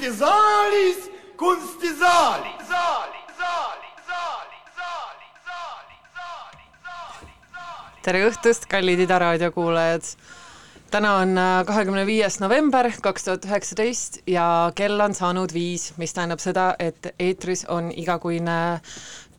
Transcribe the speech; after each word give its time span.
kunstisaalis, 0.00 1.10
kunstisaalis. 1.36 2.68
saali, 2.68 3.18
saali, 3.38 3.88
saali, 4.06 4.56
saali, 4.76 5.26
saali, 5.44 5.94
saali, 6.14 6.64
saali, 6.84 7.32
saali. 7.52 8.00
tere 8.02 8.22
õhtust, 8.30 8.64
kallid 8.68 9.00
Ida 9.04 9.18
raadio 9.18 9.52
kuulajad. 9.52 10.02
täna 10.90 11.14
on 11.16 11.38
äh, 11.38 11.66
kahekümne 11.66 12.06
viies 12.06 12.40
november 12.40 12.88
kaks 13.02 13.24
tuhat 13.24 13.44
üheksateist 13.44 14.22
ja 14.26 14.72
kell 14.74 15.00
on 15.00 15.14
saanud 15.14 15.52
viis, 15.52 15.92
mis 15.96 16.16
tähendab 16.16 16.40
seda, 16.40 16.74
et 16.78 17.12
eetris 17.18 17.66
on 17.68 17.92
igakuine 17.92 18.80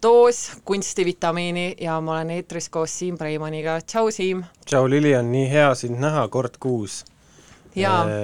doos 0.04 0.52
kunstivitamiini 0.66 1.75
ja 1.82 1.98
ma 2.02 2.20
olen 2.20 2.38
eetris 2.38 2.70
koos 2.70 3.00
Siim 3.00 3.18
Preimaniga, 3.18 3.80
tšau 3.82 4.12
Siim! 4.12 4.46
tšau 4.66 4.89
Lilian, 4.89 5.32
nii 5.32 5.50
hea 5.50 5.73
sind 5.75 5.98
näha 5.98 6.28
kord 6.28 6.62
kuus 6.62 7.02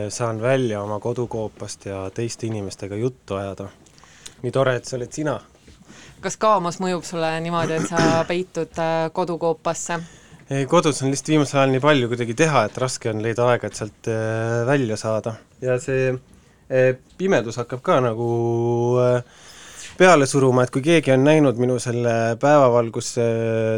saan 0.10 0.42
välja 0.42 0.82
oma 0.82 1.00
kodukoopast 1.00 1.86
ja 1.86 2.10
teiste 2.14 2.48
inimestega 2.48 2.96
juttu 2.96 3.36
ajada. 3.36 3.70
nii 4.42 4.52
tore, 4.52 4.76
et 4.76 4.86
see 4.86 4.98
oled 4.98 5.12
sina. 5.12 5.40
kas 6.22 6.38
kaamos 6.38 6.80
mõjub 6.84 7.04
sulle 7.08 7.32
niimoodi, 7.42 7.74
et 7.80 7.90
sa 7.90 7.98
peitud 8.32 8.80
äh, 8.80 9.10
kodukoopasse? 9.14 10.00
ei, 10.50 10.66
kodus 10.66 11.02
on 11.02 11.12
lihtsalt 11.12 11.34
viimasel 11.36 11.60
ajal 11.60 11.76
nii 11.76 11.84
palju 11.84 12.08
kuidagi 12.14 12.34
teha, 12.34 12.66
et 12.68 12.78
raske 12.78 13.10
on 13.10 13.22
leida 13.24 13.48
aega, 13.52 13.68
et 13.68 13.80
sealt 13.80 14.12
äh, 14.12 14.66
välja 14.68 14.98
saada. 14.98 15.36
ja 15.62 15.80
see 15.80 16.18
pimedus 17.18 17.58
hakkab 17.58 17.82
ka 17.82 18.02
nagu 18.04 18.30
äh, 19.00 19.24
peale 19.98 20.28
suruma, 20.30 20.62
et 20.64 20.72
kui 20.74 20.84
keegi 20.86 21.12
on 21.14 21.24
näinud 21.26 21.58
minu 21.58 21.80
selle 21.82 22.12
päevavalguse 22.42 23.26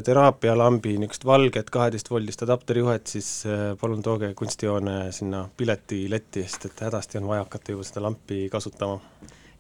teraapialambi 0.06 0.98
niisugust 1.00 1.26
valget 1.26 1.72
kaheteistvoldist 1.72 2.44
adapterijuhet, 2.44 3.08
siis 3.08 3.30
äh, 3.48 3.72
palun 3.80 4.04
tooge 4.04 4.34
kunstijoone 4.36 5.14
sinna 5.16 5.46
piletiletti, 5.58 6.44
sest 6.44 6.68
et 6.70 6.84
hädasti 6.88 7.22
on 7.22 7.30
vaja 7.32 7.46
hakata 7.46 7.76
juba 7.76 7.88
seda 7.88 8.04
lampi 8.04 8.50
kasutama. 8.52 9.00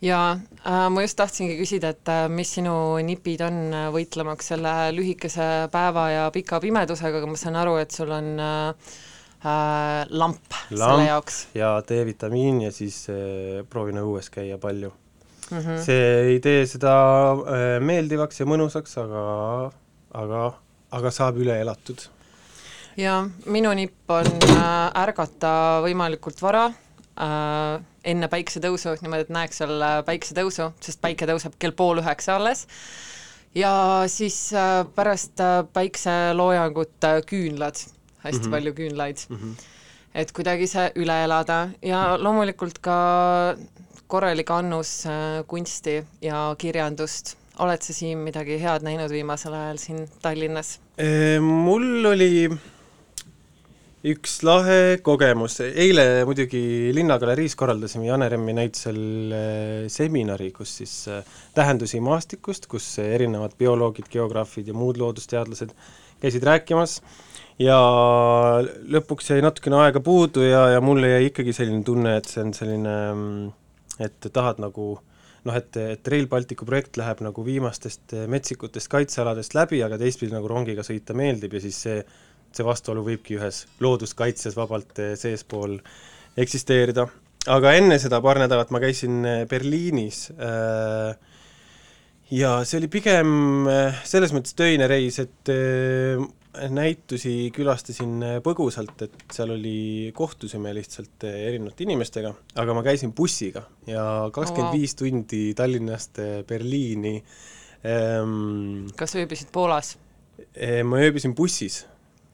ja 0.02 0.20
äh, 0.36 0.86
ma 0.91 1.02
just 1.05 1.17
tahtsingi 1.20 1.55
küsida, 1.62 1.94
et 1.95 2.11
äh, 2.11 2.28
mis 2.28 2.52
sinu 2.59 2.76
nipid 3.08 3.45
on 3.48 3.61
äh, 3.72 3.88
võitlemaks 3.95 4.52
selle 4.53 4.76
lühikese 4.95 5.70
päeva 5.72 6.09
ja 6.11 6.30
pika 6.36 6.59
pimedusega, 6.59 7.23
aga 7.23 7.31
ma 7.31 7.39
saan 7.39 7.59
aru, 7.64 7.78
et 7.80 7.95
sul 7.95 8.11
on 8.11 8.33
äh, 8.36 8.95
äh, 9.45 10.08
lamp, 10.11 10.44
lamp 10.72 10.73
selle 10.76 11.11
jaoks. 11.11 11.45
ja 11.55 11.78
D-vitamiin 11.88 12.66
ja 12.67 12.76
siis 12.76 13.05
äh, 13.14 13.61
proovin 13.70 14.03
õues 14.03 14.28
käia 14.33 14.59
palju 14.59 14.92
mm. 15.50 15.58
-hmm. 15.58 15.81
see 15.86 16.05
ei 16.33 16.39
tee 16.39 16.66
seda 16.69 16.94
äh, 17.31 17.66
meeldivaks 17.81 18.39
ja 18.39 18.47
mõnusaks, 18.50 18.97
aga, 19.03 19.23
aga, 20.23 20.45
aga 20.92 21.11
saab 21.11 21.38
üle 21.38 21.59
elatud. 21.61 22.08
ja 22.97 23.28
minu 23.45 23.73
nipp 23.73 24.09
on 24.11 24.31
äh, 24.50 25.03
ärgata 25.03 25.53
võimalikult 25.86 26.42
vara 26.42 26.66
äh, 26.66 27.80
enne 28.03 28.27
päiksetõusu, 28.27 28.95
niimoodi, 29.02 29.27
et 29.27 29.30
näeks 29.30 29.58
seal 29.61 29.83
päiksetõusu, 30.05 30.72
sest 30.80 31.02
päike 31.02 31.27
tõuseb 31.27 31.59
kell 31.59 31.75
pool 31.75 32.00
üheksa 32.00 32.36
alles 32.39 32.67
ja 33.55 34.03
siis 34.08 34.53
äh, 34.53 34.86
pärast 34.95 35.39
äh, 35.39 35.64
päikseloojangut 35.73 37.03
äh, 37.03 37.22
küünlad, 37.25 37.75
hästi 38.17 38.39
mm 38.39 38.45
-hmm. 38.45 38.52
palju 38.52 38.73
küünlaid 38.73 39.17
mm. 39.30 39.36
-hmm. 39.36 39.64
et 40.16 40.31
kuidagi 40.31 40.67
see 40.67 40.92
üle 40.95 41.23
elada 41.23 41.70
ja 41.81 42.17
loomulikult 42.17 42.80
ka 42.80 43.55
korralik 44.09 44.49
annus 44.52 45.03
äh, 45.05 45.43
kunsti 45.47 45.99
ja 46.25 46.49
kirjandust. 46.57 47.35
oled 47.59 47.83
sa 47.83 47.93
siin 47.93 48.21
midagi 48.23 48.55
head 48.61 48.85
näinud 48.88 49.11
viimasel 49.11 49.53
ajal 49.53 49.79
siin 49.81 50.05
Tallinnas? 50.23 50.77
Mul 51.43 52.05
oli 52.07 52.47
üks 54.07 54.37
lahe 54.47 54.99
kogemus, 55.03 55.57
eile 55.59 56.23
muidugi 56.27 56.91
Linnagaleriis 56.95 57.57
korraldasime 57.59 58.07
Jane 58.07 58.30
Remmi 58.31 58.55
näitusel 58.55 58.99
äh, 59.35 59.89
seminari, 59.91 60.53
kus 60.55 60.77
siis 60.80 60.93
äh, 61.11 61.25
tähendusi 61.55 61.99
maastikust, 61.99 62.69
kus 62.71 62.93
erinevad 63.03 63.57
bioloogid, 63.59 64.07
geograafid 64.11 64.71
ja 64.71 64.77
muud 64.77 65.02
loodusteadlased 65.02 65.75
käisid 66.23 66.48
rääkimas 66.48 67.02
ja 67.59 67.75
lõpuks 68.64 69.33
jäi 69.33 69.43
natukene 69.43 69.81
aega 69.83 69.99
puudu 70.03 70.48
ja, 70.48 70.69
ja 70.77 70.81
mulle 70.83 71.11
jäi 71.17 71.27
ikkagi 71.33 71.55
selline 71.55 71.83
tunne, 71.83 72.15
et 72.21 72.31
see 72.31 72.45
on 72.45 72.55
selline 72.55 72.95
mm, 73.11 73.49
et 73.99 74.30
tahad 74.33 74.61
nagu 74.64 74.93
noh, 75.48 75.55
et, 75.55 75.77
et 75.95 76.11
Rail 76.11 76.27
Balticu 76.32 76.67
projekt 76.67 76.99
läheb 76.99 77.23
nagu 77.26 77.45
viimastest 77.45 78.15
eh, 78.17 78.26
metsikutest 78.32 78.92
kaitsealadest 78.92 79.55
läbi, 79.58 79.82
aga 79.86 79.99
teistpidi 80.02 80.36
nagu 80.36 80.49
rongiga 80.52 80.86
sõita 80.86 81.15
meeldib 81.17 81.55
ja 81.55 81.64
siis 81.64 81.80
see, 81.86 81.98
see 82.52 82.67
vastuolu 82.67 83.05
võibki 83.08 83.39
ühes 83.39 83.64
looduskaitses 83.83 84.58
vabalt 84.60 84.99
eh, 85.04 85.15
seespool 85.20 85.77
eksisteerida. 86.39 87.08
aga 87.48 87.73
enne 87.80 87.99
seda 87.99 88.21
paar 88.21 88.42
nädalat 88.42 88.71
ma 88.76 88.82
käisin 88.83 89.23
eh, 89.26 89.43
Berliinis 89.49 90.27
ja 92.30 92.49
see 92.61 92.77
oli 92.77 92.89
pigem 92.93 93.31
selles 94.05 94.33
mõttes 94.36 94.54
töine 94.54 94.86
reis, 94.87 95.17
et 95.23 95.49
näitusi 96.73 97.52
külastasin 97.54 98.23
põgusalt, 98.43 99.04
et 99.05 99.17
seal 99.32 99.54
oli, 99.54 100.10
kohtusime 100.17 100.71
lihtsalt 100.73 101.27
erinevate 101.30 101.86
inimestega, 101.86 102.33
aga 102.61 102.76
ma 102.76 102.83
käisin 102.86 103.14
bussiga 103.15 103.64
ja 103.87 104.04
kakskümmend 104.33 104.73
viis 104.73 104.98
tundi 104.98 105.43
Tallinnast 105.58 106.17
Berliini 106.49 107.20
ähm, 107.86 108.87
kas 108.98 109.14
ööbisid 109.20 109.54
Poolas? 109.54 109.95
Eh, 110.55 110.82
ma 110.87 111.02
ööbisin 111.04 111.36
bussis, 111.37 111.83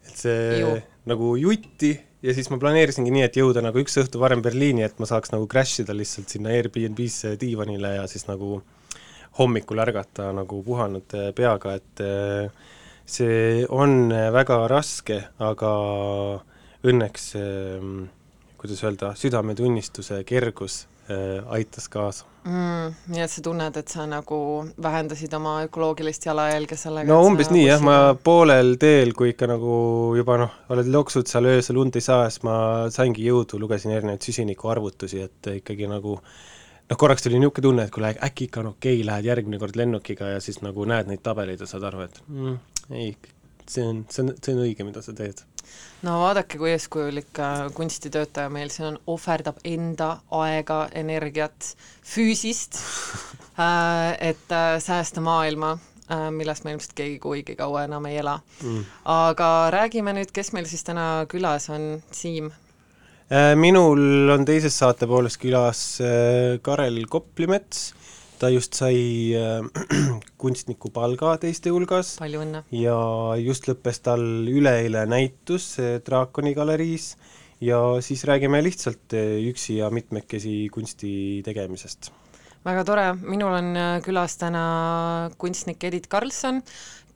et 0.07 0.15
see 0.23 0.59
Ju. 0.61 0.75
nagu 1.11 1.33
jutti 1.41 1.91
ja 2.25 2.33
siis 2.33 2.47
ma 2.53 2.59
planeerisingi 2.61 3.11
nii, 3.13 3.25
et 3.27 3.39
jõuda 3.39 3.63
nagu 3.65 3.81
üks 3.81 3.99
õhtu 4.01 4.21
varem 4.21 4.41
Berliini, 4.45 4.85
et 4.85 4.95
ma 5.01 5.09
saaks 5.09 5.33
nagu 5.33 5.47
crash 5.51 5.83
ida 5.83 5.95
lihtsalt 5.97 6.31
sinna 6.31 6.53
Airbnb-sse 6.55 7.35
diivanile 7.41 7.97
ja 7.97 8.07
siis 8.09 8.29
nagu 8.29 8.61
hommikul 9.39 9.81
ärgata 9.83 10.31
nagu 10.33 10.61
puhanud 10.63 11.17
peaga, 11.35 11.75
et 11.75 12.03
äh, 12.05 12.71
see 13.05 13.65
on 13.69 14.11
äh, 14.11 14.31
väga 14.33 14.65
raske, 14.71 15.21
aga 15.39 15.71
õnneks 16.85 17.31
ähm, 17.39 18.05
kuidas 18.57 18.83
öelda, 18.83 19.13
südametunnistuse 19.17 20.23
kergus 20.25 20.85
äh, 21.09 21.43
aitas 21.53 21.87
kaasa 21.89 22.25
mm,. 22.45 22.95
nii 23.13 23.21
et 23.25 23.31
sa 23.31 23.43
tunned, 23.45 23.77
et 23.77 23.91
sa 23.91 24.05
nagu 24.09 24.39
vähendasid 24.81 25.33
oma 25.37 25.57
ökoloogilist 25.67 26.25
jalajälge 26.25 26.77
sellega? 26.79 27.09
no 27.11 27.21
umbes 27.27 27.51
nii 27.53 27.67
jah, 27.67 27.83
ma 27.85 28.15
poolel 28.23 28.75
teel, 28.81 29.13
kui 29.17 29.33
ikka 29.33 29.49
nagu 29.53 29.77
juba 30.17 30.39
noh, 30.41 30.57
oled 30.73 30.89
loksud 30.97 31.29
seal 31.29 31.49
öösel 31.53 31.79
und 31.81 31.97
ei 31.97 32.05
saa, 32.05 32.25
siis 32.29 32.45
ma 32.47 32.57
saingi 32.93 33.25
jõudu, 33.27 33.61
lugesin 33.61 33.95
erinevaid 33.95 34.25
süsinikuarvutusi, 34.25 35.25
et 35.29 35.51
ikkagi 35.61 35.89
nagu 35.91 36.17
noh, 36.17 36.97
korraks 36.97 37.25
tuli 37.25 37.41
niisugune 37.41 37.69
tunne, 37.69 37.87
et 37.87 37.93
kuule, 37.93 38.13
äkki 38.29 38.49
ikka 38.49 38.63
on 38.63 38.73
okei 38.73 38.99
okay,, 38.99 39.09
lähed 39.09 39.29
järgmine 39.29 39.61
kord 39.61 39.77
lennukiga 39.79 40.35
ja 40.35 40.41
siis 40.43 40.61
nagu 40.65 40.85
näed 40.89 41.09
neid 41.11 41.23
tabeleid 41.25 41.61
ja 41.61 41.69
saad 41.69 41.85
aru, 41.89 42.05
et 42.09 42.21
mm, 42.27 42.57
ei, 42.91 43.15
see 43.69 43.83
on, 43.83 44.05
see 44.09 44.23
on, 44.23 44.33
see 44.41 44.55
on 44.55 44.63
õige, 44.65 44.85
mida 44.87 45.01
sa 45.05 45.13
teed. 45.17 45.41
no 46.05 46.19
vaadake, 46.21 46.59
kui 46.61 46.71
eeskujulik 46.73 47.41
kunstitöötaja 47.77 48.51
meil 48.53 48.71
siin 48.73 48.91
on, 48.91 48.99
ohverdab 49.15 49.61
enda 49.65 50.11
aega, 50.43 50.85
energiat, 50.93 51.71
füüsist 52.05 52.79
äh, 53.63 54.13
et 54.31 54.53
äh, 54.53 54.75
säästa 54.83 55.23
maailma 55.25 55.75
äh, 56.11 56.29
millest 56.35 56.67
me 56.67 56.75
ilmselt 56.75 56.93
keegi 56.97 57.17
kuigi 57.23 57.57
kaua 57.57 57.87
enam 57.89 58.05
ei 58.09 58.19
ela 58.21 58.37
mm.. 58.61 58.85
aga 59.15 59.49
räägime 59.73 60.13
nüüd, 60.19 60.33
kes 60.35 60.53
meil 60.53 60.69
siis 60.69 60.85
täna 60.85 61.25
külas 61.31 61.69
on, 61.73 61.95
Siim? 62.13 62.53
minul 63.57 64.29
on 64.29 64.43
teises 64.45 64.75
saate 64.77 65.07
pooles 65.09 65.33
külas 65.41 65.79
Karel 66.61 66.99
Koplimets 67.09 67.87
ta 68.39 68.49
just 68.53 68.75
sai 68.77 69.33
äh, 69.37 69.63
kunstnikupalga 70.41 71.37
teiste 71.43 71.73
hulgas. 71.73 72.17
palju 72.21 72.43
õnne! 72.43 72.65
ja 72.75 72.99
just 73.41 73.69
lõppes 73.69 74.03
tal 74.05 74.25
üleeile 74.51 75.05
näitus 75.09 75.73
Draakoni 76.05 76.55
galeriis 76.57 77.13
ja 77.61 77.79
siis 78.01 78.23
räägime 78.27 78.63
lihtsalt 78.63 79.13
äh, 79.13 79.39
üksi 79.49 79.79
ja 79.79 79.89
mitmekesi 79.89 80.69
kunsti 80.71 81.41
tegemisest. 81.45 82.11
väga 82.65 82.83
tore, 82.83 83.05
minul 83.21 83.53
on 83.53 83.75
äh, 83.77 84.01
külas 84.05 84.37
täna 84.41 85.31
kunstnik 85.37 85.83
Edith 85.83 86.09
Karlsson, 86.09 86.61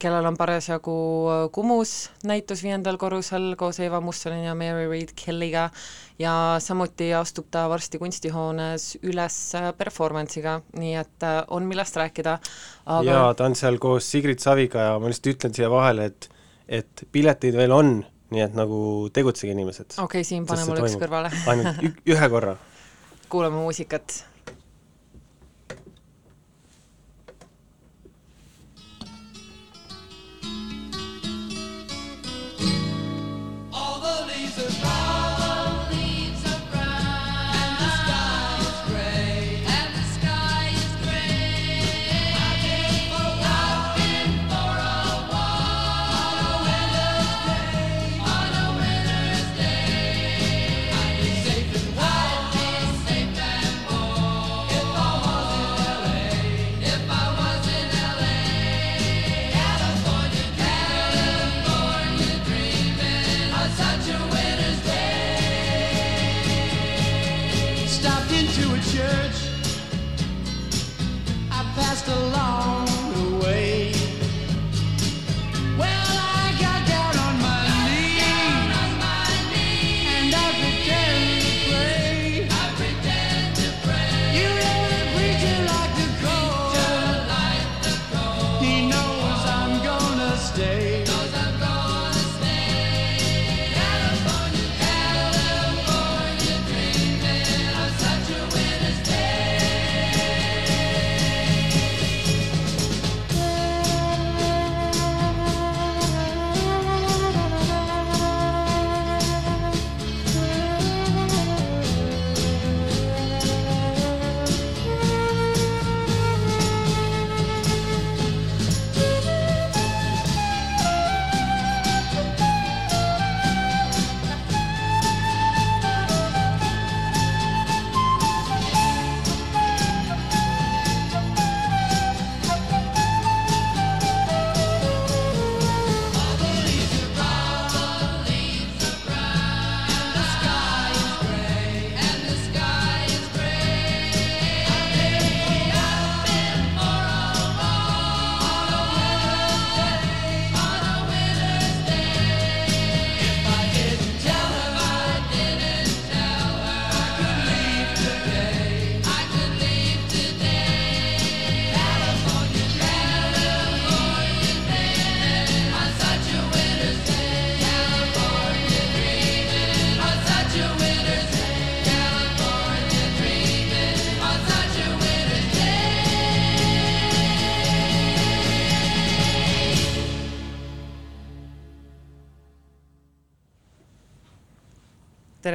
kellel 0.00 0.26
on 0.26 0.36
parasjagu 0.38 0.94
äh, 1.30 1.42
Kumus 1.52 2.10
näitus 2.24 2.62
viiendal 2.64 2.96
korrusel 3.00 3.54
koos 3.60 3.80
Eva 3.80 4.00
Mussolini 4.00 4.46
ja 4.46 4.54
Mary 4.54 4.88
Reid 4.88 5.12
Kellyga 5.16 5.68
ja 6.18 6.34
samuti 6.58 7.10
astub 7.14 7.50
ta 7.52 7.66
varsti 7.68 8.00
kunstihoones 8.00 8.86
üles 9.02 9.38
äh, 9.58 9.70
performance'iga, 9.76 10.60
nii 10.78 10.94
et 11.02 11.26
äh, 11.26 11.40
on 11.48 11.68
millest 11.68 11.96
rääkida 12.00 12.38
aga.... 12.86 13.10
jaa, 13.10 13.34
ta 13.34 13.48
on 13.48 13.58
seal 13.58 13.78
koos 13.82 14.08
Sigrid 14.10 14.40
Saviga 14.42 14.90
ja 14.90 14.96
ma 15.00 15.12
lihtsalt 15.12 15.34
ütlen 15.34 15.56
siia 15.56 15.70
vahele, 15.72 16.10
et 16.10 16.30
et 16.70 17.04
pileteid 17.12 17.56
veel 17.58 17.72
on, 17.74 17.96
nii 18.30 18.42
et 18.44 18.52
nagu 18.54 18.80
tegutsege, 19.12 19.52
inimesed. 19.56 19.96
okei 19.98 20.04
okay,, 20.22 20.26
Siim, 20.26 20.46
pane 20.46 20.64
mulle 20.68 20.86
üks 20.86 20.98
kõrvale 21.00 21.32
ainult 21.50 22.04
ühe 22.14 22.32
korra. 22.32 22.56
kuulame 23.32 23.60
muusikat 23.60 24.22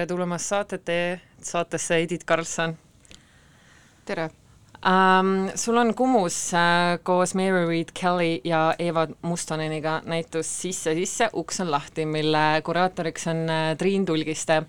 tere 0.05 0.13
tulemast 0.13 0.51
saatete, 0.51 0.95
saatesse 1.41 1.95
Edith 2.03 2.25
Karlsson 2.29 2.75
tere! 4.05 4.29
um,. 4.85 5.49
sul 5.57 5.77
on 5.81 5.93
Kumus 5.97 6.37
uh, 6.53 6.99
koos 7.03 7.33
Mary 7.33 7.65
Reed 7.65 7.89
Kelly 7.93 8.41
ja 8.45 8.75
Eva 8.77 9.07
Mustoneniga 9.21 10.01
näitus 10.05 10.51
Sisse 10.61 10.93
sisse, 10.93 11.29
uks 11.33 11.59
on 11.65 11.71
lahti, 11.71 12.05
mille 12.05 12.61
kuraatoriks 12.63 13.25
on 13.33 13.41
uh, 13.49 13.71
Triin 13.77 14.05
Tulgiste. 14.05 14.61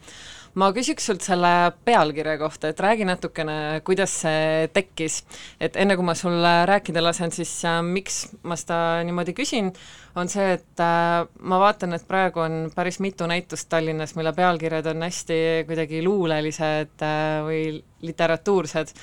Ma 0.57 0.71
küsiks 0.73 1.05
sult 1.11 1.25
selle 1.25 1.51
pealkirja 1.85 2.39
kohta, 2.41 2.71
et 2.73 2.81
räägi 2.81 3.05
natukene, 3.09 3.57
kuidas 3.85 4.15
see 4.23 4.67
tekkis. 4.73 5.23
et 5.61 5.77
enne, 5.77 5.97
kui 5.97 6.05
ma 6.07 6.15
sulle 6.17 6.55
rääkida 6.69 7.03
lasen, 7.05 7.33
siis 7.33 7.53
uh, 7.65 7.83
miks 7.85 8.25
ma 8.43 8.57
seda 8.57 8.79
niimoodi 9.05 9.37
küsin, 9.37 9.73
on 10.17 10.31
see, 10.33 10.57
et 10.57 10.81
äh, 10.81 11.27
ma 11.45 11.61
vaatan, 11.61 11.93
et 11.97 12.07
praegu 12.09 12.41
on 12.41 12.57
päris 12.75 12.99
mitu 13.05 13.29
näitust 13.29 13.69
Tallinnas, 13.69 14.15
mille 14.17 14.33
pealkirjad 14.33 14.89
on 14.95 15.05
hästi 15.05 15.39
kuidagi 15.69 16.03
luulelised 16.05 17.05
äh, 17.05 17.45
või 17.45 17.63
literatuursed, 18.07 18.95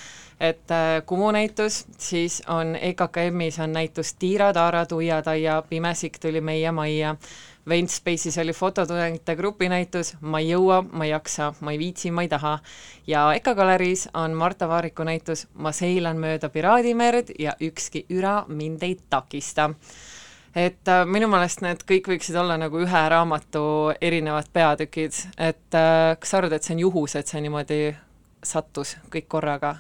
et 0.42 0.74
äh, 0.74 1.02
Kumu 1.06 1.30
näitus, 1.36 1.84
siis 2.02 2.42
on 2.50 2.76
EKKM-is 2.76 3.60
on 3.62 3.78
näitus 3.78 4.16
Tiira, 4.18 4.52
Taara, 4.54 4.86
Tuia, 4.90 5.22
Taia, 5.22 5.62
pimesik 5.70 6.18
tuli 6.22 6.42
meie 6.42 6.72
majja. 6.72 7.16
Ventspace'is 7.70 8.38
oli 8.42 8.54
fototudengite 8.54 9.36
grupinäitus 9.40 10.14
Ma 10.22 10.40
ei 10.40 10.50
jõua, 10.50 10.82
ma 10.92 11.06
ei 11.06 11.14
jaksa, 11.14 11.54
ma 11.60 11.72
ei 11.72 11.80
viitsi, 11.80 12.12
ma 12.12 12.26
ei 12.26 12.32
taha. 12.32 12.58
ja 13.08 13.34
EKA 13.34 13.54
galeriis 13.56 14.10
on 14.14 14.34
Marta 14.34 14.68
Vaariku 14.68 15.04
näitus 15.04 15.48
Ma 15.54 15.72
seilan 15.72 16.20
mööda 16.20 16.50
piraadimerd 16.50 17.32
ja 17.40 17.56
ükski 17.62 18.06
üra 18.10 18.44
mind 18.48 18.84
ei 18.84 18.98
takista 19.10 19.72
et 20.56 20.88
äh, 20.88 21.06
minu 21.10 21.28
meelest 21.32 21.64
need 21.66 21.82
kõik 21.90 22.08
võiksid 22.14 22.36
olla 22.38 22.58
nagu 22.62 22.78
ühe 22.84 23.04
raamatu 23.10 23.64
erinevad 24.02 24.52
peatükid, 24.54 25.16
et 25.38 25.78
äh, 25.78 26.14
kas 26.20 26.30
sa 26.30 26.38
arvad, 26.38 26.54
et 26.54 26.64
see 26.64 26.76
on 26.76 26.84
juhus, 26.86 27.16
et 27.18 27.28
see 27.28 27.42
niimoodi 27.42 27.80
sattus 28.44 28.98
kõik 29.14 29.28
korraga? 29.32 29.76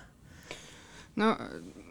no 1.16 1.36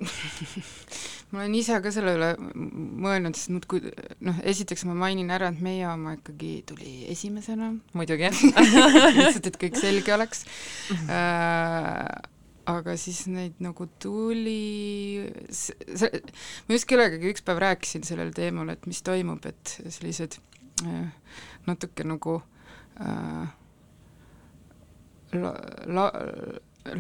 ma 1.33 1.41
olen 1.41 1.55
ise 1.57 1.79
ka 1.85 1.93
selle 1.95 2.13
üle 2.19 2.29
mõelnud, 2.37 3.37
sest 3.39 3.53
muudkui 3.55 3.81
noh, 4.27 4.41
esiteks 4.49 4.85
ma 4.89 4.97
mainin 5.05 5.33
ära, 5.33 5.49
et 5.53 5.63
meie 5.65 5.87
oma 5.89 6.17
ikkagi 6.19 6.53
tuli 6.69 6.93
esimesena, 7.13 7.73
muidugi. 7.97 8.29
Lihtsalt, 9.17 9.49
et 9.49 9.59
kõik 9.65 9.81
selge 9.81 10.15
oleks. 10.15 10.45
Äh, 11.09 12.05
aga 12.69 12.95
siis 13.01 13.25
neid 13.33 13.57
nagu 13.65 13.89
tuli, 14.03 15.25
ma 16.69 16.77
just 16.77 16.89
kellegagi 16.91 17.33
üks 17.33 17.45
päev 17.47 17.63
rääkisin 17.65 18.05
sellel 18.07 18.31
teemal, 18.37 18.71
et 18.75 18.85
mis 18.91 19.01
toimub, 19.07 19.49
et 19.49 19.77
sellised 19.89 20.37
äh, 20.85 21.09
natuke 21.67 22.07
nagu 22.07 22.39
äh, 23.01 23.49
la, 25.41 25.57
la, 25.89 26.07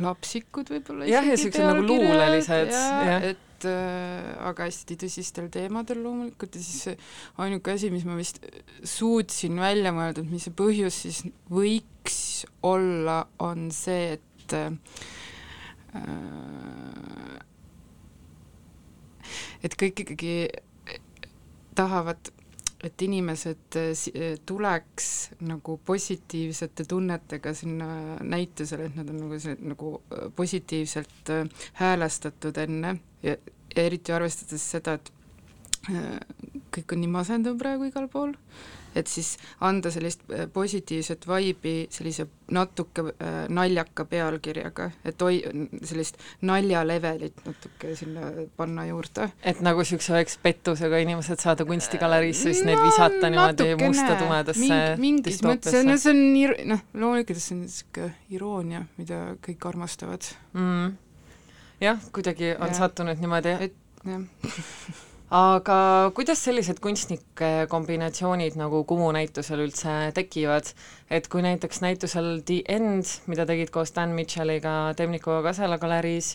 lapsikud 0.02 0.72
võib-olla 0.72 1.08
jah, 1.10 1.26
ja 1.26 1.38
siuksed 1.38 1.64
nagu 1.68 1.86
luulelised, 1.86 2.72
jah. 2.72 3.32
Et 3.62 3.68
äh, 3.70 4.34
aga 4.42 4.66
hästi 4.66 4.96
tõsistel 4.98 5.48
teemadel 5.52 6.02
loomulikult. 6.02 6.56
Ja 6.56 6.62
siis 6.62 6.96
ainuke 7.40 7.74
asi, 7.74 7.90
mis 7.94 8.06
ma 8.08 8.16
vist 8.18 8.42
suutsin 8.82 9.58
välja 9.62 9.92
mõelda, 9.94 10.22
et 10.22 10.30
mis 10.32 10.46
see 10.48 10.56
põhjus 10.56 10.98
siis 11.04 11.22
võiks 11.52 12.18
olla, 12.66 13.22
on 13.42 13.70
see, 13.74 14.18
et 14.18 14.56
äh, 14.58 14.72
et 19.62 19.76
kõik 19.78 20.04
ikkagi 20.06 20.36
tahavad 21.78 22.32
et 22.82 23.02
inimesed 23.02 23.78
tuleks 24.46 25.08
nagu 25.46 25.76
positiivsete 25.86 26.84
tunnetega 26.90 27.54
sinna 27.54 28.18
näitusele, 28.22 28.88
et 28.90 28.96
nad 28.98 29.10
on 29.12 29.20
nagu 29.24 29.38
see, 29.42 29.56
nagu 29.62 29.94
positiivselt 30.36 31.32
häälestatud 31.78 32.58
enne. 32.64 32.96
Ja, 33.22 33.36
ja 33.76 33.86
eriti 33.86 34.12
arvestades 34.12 34.64
seda, 34.74 34.98
et 34.98 35.12
kõik 36.72 36.94
on 36.94 37.02
nii 37.02 37.10
masendav 37.12 37.58
praegu 37.60 37.86
igal 37.88 38.08
pool, 38.12 38.32
et 38.96 39.08
siis 39.08 39.34
anda 39.64 39.90
sellist 39.92 40.24
positiivset 40.52 41.24
vaibi 41.28 41.74
sellise 41.92 42.26
natuke 42.52 43.04
äh, 43.08 43.36
naljaka 43.52 44.04
pealkirjaga, 44.08 44.90
et 45.08 45.22
oi-, 45.24 45.40
sellist 45.88 46.20
naljalevelit 46.44 47.44
natuke 47.46 47.94
sinna 47.96 48.32
panna 48.56 48.86
juurde. 48.88 49.30
et 49.42 49.62
nagu 49.64 49.84
niisuguse 49.84 50.16
väikse 50.16 50.40
pettusega 50.42 51.00
inimesed 51.04 51.40
saada 51.42 51.66
kunstigaleriisse, 51.68 52.50
siis 52.50 52.64
no, 52.64 52.72
neid 52.72 52.82
visata 52.84 53.30
niimoodi 53.32 53.70
musta 53.84 54.16
tumedasse 54.20 54.60
Ming, 54.62 55.06
mingis 55.06 55.40
mõttes, 55.46 55.78
no 55.86 55.96
see 56.00 56.12
on 56.12 56.24
ir-, 56.42 56.58
noh, 56.68 56.84
loomulikult 56.96 57.40
see 57.40 57.56
on 57.56 57.64
niisugune 57.66 58.10
iroonia, 58.32 58.84
mida 59.00 59.22
kõik 59.44 59.70
armastavad 59.72 60.28
mm.. 60.52 60.92
jah, 61.84 62.04
kuidagi 62.12 62.52
on 62.58 62.68
ja. 62.68 62.82
sattunud 62.84 63.24
niimoodi. 63.24 63.56
et 63.70 63.80
jah 64.04 65.08
aga 65.32 65.76
kuidas 66.12 66.42
sellised 66.44 66.80
kunstnike 66.84 67.64
kombinatsioonid 67.72 68.58
nagu 68.60 68.82
Kumu 68.88 69.08
näitusel 69.16 69.64
üldse 69.64 70.10
tekivad, 70.16 70.68
et 71.08 71.28
kui 71.32 71.44
näiteks 71.44 71.80
näitusel 71.80 72.42
The 72.44 72.60
End, 72.68 73.08
mida 73.32 73.46
tegid 73.48 73.72
koos 73.72 73.94
Dan 73.96 74.12
Mitchelliga 74.16 74.92
Temnikova 74.98 75.40
Kasela 75.46 75.78
galeriis, 75.80 76.34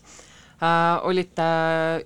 äh, 0.58 0.98
olite 1.06 1.46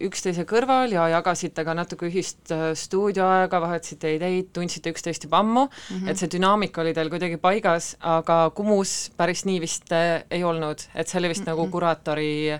üksteise 0.04 0.44
kõrval 0.50 0.92
ja 0.92 1.08
jagasite 1.14 1.64
ka 1.64 1.78
natuke 1.80 2.12
ühist 2.12 2.52
äh, 2.52 2.74
stuudioaega, 2.76 3.64
vahetasite 3.64 4.12
ideid, 4.18 4.52
tundsite 4.52 4.92
üksteist 4.92 5.30
juba 5.30 5.40
ammu 5.40 5.70
mm, 5.70 5.96
-hmm. 5.96 6.12
et 6.12 6.20
see 6.20 6.36
dünaamika 6.36 6.84
oli 6.84 6.94
teil 6.94 7.10
kuidagi 7.10 7.40
paigas, 7.40 7.96
aga 8.02 8.50
Kumus 8.56 9.14
päris 9.16 9.48
nii 9.48 9.64
vist 9.64 9.96
äh, 9.96 10.26
ei 10.30 10.44
olnud, 10.44 10.84
et 10.94 11.08
see 11.08 11.24
oli 11.24 11.32
vist 11.32 11.46
mm 11.46 11.54
-hmm. 11.54 11.56
nagu 11.56 11.72
kuraatori 11.72 12.32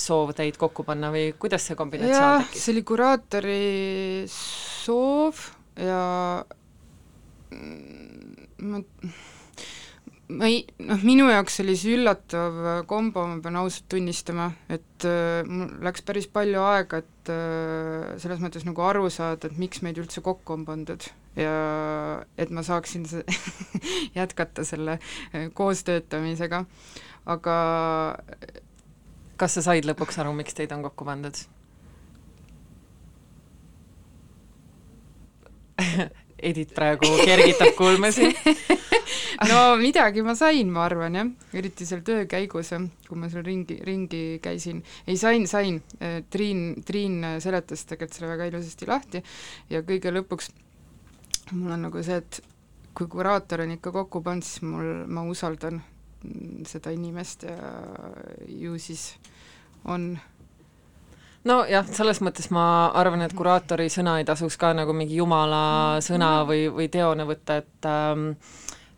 soov 0.00 0.32
teid 0.34 0.56
kokku 0.60 0.82
panna 0.84 1.12
või 1.14 1.28
kuidas 1.38 1.68
see 1.68 1.76
kombinatsioon 1.78 2.42
tekkis? 2.44 2.64
see 2.64 2.72
oli 2.74 2.82
kuraatori 2.82 3.60
soov 4.30 5.44
ja 5.78 6.00
ma 8.58 8.80
ma 10.34 10.48
ei, 10.48 10.62
noh, 10.80 11.02
minu 11.04 11.26
jaoks 11.28 11.60
oli 11.62 11.74
see 11.78 11.98
üllatav 11.98 12.56
kombo, 12.90 13.26
ma 13.28 13.36
pean 13.44 13.58
ausalt 13.60 13.86
tunnistama, 13.92 14.48
et 14.72 15.04
äh, 15.06 15.44
mul 15.46 15.68
läks 15.84 16.02
päris 16.06 16.26
palju 16.32 16.62
aega, 16.64 17.02
et 17.04 17.30
äh, 17.32 18.14
selles 18.22 18.40
mõttes 18.42 18.64
nagu 18.66 18.82
aru 18.88 19.04
saada, 19.12 19.50
et 19.52 19.60
miks 19.60 19.82
meid 19.84 20.00
üldse 20.00 20.24
kokku 20.24 20.56
on 20.56 20.64
pandud 20.66 21.06
ja 21.38 21.52
et 22.40 22.50
ma 22.54 22.64
saaksin 22.66 23.04
se- 23.10 23.24
jätkata 24.18 24.64
selle 24.66 24.96
äh, 24.98 25.50
koostöötamisega, 25.54 26.64
aga 27.36 27.58
kas 29.40 29.58
sa 29.58 29.62
said 29.70 29.84
lõpuks 29.88 30.18
aru, 30.22 30.32
miks 30.36 30.54
teid 30.56 30.72
on 30.76 30.82
kokku 30.86 31.06
pandud? 31.08 31.36
Edith 36.44 36.74
praegu 36.76 37.08
kergitab 37.24 37.72
kulmesi 37.78 38.28
no 39.50 39.76
midagi 39.80 40.22
ma 40.22 40.34
sain, 40.38 40.70
ma 40.70 40.84
arvan 40.86 41.16
jah, 41.18 41.30
eriti 41.56 41.86
seal 41.88 42.02
töö 42.06 42.26
käigus, 42.30 42.70
kui 43.08 43.18
ma 43.18 43.30
seal 43.32 43.44
ringi, 43.46 43.78
ringi 43.86 44.22
käisin. 44.44 44.82
ei, 45.06 45.16
sain, 45.20 45.46
sain, 45.50 45.80
Triin, 46.30 46.82
Triin 46.86 47.22
seletas 47.42 47.86
tegelikult 47.88 48.18
selle 48.18 48.32
väga 48.34 48.50
ilusasti 48.52 48.90
lahti 48.90 49.24
ja 49.72 49.82
kõige 49.86 50.12
lõpuks 50.14 50.52
mul 51.52 51.74
on 51.74 51.88
nagu 51.88 52.02
see, 52.04 52.20
et 52.22 52.40
kui 52.94 53.08
kuraator 53.10 53.64
on 53.64 53.74
ikka 53.74 53.92
kokku 53.94 54.22
pannud, 54.24 54.46
siis 54.46 54.62
mul, 54.64 55.04
ma 55.10 55.26
usaldan 55.28 55.82
seda 56.68 56.92
inimest 56.94 57.44
ja 57.48 57.56
ju 58.48 58.78
siis 58.78 59.14
on. 59.84 60.14
Nojah, 61.44 61.84
selles 61.92 62.22
mõttes 62.24 62.48
ma 62.56 62.88
arvan, 62.96 63.20
et 63.26 63.34
kuraatori 63.36 63.90
sõna 63.92 64.16
ei 64.16 64.24
tasuks 64.24 64.56
ka 64.56 64.70
nagu 64.72 64.94
mingi 64.96 65.18
jumala 65.18 66.00
sõna 66.04 66.38
või, 66.48 66.70
või 66.72 66.88
teona 66.88 67.26
võtta, 67.28 67.58
et 67.60 67.88
ähm, 67.90 68.30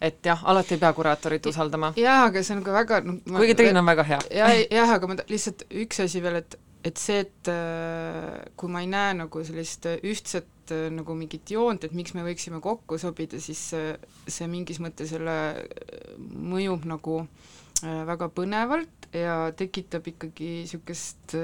et 0.00 0.20
jah, 0.22 0.42
alati 0.44 0.76
ei 0.76 0.80
pea 0.80 0.92
kuraatorit 0.94 1.46
usaldama, 1.50 1.92
jah, 1.98 2.26
aga 2.28 2.42
see 2.44 2.54
on 2.54 2.62
ka 2.62 2.74
väga 2.76 3.00
no, 3.02 3.16
ma- 3.24 3.40
kuigi 3.40 3.56
Triin 3.58 3.80
on 3.80 3.88
väga 3.88 4.04
hea. 4.06 4.18
jah, 4.38 4.54
jah, 4.70 4.92
aga 4.94 5.10
ma 5.10 5.16
lihtsalt 5.26 5.66
üks 5.82 6.04
asi 6.04 6.22
veel, 6.22 6.38
et, 6.44 6.58
et 6.86 7.00
see, 7.00 7.24
et 7.24 7.50
äh, 7.50 8.44
kui 8.60 8.70
ma 8.70 8.84
ei 8.84 8.90
näe 8.92 9.16
nagu 9.24 9.42
sellist 9.48 9.88
ühtset 9.96 10.46
äh, 10.74 10.88
nagu 10.94 11.16
mingit 11.18 11.50
joont, 11.50 11.84
et 11.84 11.94
miks 11.96 12.14
me 12.16 12.24
võiksime 12.26 12.60
kokku 12.64 12.98
sobida, 13.00 13.40
siis 13.42 13.62
see, 13.72 13.94
see 14.28 14.48
mingis 14.50 14.80
mõttes 14.82 15.12
jälle 15.14 15.36
äh, 15.62 16.12
mõjub 16.18 16.86
nagu 16.88 17.20
äh, 17.22 18.02
väga 18.08 18.30
põnevalt 18.34 19.10
ja 19.16 19.38
tekitab 19.56 20.08
ikkagi 20.12 20.50
niisugust 20.62 21.36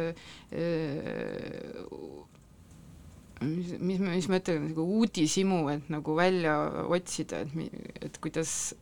mis, 3.43 3.73
mis, 3.79 4.00
mis 4.02 4.29
ma 4.31 4.38
ütlen, 4.43 4.69
nagu 4.71 4.87
uudishimu, 4.99 5.64
et 5.73 5.88
nagu 5.93 6.17
välja 6.19 6.57
otsida, 6.87 7.43
et 7.47 7.55
mi-, 7.59 7.71
et 8.02 8.19
kuidas 8.23 8.75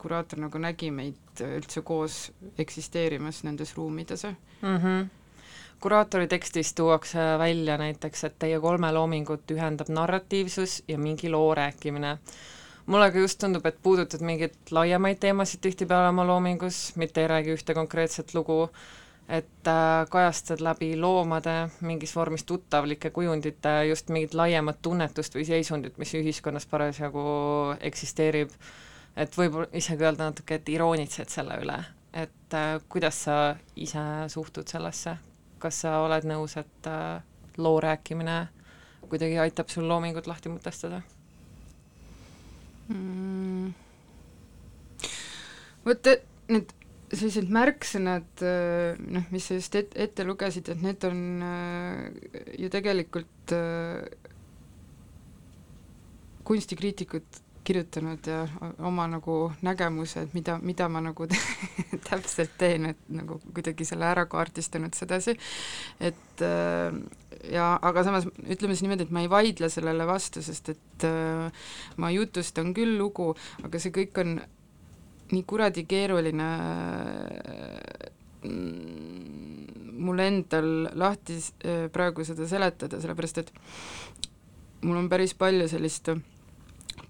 kuraator 0.00 0.40
nagu 0.42 0.60
nägi 0.60 0.90
meid 0.94 1.42
üldse 1.46 1.82
koos 1.86 2.28
eksisteerimas 2.60 3.42
nendes 3.46 3.74
ruumides. 3.76 4.24
mm. 4.62 4.76
-hmm. 4.76 5.21
Kuraatori 5.82 6.28
tekstis 6.28 6.74
tuuakse 6.78 7.18
välja 7.38 7.76
näiteks, 7.78 8.24
et 8.24 8.38
teie 8.38 8.60
kolme 8.60 8.92
loomingut 8.94 9.50
ühendab 9.50 9.90
narratiivsus 9.90 10.82
ja 10.88 10.98
mingi 10.98 11.30
loo 11.30 11.54
rääkimine. 11.54 12.18
mulle 12.86 13.10
ka 13.12 13.18
just 13.18 13.38
tundub, 13.38 13.66
et 13.66 13.78
puudutad 13.82 14.22
mingeid 14.26 14.54
laiemaid 14.70 15.18
teemasid 15.20 15.60
tihtipeale 15.62 16.08
oma 16.08 16.26
loomingus, 16.26 16.96
mitte 16.96 17.22
ei 17.22 17.28
räägi 17.28 17.54
ühte 17.54 17.74
konkreetset 17.74 18.34
lugu, 18.34 18.68
et 19.28 19.66
äh, 19.66 20.06
kajastad 20.10 20.60
läbi 20.60 20.96
loomade 21.00 21.68
mingis 21.80 22.16
vormis 22.16 22.44
tuttavlike 22.44 23.10
kujundite 23.10 23.86
just 23.88 24.08
mingit 24.08 24.34
laiemat 24.34 24.82
tunnetust 24.82 25.34
või 25.34 25.46
seisundit, 25.46 25.98
mis 25.98 26.14
ühiskonnas 26.14 26.66
parasjagu 26.66 27.26
eksisteerib. 27.80 28.50
Et 29.16 29.38
võib 29.38 29.58
isegi 29.72 30.04
öelda 30.04 30.30
natuke, 30.30 30.56
et 30.56 30.68
iroonitsed 30.68 31.28
selle 31.28 31.58
üle, 31.62 31.78
et 32.12 32.54
äh, 32.54 32.78
kuidas 32.88 33.24
sa 33.26 33.36
ise 33.76 34.06
suhtud 34.28 34.68
sellesse, 34.68 35.16
kas 35.62 35.82
sa 35.84 36.00
oled 36.02 36.26
nõus, 36.28 36.56
et 36.60 36.90
äh, 36.90 37.22
loo 37.62 37.78
rääkimine 37.82 38.36
kuidagi 39.08 39.38
aitab 39.42 39.70
sul 39.70 39.88
loomingut 39.88 40.28
lahti 40.30 40.52
mõtestada? 40.52 41.02
mm. 42.90 43.72
vot 45.86 46.12
need 46.52 46.72
sellised 47.12 47.50
märksõnad, 47.52 48.42
noh, 49.12 49.24
mis 49.34 49.46
sa 49.48 49.56
just 49.58 49.74
et, 49.76 49.92
ette 50.00 50.24
lugesid, 50.24 50.70
et 50.72 50.80
need 50.80 51.04
on 51.04 51.18
äh, 51.44 52.06
ju 52.56 52.70
tegelikult 52.72 53.52
äh, 53.52 54.06
kunstikriitikud 56.48 57.42
kirjutanud 57.64 58.26
ja 58.26 58.42
oma 58.82 59.06
nagu 59.10 59.36
nägemuse, 59.62 60.24
et 60.26 60.34
mida, 60.34 60.58
mida 60.62 60.88
ma 60.90 61.02
nagu 61.04 61.26
täpselt 62.08 62.56
teen, 62.58 62.90
et 62.92 63.02
nagu 63.12 63.38
kuidagi 63.54 63.86
selle 63.86 64.08
ära 64.08 64.24
kaardistanud 64.30 64.94
sedasi, 64.98 65.36
et 66.00 66.42
äh, 66.46 66.96
ja 67.52 67.72
aga 67.82 68.04
samas 68.06 68.26
ütleme 68.26 68.74
siis 68.74 68.86
niimoodi, 68.86 69.06
et 69.06 69.14
ma 69.14 69.22
ei 69.22 69.30
vaidle 69.30 69.70
sellele 69.72 70.06
vastu, 70.08 70.42
sest 70.44 70.72
et 70.74 71.06
äh, 71.08 71.68
ma 72.02 72.10
jutustan 72.14 72.74
küll 72.76 72.98
lugu, 72.98 73.32
aga 73.62 73.82
see 73.82 73.94
kõik 73.94 74.18
on 74.22 74.36
nii 75.32 75.46
kuradi 75.48 75.86
keeruline 75.88 76.48
mm, 78.42 79.62
mul 80.02 80.26
endal 80.26 80.70
lahti 80.98 81.38
äh, 81.38 81.86
praegu 81.94 82.26
seda 82.26 82.48
seletada, 82.50 83.00
sellepärast 83.00 83.42
et 83.44 83.54
mul 84.82 84.98
on 84.98 85.08
päris 85.10 85.34
palju 85.38 85.68
sellist 85.70 86.10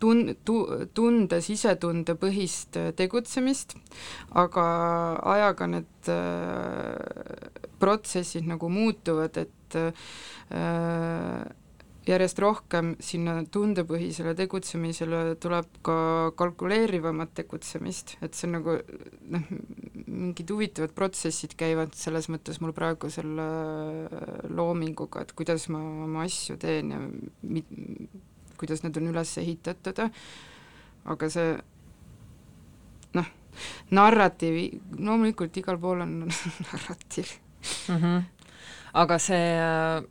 tun-, 0.02 0.34
tu-, 0.44 0.66
tunde, 0.94 1.40
sisetundepõhist 1.44 2.78
äh, 2.80 2.90
tegutsemist, 2.98 3.76
aga 4.38 4.66
ajaga 5.36 5.70
need 5.76 6.12
äh, 6.12 7.66
protsessid 7.82 8.46
nagu 8.50 8.70
muutuvad, 8.72 9.42
et 9.42 9.78
äh, 9.78 11.50
järjest 12.06 12.40
rohkem 12.42 12.94
sinna 13.02 13.36
tundepõhisele 13.54 14.34
tegutsemisele 14.38 15.36
tuleb 15.42 15.68
ka 15.86 15.96
kalkuleerivamat 16.38 17.34
tegutsemist, 17.38 18.16
et 18.24 18.34
see 18.34 18.48
on 18.48 18.56
nagu 18.58 18.74
noh, 19.34 19.52
mingid 20.02 20.50
huvitavad 20.50 20.94
protsessid 20.96 21.54
käivad 21.58 21.94
selles 21.98 22.28
mõttes 22.32 22.58
mul 22.62 22.74
praegu 22.76 23.10
selle 23.12 23.46
loominguga, 24.50 25.22
et 25.22 25.34
kuidas 25.38 25.68
ma 25.72 25.82
oma 26.08 26.26
asju 26.26 26.58
teen 26.62 26.92
ja 26.94 27.00
mi-, 27.46 27.66
kuidas 28.62 28.84
need 28.84 28.98
on 29.00 29.10
üles 29.12 29.34
ehitatud, 29.42 30.02
aga 31.12 31.30
see 31.34 31.54
noh, 33.18 33.32
narratiivi, 33.98 34.68
loomulikult 34.98 35.58
igal 35.60 35.80
pool 35.82 36.04
on 36.06 36.20
narratiiv. 36.68 37.34
mm. 37.88 37.96
-hmm. 37.96 38.22
aga 39.02 39.18
see, 39.18 39.44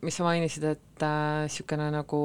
mis 0.01 0.17
sa 0.17 0.27
mainisid, 0.27 0.63
et 0.63 1.07
niisugune 1.47 1.87
äh, 1.87 1.95
nagu 1.99 2.21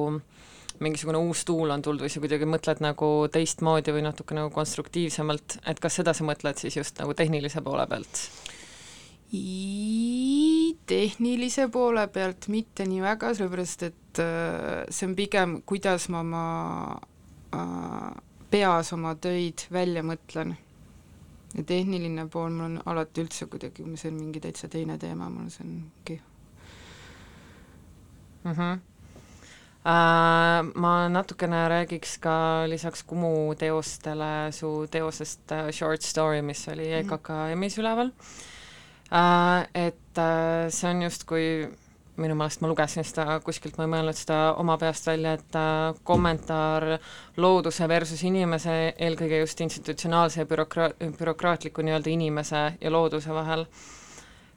mingisugune 0.81 1.19
uus 1.19 1.45
tuul 1.45 1.71
on 1.71 1.83
tulnud 1.83 2.05
või 2.05 2.13
sa 2.13 2.21
kuidagi 2.21 2.49
mõtled 2.49 2.83
nagu 2.85 3.09
teistmoodi 3.33 3.95
või 3.97 4.05
natuke 4.05 4.37
nagu 4.37 4.51
konstruktiivsemalt, 4.53 5.59
et 5.67 5.81
kas 5.81 6.01
seda 6.01 6.13
sa 6.13 6.25
mõtled 6.25 6.61
siis 6.61 6.77
just 6.77 7.01
nagu 7.01 7.15
tehnilise 7.17 7.63
poole 7.65 7.87
pealt? 7.87 8.21
Tehnilise 10.87 11.69
poole 11.73 12.07
pealt 12.09 12.47
mitte 12.53 12.87
nii 12.87 13.03
väga, 13.03 13.33
sellepärast 13.35 13.83
et 13.89 14.21
äh, 14.23 14.85
see 14.91 15.09
on 15.09 15.17
pigem, 15.19 15.59
kuidas 15.67 16.09
ma 16.15 16.23
oma 16.23 16.45
äh, 17.55 18.23
peas 18.51 18.93
oma 18.95 19.17
töid 19.19 19.67
välja 19.73 20.05
mõtlen. 20.07 20.57
ja 21.57 21.63
tehniline 21.65 22.27
pool 22.29 22.51
mul 22.53 22.65
on 22.65 22.81
alati 22.87 23.23
üldse 23.25 23.47
kuidagi, 23.49 23.85
see 23.97 24.11
on 24.11 24.19
mingi 24.21 24.41
täitsa 24.45 24.69
teine 24.69 24.99
teema, 24.99 25.31
mul 25.33 25.49
see 25.51 25.65
on 25.65 25.73
mingi 25.73 26.21
mm. 28.45 28.53
-hmm. 28.53 28.79
Äh, 29.87 30.67
ma 30.75 31.09
natukene 31.09 31.69
räägiks 31.69 32.19
ka 32.19 32.67
lisaks 32.67 33.03
Kumu 33.03 33.55
teostele 33.55 34.53
su 34.53 34.87
teosest 34.91 35.53
Short 35.71 36.03
Story, 36.03 36.43
mis 36.43 36.69
oli 36.69 36.93
EKKM-is 36.93 37.79
üleval 37.79 38.07
äh,. 38.07 38.56
Et 39.11 40.19
äh, 40.19 40.69
see 40.75 40.91
on 40.91 41.03
justkui 41.07 41.49
minu 42.17 42.35
meelest 42.35 42.63
ma 42.65 42.71
lugesin 42.71 43.05
seda 43.05 43.37
kuskilt, 43.45 43.77
ma 43.77 43.85
ei 43.85 43.93
mõelnud 43.93 44.17
seda 44.17 44.39
oma 44.61 44.79
peast 44.81 45.07
välja, 45.07 45.35
et 45.37 45.59
äh, 45.59 45.99
kommentaar 46.09 46.97
looduse 47.37 47.89
versus 47.89 48.23
inimese, 48.25 48.95
eelkõige 48.97 49.43
just 49.43 49.61
institutsionaalse 49.61 50.43
ja 50.43 50.49
bürokra-, 50.49 50.95
bürokraatliku 51.19 51.85
nii-öelda 51.85 52.13
inimese 52.13 52.63
ja 52.81 52.93
looduse 52.93 53.35
vahel 53.37 53.67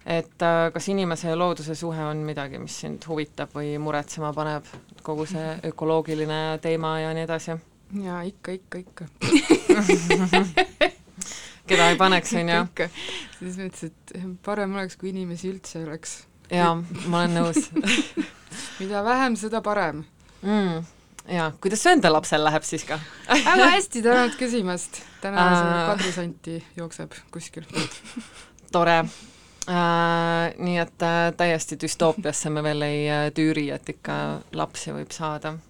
et 0.05 0.41
äh, 0.41 0.71
kas 0.73 0.87
inimese 0.89 1.29
ja 1.29 1.37
looduse 1.37 1.75
suhe 1.75 2.05
on 2.05 2.23
midagi, 2.25 2.59
mis 2.59 2.79
sind 2.85 3.03
huvitab 3.07 3.51
või 3.55 3.75
muretsema 3.81 4.31
paneb, 4.33 4.69
kogu 5.03 5.27
see 5.29 5.57
ökoloogiline 5.71 6.59
teema 6.63 6.99
ja 7.03 7.13
nii 7.13 7.27
edasi? 7.27 7.59
jaa, 8.03 8.21
ikka, 8.23 8.51
ikka, 8.51 8.77
ikka. 8.77 9.05
keda 11.69 11.89
ei 11.93 11.97
paneks, 11.99 12.33
on 12.39 12.51
ju? 12.51 12.63
selles 13.39 13.59
mõttes, 13.61 13.89
et 13.89 14.13
parem 14.45 14.75
oleks, 14.77 14.97
kui 14.99 15.13
inimesi 15.13 15.51
üldse 15.51 15.79
ei 15.79 15.87
oleks. 15.87 16.15
jaa, 16.51 16.75
ma 17.05 17.23
olen 17.23 17.37
nõus 17.39 17.69
mida 18.81 19.03
vähem, 19.05 19.37
seda 19.39 19.61
parem 19.65 20.03
mm,. 20.41 20.83
jaa, 21.35 21.51
kuidas 21.61 21.83
su 21.83 21.91
enda 21.93 22.11
lapsel 22.13 22.43
läheb 22.45 22.65
siis 22.67 22.85
ka? 22.89 22.99
väga 23.29 23.71
hästi, 23.75 24.03
tänud 24.05 24.37
küsimast. 24.39 25.01
täna 25.21 25.49
Äh. 25.49 25.87
kadrisanti 25.93 26.59
jookseb 26.77 27.17
kuskil. 27.31 27.67
tore 28.71 28.99
äh,. 28.99 30.53
Nii 30.57 30.77
et 30.81 31.03
äh, 31.05 31.31
täiesti 31.37 31.77
düstoopiasse 31.81 32.49
me 32.49 32.63
veel 32.65 32.81
ei 32.87 33.01
äh, 33.09 33.25
tüüri, 33.35 33.69
et 33.75 33.89
ikka 33.89 34.13
lapsi 34.57 34.95
võib 34.95 35.13
saada 35.13 35.53
äh,. 35.53 35.68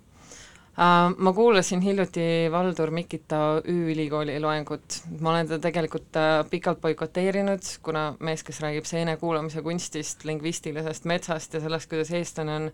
Ma 1.18 1.34
kuulasin 1.36 1.82
hiljuti 1.82 2.48
Valdur 2.52 2.92
Mikita 2.92 3.38
Ü-ülikooli 3.68 4.38
loengut, 4.40 5.02
ma 5.20 5.34
olen 5.34 5.48
teda 5.50 5.60
tegelikult 5.66 6.16
äh, 6.16 6.46
pikalt 6.50 6.80
boikoteerinud, 6.80 7.66
kuna 7.84 8.04
mees, 8.24 8.46
kes 8.48 8.62
räägib 8.64 8.86
seene 8.88 9.18
kuulamise 9.20 9.60
kunstist, 9.66 10.24
lingvistilisest 10.24 11.04
metsast 11.12 11.58
ja 11.58 11.60
sellest, 11.60 11.90
kuidas 11.92 12.14
eestlane 12.16 12.56
on 12.56 12.70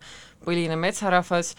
põline 0.46 0.76
metsarahvas, 0.78 1.50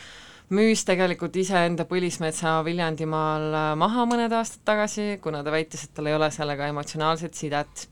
müüs 0.55 0.85
tegelikult 0.87 1.35
iseenda 1.35 1.83
põlismetsa 1.89 2.61
Viljandimaal 2.63 3.49
äh, 3.51 3.65
maha 3.83 4.05
mõned 4.07 4.35
aastad 4.37 4.63
tagasi, 4.71 5.17
kuna 5.19 5.43
ta 5.43 5.51
väitis, 5.51 5.83
et 5.83 5.97
tal 5.99 6.07
ei 6.07 6.15
ole 6.15 6.31
sellega 6.31 6.69
emotsionaalset 6.71 7.35
sidet. 7.35 7.89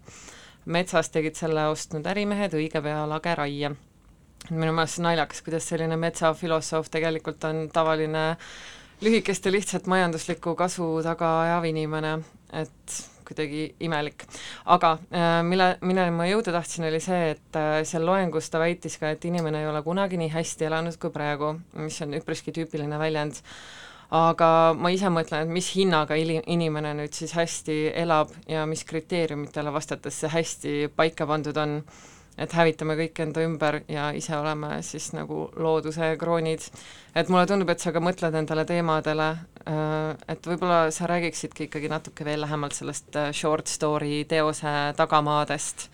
metsas 0.66 1.12
tegid 1.12 1.36
selle 1.36 1.68
ostnud 1.74 2.08
ärimehed 2.08 2.56
õige 2.56 2.80
pea 2.82 3.04
lageraie. 3.10 3.76
Minu 4.50 4.74
meelest 4.76 5.02
naljakas, 5.04 5.42
kuidas 5.46 5.68
selline 5.72 5.98
metsafilosoof 5.98 6.90
tegelikult 6.94 7.44
on 7.50 7.66
tavaline 7.74 8.26
lühikest 9.02 9.46
ja 9.46 9.52
lihtsat 9.52 9.90
majanduslikku 9.92 10.56
kasu 10.56 10.88
taga 11.04 11.32
ajav 11.42 11.68
inimene, 11.72 12.18
et 12.54 13.02
kuidagi 13.26 13.76
imelik. 13.80 14.26
aga 14.66 14.98
äh, 15.14 15.40
mille, 15.44 15.70
milleni 15.82 16.14
ma 16.14 16.28
jõuda 16.30 16.54
tahtsin, 16.56 16.86
oli 16.90 17.02
see, 17.04 17.32
et 17.36 17.60
äh, 17.60 17.80
seal 17.88 18.06
loengus 18.06 18.50
ta 18.54 18.62
väitis 18.62 19.00
ka, 19.02 19.12
et 19.16 19.26
inimene 19.26 19.64
ei 19.64 19.70
ole 19.70 19.82
kunagi 19.84 20.20
nii 20.22 20.30
hästi 20.34 20.70
elanud 20.70 21.00
kui 21.02 21.14
praegu, 21.14 21.56
mis 21.82 21.98
on 22.06 22.14
üpriski 22.20 22.54
tüüpiline 22.56 23.00
väljend. 23.02 23.42
aga 24.16 24.48
ma 24.78 24.92
ise 24.94 25.10
mõtlen, 25.10 25.48
et 25.48 25.52
mis 25.52 25.72
hinnaga 25.76 26.16
ili-, 26.16 26.44
inimene 26.54 26.94
nüüd 26.94 27.14
siis 27.18 27.34
hästi 27.34 27.80
elab 28.04 28.30
ja 28.48 28.68
mis 28.70 28.86
kriteeriumitele 28.86 29.74
vastates 29.74 30.20
see 30.22 30.30
hästi 30.30 30.74
paika 30.96 31.26
pandud 31.26 31.58
on 31.58 31.80
et 32.38 32.52
hävitame 32.52 32.98
kõik 33.00 33.20
enda 33.24 33.44
ümber 33.46 33.80
ja 33.88 34.10
ise 34.16 34.36
oleme 34.38 34.82
siis 34.84 35.12
nagu 35.16 35.50
looduse 35.56 36.16
kroonid. 36.20 36.68
et 37.16 37.30
mulle 37.30 37.46
tundub, 37.48 37.70
et 37.70 37.80
sa 37.80 37.92
ka 37.96 38.00
mõtled 38.04 38.36
nendele 38.36 38.66
teemadele, 38.66 39.30
et 40.28 40.48
võib-olla 40.48 40.92
sa 40.92 41.08
räägiksidki 41.08 41.70
ikkagi 41.70 41.90
natuke 41.90 42.26
veel 42.26 42.42
lähemalt 42.42 42.74
sellest 42.74 43.16
äh, 43.16 43.32
short 43.32 43.68
story 43.68 44.26
teose 44.30 44.74
tagamaadest, 44.98 45.90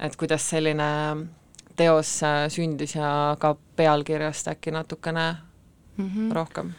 et 0.00 0.16
kuidas 0.16 0.48
selline 0.50 0.88
teos 1.76 2.22
äh, 2.22 2.46
sündis 2.48 2.96
ja 2.96 3.36
ka 3.38 3.54
pealkirjast 3.76 4.48
äkki 4.48 4.70
natukene 4.70 5.36
mm 5.96 6.08
-hmm. 6.08 6.32
rohkem? 6.34 6.72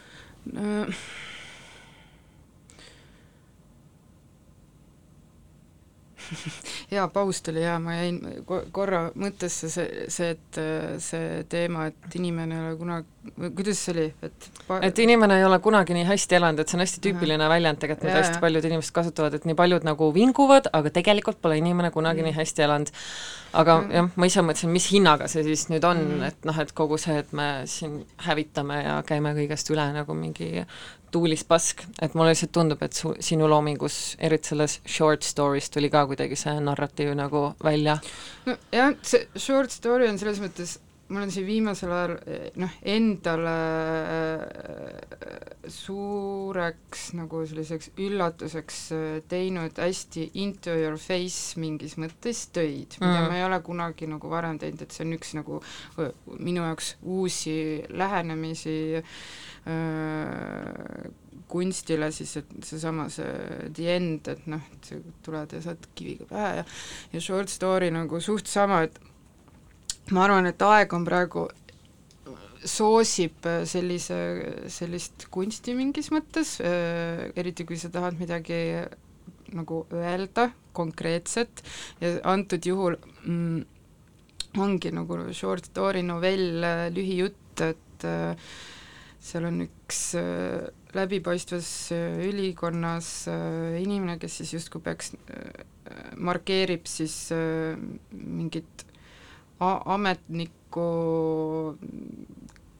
jaa, 6.95 7.07
paus 7.13 7.41
tuli 7.45 7.61
jaa, 7.63 7.79
ma 7.79 7.95
jäin 7.97 8.19
ko-, 8.47 8.63
korra 8.75 9.05
mõttesse 9.19 9.69
see, 9.71 10.05
see, 10.13 10.29
et 10.35 10.59
äh, 10.61 10.95
see 11.03 11.43
teema, 11.49 11.87
et 11.91 12.15
inimene 12.19 12.55
ei 12.57 12.63
ole 12.69 12.77
kunagi, 12.79 13.07
kuidas 13.57 13.79
see 13.85 13.93
oli, 13.95 14.05
et 14.27 14.47
pa- 14.67 14.79
et 14.83 14.99
inimene 15.03 15.37
ei 15.39 15.45
ole 15.47 15.59
kunagi 15.63 15.95
nii 15.97 16.05
hästi 16.09 16.37
elanud, 16.39 16.59
et 16.63 16.69
see 16.71 16.77
on 16.79 16.83
hästi 16.85 17.03
tüüpiline 17.07 17.49
väljend 17.51 17.79
tegelikult, 17.81 18.07
mida 18.09 18.21
hästi 18.23 18.41
paljud 18.43 18.67
inimesed 18.69 18.95
kasutavad, 18.95 19.37
et 19.39 19.45
nii 19.49 19.57
paljud 19.59 19.85
nagu 19.87 20.09
vinguvad, 20.15 20.69
aga 20.73 20.89
tegelikult 20.99 21.41
pole 21.41 21.57
inimene 21.61 21.91
kunagi 21.95 22.21
Mm. 22.23 22.29
nii 22.31 22.37
hästi 22.39 22.61
elanud. 22.67 22.91
aga 23.53 23.73
Mm. 23.81 23.91
jah, 23.93 24.07
ma 24.15 24.25
ise 24.25 24.41
mõtlesin, 24.41 24.69
mis 24.73 24.87
hinnaga 24.91 25.27
see 25.29 25.43
siis 25.43 25.67
nüüd 25.69 25.83
on 25.85 25.97
Mm. 26.07 26.23
et 26.23 26.45
noh, 26.45 26.57
et 26.59 26.71
kogu 26.73 26.97
see, 26.97 27.17
et 27.19 27.33
me 27.33 27.63
siin 27.69 27.99
hävitame 28.25 28.83
ja 28.83 29.03
käime 29.05 29.33
kõigest 29.37 29.69
üle 29.69 29.85
nagu 29.93 30.13
mingi 30.17 30.65
tuulis 31.13 31.43
pask, 31.47 31.83
et 32.01 32.15
mulle 32.17 32.33
lihtsalt 32.33 32.53
tundub, 32.55 32.81
et 32.85 32.97
su, 32.97 33.13
sinu 33.23 33.47
loomingus, 33.51 33.99
eriti 34.23 34.53
selles 34.53 34.79
short 34.85 35.25
story's 35.27 35.69
tuli 35.73 35.91
ka 35.93 36.05
kuidagi 36.09 36.37
see 36.39 36.55
narratiiv 36.63 37.13
nagu 37.17 37.45
välja. 37.63 37.99
jah, 38.73 38.95
see 39.01 39.27
short 39.35 39.71
story 39.73 40.09
on 40.09 40.19
selles 40.21 40.41
mõttes, 40.43 40.77
ma 41.13 41.19
olen 41.21 41.31
siin 41.33 41.45
viimasel 41.45 41.91
ajal 41.93 42.13
eh, 42.25 42.47
noh, 42.57 42.73
endale 42.89 43.53
äh, 44.09 45.67
suureks 45.69 47.11
nagu 47.19 47.43
selliseks 47.47 47.91
üllatuseks 48.01 48.79
äh, 48.97 49.19
teinud 49.29 49.77
hästi 49.77 50.25
into 50.41 50.73
your 50.73 50.97
face 50.97 51.59
mingis 51.61 51.95
mõttes 52.01 52.47
töid 52.55 52.97
mida 52.99 53.13
Mm. 53.13 53.29
ma 53.29 53.37
ei 53.37 53.45
ole 53.45 53.59
kunagi 53.63 54.07
nagu 54.09 54.29
varem 54.31 54.57
teinud, 54.59 54.81
et 54.81 54.91
see 54.95 55.05
on 55.05 55.13
üks 55.15 55.33
nagu 55.37 55.59
minu 56.39 56.63
jaoks 56.65 56.95
uusi 57.03 57.55
lähenemisi 57.93 58.75
öö, 59.67 61.11
kunstile 61.53 62.09
siis, 62.11 62.37
et 62.41 62.51
seesama 62.65 63.07
see 63.13 63.69
The 63.77 63.95
End, 63.95 64.27
et 64.31 64.45
noh, 64.49 64.61
et 64.73 64.91
tuled 65.25 65.53
ja 65.53 65.61
saad 65.63 65.85
kiviga 65.95 66.25
pähe 66.31 66.51
ja 66.61 66.65
ja 67.13 67.21
short 67.21 67.51
story 67.53 67.91
nagu 67.93 68.19
suht 68.23 68.49
sama, 68.49 68.81
et 68.87 68.97
ma 70.11 70.25
arvan, 70.25 70.49
et 70.51 70.61
aeg 70.61 70.93
on 70.93 71.05
praegu 71.07 71.47
soosib 72.63 73.45
äh, 73.47 73.63
sellise, 73.67 74.19
sellist 74.71 75.27
kunsti 75.31 75.75
mingis 75.75 76.11
mõttes, 76.15 76.57
eriti 76.63 77.65
kui 77.67 77.79
sa 77.79 77.91
tahad 77.91 78.19
midagi 78.19 78.59
äh, 78.83 78.91
nagu 79.53 79.85
öelda 79.93 80.49
konkreetset. 80.73 81.63
Ja 82.01 82.17
antud 82.33 82.65
juhul 82.65 82.97
mm, 83.25 83.65
ongi 84.61 84.93
nagu 84.93 85.19
short 85.33 85.69
story 85.71 86.03
novell, 86.05 86.63
äh, 86.63 86.87
lühijutt, 86.93 87.61
et 87.61 88.07
äh, 88.07 88.47
seal 89.23 89.47
on 89.49 89.61
üks 89.65 90.01
äh, 90.19 90.69
läbipaistvas 90.93 91.69
äh, 91.95 92.23
ülikonnas 92.29 93.11
äh, 93.31 93.81
inimene, 93.81 94.19
kes 94.21 94.41
siis 94.41 94.55
justkui 94.57 94.83
peaks 94.83 95.13
äh,, 95.29 95.63
markeerib 96.17 96.89
siis 96.89 97.15
äh, 97.33 97.77
mingit 98.11 98.85
ametnikku, 99.95 100.87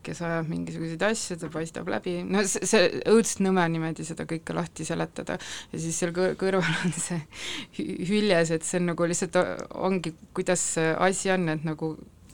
kes 0.04 0.20
ajab 0.28 0.50
mingisuguseid 0.52 1.04
asju, 1.08 1.38
ta 1.40 1.50
paistab 1.54 1.88
läbi, 1.92 2.18
no 2.28 2.42
see, 2.50 2.68
see 2.68 2.90
õudselt 3.12 3.44
nõme 3.46 3.64
niimoodi 3.72 4.06
seda 4.08 4.26
kõike 4.30 4.56
lahti 4.56 4.88
seletada. 4.88 5.38
Ja 5.72 5.80
siis 5.80 6.00
seal 6.02 6.12
kõr-, 6.16 6.36
kõrval 6.40 6.74
on 6.84 6.96
see 6.98 7.22
hü- 7.78 8.02
hüljes, 8.12 8.52
et 8.52 8.68
see 8.68 8.82
on 8.82 8.92
nagu 8.92 9.08
lihtsalt 9.08 9.40
ongi, 9.80 10.16
kuidas 10.36 10.66
see 10.76 10.92
asi 11.08 11.32
on, 11.36 11.48
et 11.56 11.64
nagu 11.68 11.94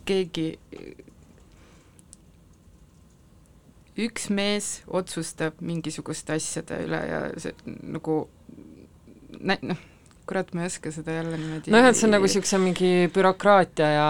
keegi 0.09 0.49
üks 3.99 4.29
mees 4.31 4.79
otsustab 4.87 5.59
mingisuguste 5.65 6.37
asjade 6.39 6.77
üle 6.85 6.99
ja 7.09 7.21
see 7.41 7.53
nagu 7.67 8.21
noh, 9.39 9.81
kurat, 10.29 10.51
ma 10.53 10.63
ei 10.63 10.69
oska 10.69 10.91
seda 10.93 11.15
jälle 11.17 11.37
niimoodi 11.37 11.73
nojah, 11.73 11.89
et 11.89 11.99
see 11.99 12.07
on 12.07 12.13
nagu 12.15 12.27
niisuguse 12.27 12.59
mingi 12.61 12.91
bürokraatia 13.13 13.89
ja, 13.95 14.09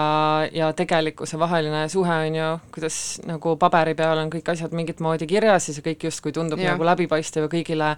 ja 0.54 0.70
tegelikkuse 0.76 1.38
vaheline 1.40 1.86
suhe, 1.92 2.16
on 2.26 2.38
ju, 2.38 2.50
kuidas 2.74 2.98
nagu 3.28 3.54
paberi 3.60 3.96
peal 3.98 4.20
on 4.22 4.32
kõik 4.32 4.52
asjad 4.52 4.74
mingit 4.76 5.00
moodi 5.04 5.28
kirjas 5.30 5.70
ja 5.70 5.76
see 5.76 5.86
kõik 5.90 6.08
justkui 6.10 6.34
tundub 6.36 6.60
ja. 6.60 6.74
Nagu 6.74 6.86
läbipaistev 6.86 7.48
ja 7.48 7.52
kõigile 7.52 7.94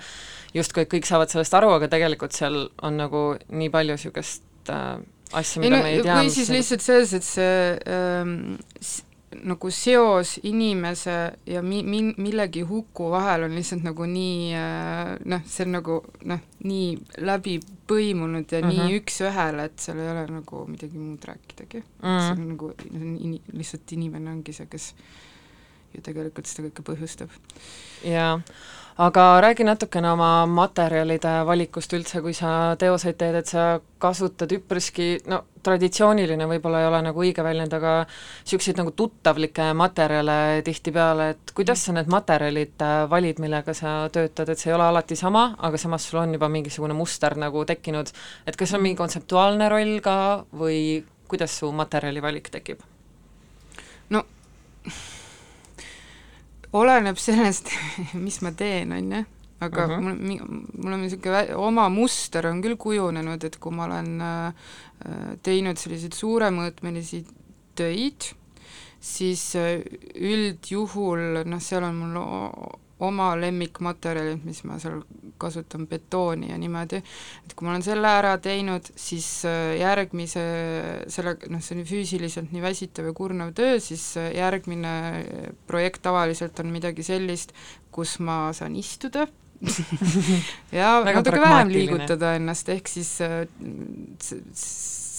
justkui 0.55 0.87
kõik 0.91 1.09
saavad 1.09 1.33
sellest 1.33 1.55
aru, 1.59 1.75
aga 1.77 1.91
tegelikult 1.93 2.37
seal 2.37 2.65
on 2.83 3.01
nagu 3.01 3.25
nii 3.51 3.73
palju 3.73 3.99
niisugust 3.99 4.73
äh, 4.73 5.01
asja, 5.33 5.61
ei 5.61 5.67
mida 5.67 5.79
no 5.79 5.87
me 5.87 5.97
ei 5.97 6.05
tea. 6.05 6.19
või 6.21 6.31
siis 6.33 6.53
lihtsalt 6.53 6.85
selles, 6.85 7.17
et 7.19 7.27
see 7.27 7.57
ähm, 7.89 8.37
nagu 9.49 9.71
seos 9.71 10.37
inimese 10.49 11.17
ja 11.47 11.63
mi-, 11.63 11.83
mi-, 11.83 12.15
millegi 12.17 12.63
huku 12.67 13.11
vahel 13.11 13.47
on 13.47 13.57
lihtsalt 13.57 13.85
nagu 13.87 14.07
nii 14.09 14.53
äh, 14.59 15.13
noh, 15.33 15.43
see 15.49 15.67
on 15.67 15.77
nagu 15.79 15.99
noh, 16.29 16.45
nii 16.65 17.23
läbi 17.25 17.59
põimunud 17.89 18.53
ja 18.53 18.61
mm 18.63 18.69
-hmm. 18.69 18.79
Mhm. 18.79 18.87
nii 18.89 19.01
üks-ühele, 19.01 19.65
et 19.65 19.79
seal 19.79 19.99
ei 19.99 20.11
ole 20.13 20.27
nagu 20.27 20.67
midagi 20.67 20.99
muud 20.99 21.25
rääkidagi 21.25 21.83
mm.. 21.83 22.09
Mhm. 22.09 22.21
see 22.21 22.33
on 22.33 22.49
nagu 22.49 22.73
ini-, 22.93 23.43
lihtsalt 23.53 23.93
inimene 23.93 24.31
ongi 24.31 24.53
see, 24.53 24.67
kes 24.67 24.95
ju 25.93 26.01
tegelikult 26.03 26.49
seda 26.49 26.69
kõike 26.69 26.85
põhjustab. 26.87 27.31
jaa, 28.05 28.41
aga 28.97 29.41
räägi 29.41 29.65
natukene 29.65 30.11
oma 30.13 30.47
materjalide 30.47 31.33
valikust 31.49 31.93
üldse, 31.97 32.21
kui 32.21 32.35
sa 32.37 32.75
teoseid 32.79 33.17
teed, 33.21 33.39
et 33.41 33.49
sa 33.49 33.65
kasutad 34.03 34.53
üpriski, 34.53 35.15
no 35.31 35.43
traditsiooniline 35.63 36.47
võib-olla 36.51 36.83
ei 36.83 36.89
ole 36.89 37.01
nagu 37.07 37.23
õige 37.23 37.45
väljend, 37.47 37.73
aga 37.77 37.93
niisuguseid 38.05 38.81
nagu 38.81 38.93
tuttavlikke 38.99 39.71
materjale 39.79 40.37
tihtipeale, 40.67 41.29
et 41.37 41.55
kuidas 41.57 41.87
sa 41.87 41.95
need 41.97 42.11
materjalid 42.13 42.83
äh, 42.83 42.97
valid, 43.11 43.41
millega 43.43 43.75
sa 43.77 43.95
töötad, 44.13 44.51
et 44.53 44.61
see 44.61 44.73
ei 44.73 44.77
ole 44.77 44.89
alati 44.91 45.17
sama, 45.17 45.53
aga 45.59 45.81
samas 45.81 46.09
sul 46.11 46.21
on 46.25 46.35
juba 46.37 46.51
mingisugune 46.53 46.97
muster 46.99 47.39
nagu 47.39 47.65
tekkinud, 47.69 48.13
et 48.47 48.59
kas 48.59 48.75
on 48.75 48.85
mingi 48.85 48.99
kontseptuaalne 48.99 49.71
roll 49.73 49.99
ka 50.05 50.17
või 50.53 51.03
kuidas 51.31 51.55
su 51.63 51.73
materjalivalik 51.73 52.53
tekib? 52.53 52.83
no 54.13 54.27
oleneb 56.73 57.17
sellest, 57.21 57.71
mis 58.27 58.41
ma 58.43 58.53
teen, 58.57 58.93
on 58.93 59.13
ju, 59.13 59.25
aga 59.61 59.85
uh 59.87 59.91
Mhm. 59.91 60.07
-huh. 60.09 60.23
mul, 60.23 60.63
mul 60.83 60.93
on 60.93 61.01
niisugune 61.03 61.55
oma 61.57 61.89
muster 61.89 62.47
on 62.47 62.63
küll 62.63 62.77
kujunenud, 62.77 63.45
et 63.45 63.57
kui 63.59 63.73
ma 63.73 63.85
olen 63.85 64.21
äh, 64.21 64.53
teinud 65.43 65.77
selliseid 65.79 66.13
suuremõõtmelisi 66.15 67.25
töid, 67.75 68.33
siis 69.01 69.55
äh, 69.57 69.81
üldjuhul 70.15 71.43
noh, 71.45 71.61
seal 71.61 71.85
on 71.85 71.95
mul 71.95 72.17
oma 73.03 73.35
lemmikmaterjalid, 73.37 74.45
mis 74.45 74.65
ma 74.65 74.79
seal 74.79 75.03
kasutan, 75.43 75.89
betooni 75.91 76.53
ja 76.53 76.59
niimoodi, 76.61 77.03
et 77.43 77.55
kui 77.57 77.67
ma 77.67 77.75
olen 77.75 77.85
selle 77.87 78.15
ära 78.23 78.37
teinud, 78.43 78.93
siis 78.99 79.29
äh, 79.49 79.75
järgmise, 79.81 80.47
selle, 81.13 81.37
noh, 81.53 81.63
see 81.65 81.77
on 81.79 81.85
füüsiliselt 81.89 82.55
nii 82.55 82.65
väsitav 82.65 83.11
ja 83.11 83.17
kurnav 83.17 83.53
töö, 83.59 83.77
siis 83.83 84.13
äh, 84.21 84.33
järgmine 84.39 84.95
projekt 85.69 86.05
tavaliselt 86.07 86.59
on 86.63 86.73
midagi 86.75 87.07
sellist, 87.07 87.55
kus 87.93 88.19
ma 88.25 88.45
saan 88.57 88.77
istuda 88.79 89.27
ja 90.79 90.97
natuke 91.07 91.41
vähem 91.41 91.71
liigutada 91.71 92.35
ennast, 92.39 92.71
ehk 92.73 92.91
siis 92.91 93.15
äh, 93.23 93.45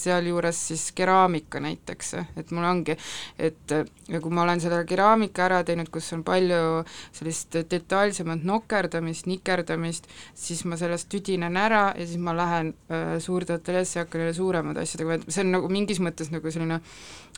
sealjuures 0.03 0.59
siis 0.69 0.89
keraamika 0.95 1.61
näiteks, 1.63 2.13
et 2.39 2.51
mul 2.55 2.67
ongi, 2.67 2.95
et 3.39 3.73
ja 3.73 4.21
kui 4.21 4.33
ma 4.33 4.43
olen 4.43 4.61
selle 4.63 4.83
keraamika 4.89 5.45
ära 5.47 5.61
teinud, 5.67 5.89
kus 5.93 6.11
on 6.15 6.23
palju 6.27 6.83
sellist 7.15 7.57
detailsemat 7.71 8.43
nokerdamist, 8.47 9.27
nikerdamist, 9.31 10.09
siis 10.35 10.63
ma 10.69 10.77
sellest 10.79 11.09
tüdinen 11.11 11.57
ära 11.59 11.85
ja 11.97 12.07
siis 12.07 12.21
ma 12.21 12.35
lähen 12.37 12.73
äh, 12.91 13.17
suurde 13.23 13.57
ateljeesse 13.59 13.99
ja 13.99 14.05
hakkan 14.05 14.25
jälle 14.25 14.37
suuremate 14.37 14.83
asjadega, 14.83 15.19
et 15.19 15.27
see 15.29 15.45
on 15.45 15.53
nagu 15.57 15.71
mingis 15.71 16.01
mõttes 16.03 16.31
nagu 16.33 16.51
selline 16.53 16.79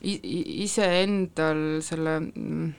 iseendal 0.04 1.66
selle 1.86 2.20
mm, 2.26 2.70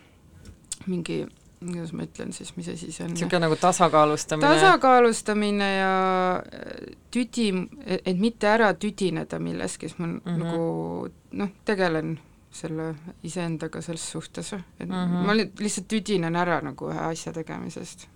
mingi 0.90 1.24
kuidas 1.60 1.92
ma 1.96 2.04
ütlen 2.06 2.32
siis, 2.36 2.52
mis 2.56 2.68
asi 2.68 2.92
see 2.92 3.04
on? 3.06 3.14
niisugune 3.14 3.40
nagu 3.46 3.56
tasakaalustamine 3.60 4.52
tasakaalustamine 4.56 5.68
ja 5.76 5.92
äh, 6.36 6.96
tüdi, 7.14 7.48
et 7.96 8.18
mitte 8.20 8.50
ära 8.50 8.72
tüdineda 8.74 9.40
milleski, 9.42 9.88
siis 9.88 9.98
ma 9.98 10.06
mm. 10.06 10.20
-hmm. 10.24 10.42
nagu 10.44 11.08
noh, 11.40 11.54
tegelen 11.64 12.18
selle 12.56 12.94
iseendaga 13.26 13.80
selles 13.84 14.04
suhtes, 14.12 14.52
et 14.52 14.88
mm. 14.88 14.92
-hmm. 14.94 15.26
ma 15.26 15.36
li- 15.36 15.50
lihtsalt 15.60 15.88
tüdinen 15.88 16.36
ära 16.36 16.60
nagu 16.64 16.90
ühe 16.90 17.00
asja 17.10 17.32
tegemisest 17.32 18.06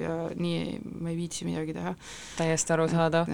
ja 0.00 0.18
nii 0.34 0.80
ma 1.00 1.10
ei 1.10 1.16
viitsi 1.16 1.44
midagi 1.48 1.74
teha. 1.74 1.94
täiesti 2.36 2.72
arusaadav. 2.72 3.26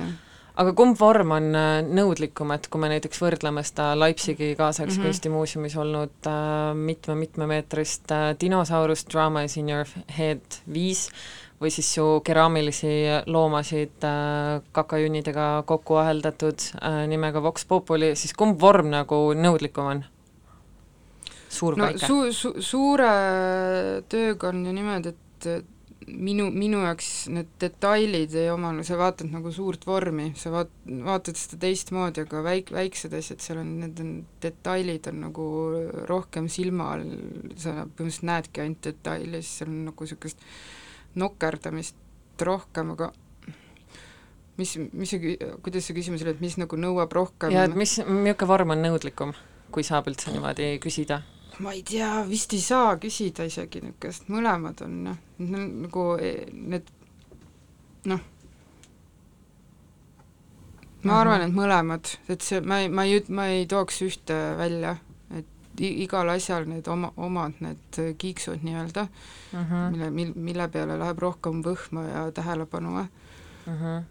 Aga 0.54 0.72
kumb 0.78 0.98
vorm 0.98 1.32
on 1.34 1.48
äh, 1.58 1.82
nõudlikum, 1.82 2.52
et 2.54 2.68
kui 2.70 2.80
me 2.82 2.88
näiteks 2.92 3.20
võrdleme 3.22 3.64
seda 3.66 3.92
Leipzigi 3.98 4.54
kaasaegse 4.58 4.84
mm 4.84 4.98
Mhm. 4.98 5.00
-hmm. 5.00 5.12
kunstimuuseumis 5.12 5.76
olnud 5.76 6.26
äh, 6.26 6.74
mitme-mitmemeetrist 6.74 8.10
äh, 8.12 8.36
dinosaurust 8.40 9.10
Drama 9.12 9.42
is 9.42 9.56
in 9.56 9.68
your 9.70 9.86
head 10.18 10.60
viis 10.72 11.10
või 11.60 11.70
siis 11.70 11.94
su 11.94 12.20
keraamilisi 12.24 12.86
loomasid 13.26 14.04
äh, 14.04 14.62
kakajunnidega 14.72 15.62
kokku 15.66 15.94
aheldatud 15.96 16.58
äh, 16.82 17.06
nimega 17.08 17.42
Vox 17.42 17.64
Populi, 17.64 18.14
siis 18.16 18.34
kumb 18.34 18.60
vorm 18.60 18.90
nagu 18.90 19.34
nõudlikum 19.34 19.86
on? 19.86 20.04
suur 21.54 21.76
no 21.78 21.84
väike 21.84 22.06
su-, 22.06 22.32
su-, 22.32 22.56
suure 22.62 23.10
tööga 24.10 24.48
on 24.48 24.64
ju 24.66 24.72
niimoodi, 24.74 25.08
et 25.14 25.73
minu, 26.06 26.48
minu 26.54 26.82
jaoks 26.84 27.08
need 27.32 27.50
detailid 27.62 28.34
ei 28.38 28.48
oma, 28.52 28.72
no 28.76 28.84
sa 28.86 28.98
vaatad 29.00 29.30
nagu 29.32 29.52
suurt 29.54 29.86
vormi, 29.88 30.30
sa 30.38 30.52
vaat-, 30.54 30.72
vaatad 31.06 31.38
seda 31.38 31.58
teistmoodi, 31.64 32.24
aga 32.26 32.42
väik-, 32.44 32.72
väiksed 32.74 33.14
asjad, 33.16 33.42
seal 33.44 33.60
on, 33.62 33.74
need 33.82 34.00
on, 34.02 34.14
detailid 34.44 35.08
on 35.10 35.20
nagu 35.26 35.48
rohkem 36.10 36.48
silma 36.52 36.92
all, 36.94 37.10
sa 37.56 37.84
põhimõtteliselt 37.84 38.28
näedki 38.30 38.64
ainult 38.64 38.88
detaili, 38.88 39.42
siis 39.42 39.60
seal 39.60 39.72
on 39.72 39.84
nagu 39.90 40.08
niisugust 40.08 40.48
nokerdamist 41.20 42.44
rohkem, 42.44 42.94
aga 42.96 43.12
mis, 44.60 44.76
mis 44.92 45.14
see, 45.14 45.36
kuidas 45.64 45.86
see 45.88 45.96
küsimus 45.96 46.24
oli, 46.24 46.34
et 46.34 46.42
mis 46.44 46.58
nagu 46.60 46.78
nõuab 46.78 47.14
rohkem 47.14 47.54
ja 47.54 47.66
et 47.68 47.78
mis, 47.78 47.98
milline 48.06 48.50
vorm 48.50 48.74
on 48.74 48.84
nõudlikum, 48.84 49.34
kui 49.74 49.86
saab 49.86 50.10
üldse 50.10 50.34
niimoodi 50.34 50.74
küsida? 50.82 51.22
Ma 51.58 51.72
ei 51.72 51.82
tea, 51.86 52.10
vist 52.28 52.52
ei 52.56 52.60
saa 52.60 52.96
küsida 53.00 53.46
isegi 53.46 53.82
niisugust, 53.84 54.28
mõlemad 54.32 54.82
on 54.86 55.00
noh, 55.08 55.18
nagu 55.38 56.06
eh, 56.18 56.44
need 56.52 56.88
noh, 58.10 58.22
ma 61.04 61.18
arvan, 61.20 61.44
et 61.46 61.54
mõlemad, 61.54 62.14
et 62.32 62.44
see, 62.44 62.60
ma 62.64 62.80
ei, 62.82 62.90
ma 62.92 63.06
ei, 63.08 63.22
ma 63.28 63.48
ei 63.52 63.66
tooks 63.70 64.00
ühte 64.06 64.38
välja, 64.58 64.96
et 65.36 65.80
igal 65.84 66.30
asjal 66.32 66.68
need 66.70 66.88
oma, 66.90 67.12
omad 67.16 67.60
need 67.64 68.00
kiiksud 68.18 68.64
nii-öelda 68.64 69.06
mm, 69.06 69.64
-hmm. 69.64 69.90
mille, 69.94 70.10
mil-, 70.10 70.36
mille 70.50 70.68
peale 70.68 70.98
läheb 70.98 71.18
rohkem 71.18 71.62
võhma 71.64 72.08
ja 72.08 72.30
tähelepanu, 72.32 73.06
Mm 73.64 73.78
-hmm. 73.80 74.02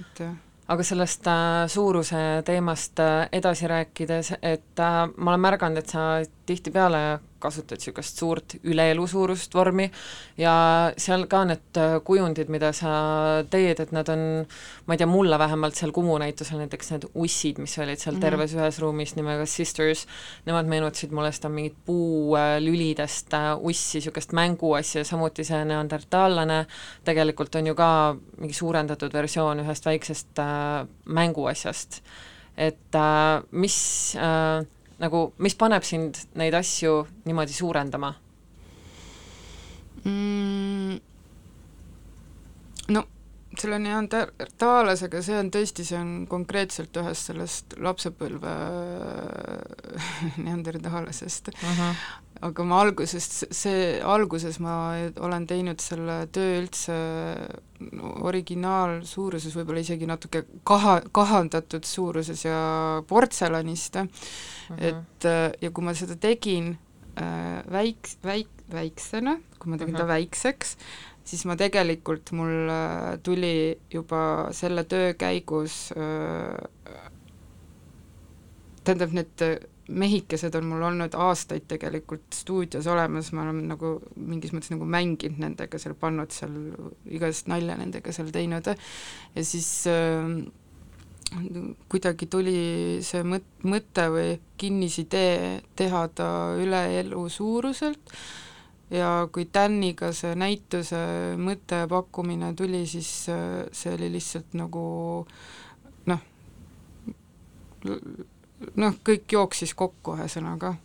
et 0.00 0.20
jah. 0.20 0.45
Aga 0.68 0.82
sellest 0.82 1.26
äh, 1.30 1.66
suuruse 1.70 2.42
teemast 2.44 2.98
äh, 2.98 3.28
edasi 3.32 3.68
rääkides, 3.70 4.32
et 4.42 4.80
äh, 4.82 4.98
ma 5.16 5.30
olen 5.30 5.40
märganud, 5.40 5.78
et 5.78 5.92
sa 5.94 6.06
tihtipeale 6.46 7.02
kasutad 7.46 7.80
niisugust 7.80 8.20
suurt 8.20 8.56
üleelu 8.66 9.06
suurust 9.08 9.54
vormi 9.54 9.88
ja 10.38 10.56
seal 11.00 11.26
ka 11.30 11.44
need 11.48 11.80
äh, 11.80 11.96
kujundid, 12.04 12.50
mida 12.52 12.72
sa 12.76 12.92
teed, 13.50 13.80
et 13.86 13.94
nad 13.96 14.10
on, 14.12 14.26
ma 14.86 14.94
ei 14.96 15.00
tea, 15.00 15.08
mulle 15.10 15.38
vähemalt 15.40 15.78
seal 15.78 15.94
Kumu 15.96 16.18
näitusel 16.20 16.60
näiteks 16.60 16.92
need 16.92 17.08
ussid, 17.14 17.62
mis 17.62 17.78
olid 17.78 18.02
seal 18.02 18.16
Mhm. 18.16 18.22
terves 18.24 18.54
ühes 18.56 18.78
ruumis 18.82 19.14
nimega 19.16 19.46
Sisters, 19.46 20.06
nemad 20.46 20.66
meenutasid 20.70 21.12
mulle 21.14 21.32
seda 21.32 21.48
mingit 21.52 21.76
puulülidest 21.86 23.34
äh, 23.34 23.52
ussi, 23.56 23.98
niisugust 23.98 24.32
mänguasja, 24.36 25.04
samuti 25.04 25.44
see 25.44 25.64
neandertaallane 25.64 26.66
tegelikult 27.04 27.54
on 27.56 27.66
ju 27.70 27.74
ka 27.78 27.90
mingi 28.40 28.54
suurendatud 28.56 29.12
versioon 29.12 29.60
ühest 29.64 29.86
väiksest 29.86 30.38
äh, 30.42 30.86
mänguasjast. 31.04 32.02
et 32.56 32.94
äh, 32.94 33.42
mis 33.50 34.16
äh, 34.16 34.64
nagu, 35.02 35.32
mis 35.38 35.56
paneb 35.58 35.84
sind 35.84 36.22
neid 36.38 36.54
asju 36.54 37.02
niimoodi 37.24 37.56
suurendama? 37.56 38.14
mm,? 40.04 40.96
no 42.94 43.02
selle 43.56 43.78
neandertaalasega, 43.82 45.22
see 45.24 45.38
on 45.40 45.50
tõesti, 45.54 45.84
see 45.88 45.98
on 45.98 46.12
konkreetselt 46.30 46.96
ühest 47.00 47.30
sellest 47.30 47.76
lapsepõlve 47.82 48.54
neandertaalasest 50.46 51.52
uh. 51.54 51.66
-huh. 51.80 52.06
Aga 52.42 52.64
ma 52.64 52.80
algusest, 52.84 53.46
see, 53.54 54.00
alguses 54.02 54.58
ma 54.60 54.74
olen 55.20 55.46
teinud 55.46 55.80
selle 55.80 56.26
töö 56.32 56.60
üldse 56.62 56.96
originaalsuuruses, 58.26 59.54
võib-olla 59.56 59.82
isegi 59.84 60.06
natuke 60.08 60.44
kaha, 60.66 60.98
kahandatud 61.16 61.84
suuruses 61.88 62.44
ja 62.44 62.58
portselanist 63.08 63.96
uh, 64.02 64.08
Mhm. 64.66 64.78
et 64.82 65.24
äh, 65.24 65.52
ja 65.62 65.70
kui 65.70 65.84
ma 65.84 65.92
seda 65.94 66.16
tegin 66.18 66.72
äh, 67.16 67.62
väik-, 67.70 68.16
väik-, 68.26 68.64
väiksena, 68.72 69.36
kui 69.60 69.70
ma 69.70 69.76
tegin 69.78 69.94
Mhm. 69.94 70.00
ta 70.00 70.06
väikseks, 70.08 70.76
siis 71.24 71.44
ma 71.46 71.54
tegelikult, 71.56 72.32
mul 72.32 72.68
äh, 72.68 73.18
tuli 73.22 73.76
juba 73.90 74.48
selle 74.52 74.82
töö 74.84 75.14
käigus 75.14 75.92
äh, 75.94 76.58
tähendab, 78.84 79.12
need 79.12 79.46
mehikesed 79.88 80.54
on 80.58 80.66
mul 80.66 80.82
olnud 80.88 81.14
aastaid 81.14 81.66
tegelikult 81.70 82.34
stuudios 82.34 82.86
olemas, 82.90 83.30
ma 83.32 83.44
olen 83.44 83.62
nagu 83.70 83.96
mingis 84.16 84.54
mõttes 84.54 84.72
nagu 84.74 84.86
mänginud 84.90 85.38
nendega 85.42 85.78
seal, 85.78 85.94
pannud 85.98 86.34
seal 86.34 86.56
igast 87.06 87.50
nalja 87.50 87.76
nendega 87.78 88.14
seal 88.14 88.32
teinud. 88.34 88.72
Ja 89.36 89.44
siis 89.46 89.68
äh, 89.90 90.26
kuidagi 91.92 92.28
tuli 92.30 92.56
see 93.06 93.22
mõt-, 93.26 93.62
mõte 93.66 94.08
või 94.12 94.34
kinnisidee 94.58 95.62
teha 95.78 96.06
ta 96.14 96.28
üle 96.58 96.82
elu 97.00 97.28
suuruselt. 97.30 98.14
Ja 98.90 99.26
kui 99.34 99.48
Täniga 99.50 100.12
see 100.14 100.36
näituse 100.38 100.98
mõte 101.42 101.82
ja 101.82 101.88
pakkumine 101.90 102.52
tuli, 102.58 102.84
siis 102.86 103.28
äh, 103.34 103.66
see 103.74 103.94
oli 103.96 104.12
lihtsalt 104.14 104.54
nagu 104.58 104.86
noh, 106.06 106.22
noh, 108.76 108.94
kõik 109.04 109.32
jooksis 109.32 109.74
kokku 109.74 110.16
ühesõnaga. 110.16 110.76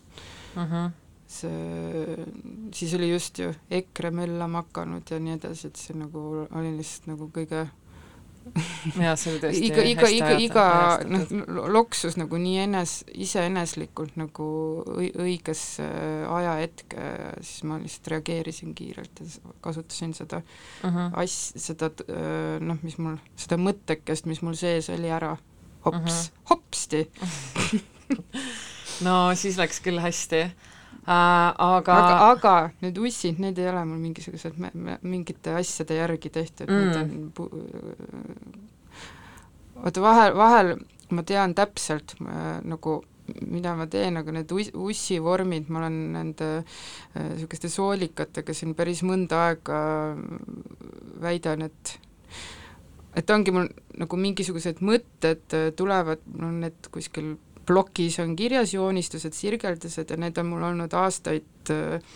Uh 0.55 0.63
-huh. 0.71 0.91
see, 1.31 2.25
siis 2.75 2.93
oli 2.93 3.12
just 3.12 3.39
ju 3.39 3.53
EKRE 3.71 4.12
möllama 4.12 4.65
hakanud 4.65 5.12
ja 5.12 5.19
nii 5.19 5.34
edasi, 5.34 5.67
et 5.67 5.75
see 5.75 5.95
nagu 5.95 6.47
oli 6.51 6.73
lihtsalt 6.77 7.07
nagu 7.07 7.29
kõige 7.31 7.69
jaa, 9.05 9.13
see 9.19 9.31
oli 9.31 9.41
tõesti 9.43 9.67
iga, 9.67 9.84
iga, 9.86 10.10
iga, 10.10 10.29
iga 10.41 10.65
noh, 11.07 11.27
loksus 11.71 12.17
nagu 12.19 12.39
nii 12.41 12.63
enes-, 12.63 13.03
iseeneslikult 13.13 14.17
nagu 14.19 14.47
õi- 14.95 15.13
õigesse 15.21 15.86
ajahetke, 16.25 17.05
siis 17.39 17.63
ma 17.69 17.77
lihtsalt 17.81 18.12
reageerisin 18.15 18.73
kiirelt 18.77 19.21
ja 19.21 19.53
kasutasin 19.62 20.15
seda 20.17 20.41
uh 20.41 20.89
-huh. 20.89 21.13
as-, 21.21 21.53
seda 21.55 21.91
öö, 22.07 22.60
noh, 22.60 22.81
mis 22.81 22.97
mul, 22.97 23.19
seda 23.36 23.60
mõttekest, 23.62 24.25
mis 24.25 24.41
mul 24.41 24.57
sees 24.57 24.89
oli 24.89 25.12
ära, 25.12 25.36
hops 25.86 25.98
uh 25.98 26.08
-huh. 26.08 26.32
hopsti 26.50 27.02
no 29.06 29.36
siis 29.36 29.58
läks 29.58 29.80
küll 29.82 30.00
hästi 30.00 30.41
äh,. 30.41 30.54
aga, 31.58 31.94
aga, 31.98 32.15
aga 32.32 32.56
need 32.82 32.98
ussid, 32.98 33.39
need 33.39 33.58
ei 33.58 33.70
ole 33.70 33.86
mul 33.86 33.98
mingisugused 33.98 34.54
mingite 35.02 35.54
asjade 35.56 35.96
järgi 35.96 36.30
tehtud 36.30 36.70
mm., 36.70 36.76
need 36.78 36.96
Mm. 36.96 37.32
on 39.76 39.84
vaata 39.84 40.02
vahel, 40.02 40.36
vahel 40.38 40.76
ma 41.10 41.24
tean 41.24 41.54
täpselt 41.58 42.15
äh, 42.22 42.60
nagu 42.63 43.02
mida 43.48 43.76
ma 43.76 43.86
teen, 43.88 44.17
aga 44.17 44.32
need 44.32 44.52
us- 44.52 44.74
ussi 44.74 45.20
vormid, 45.24 45.70
ma 45.70 45.80
olen 45.80 45.98
nende 46.13 46.48
niisuguste 47.15 47.70
soolikatega 47.72 48.54
siin 48.54 48.74
päris 48.76 49.04
mõnda 49.08 49.36
aega 49.48 49.78
väidan, 51.22 51.62
et 51.62 52.00
et 53.17 53.30
ongi 53.34 53.54
mul 53.56 53.69
nagu 54.00 54.19
mingisugused 54.19 54.82
mõtted 54.86 55.56
äh, 55.58 55.69
tulevad, 55.78 56.24
mul 56.32 56.50
on 56.50 56.60
need 56.65 56.91
kuskil 56.93 57.36
plokis 57.67 58.17
on 58.24 58.36
kirjas 58.36 58.74
joonistused, 58.74 59.36
sirgeldused 59.38 60.12
ja 60.12 60.19
need 60.19 60.38
on 60.41 60.52
mul 60.52 60.65
olnud 60.71 60.93
aastaid 60.97 61.71
äh, 61.74 62.13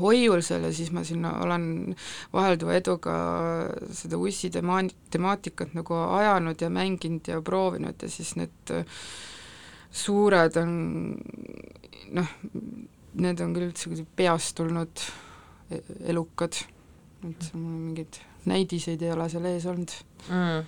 hoiul 0.00 0.42
seal 0.46 0.64
ja 0.64 0.72
siis 0.72 0.92
ma 0.94 1.02
sinna 1.04 1.34
olen 1.44 1.94
vahelduva 2.32 2.76
eduga 2.78 3.16
seda 3.96 4.18
ussi 4.20 4.50
tema-, 4.54 4.84
temaatikat 5.12 5.74
nagu 5.76 5.98
ajanud 6.20 6.62
ja 6.62 6.70
mänginud 6.72 7.28
ja 7.28 7.40
proovinud 7.44 8.02
ja 8.02 8.10
siis 8.12 8.36
need 8.38 8.72
äh, 8.72 8.86
suured 9.96 10.56
on 10.60 10.72
noh, 12.16 12.32
need 13.16 13.42
on 13.42 13.54
küll 13.56 13.72
kuidagi 13.72 14.06
peast 14.16 14.56
tulnud 14.60 15.04
e- 15.72 15.82
elukad, 16.12 16.58
et 17.26 17.50
mul 17.56 17.92
mingeid 18.46 18.70
näidiseid 18.70 19.02
ei 19.02 19.12
ole 19.12 19.28
seal 19.28 19.44
ees 19.50 19.66
olnud. 19.66 19.94
mm, 20.28 20.58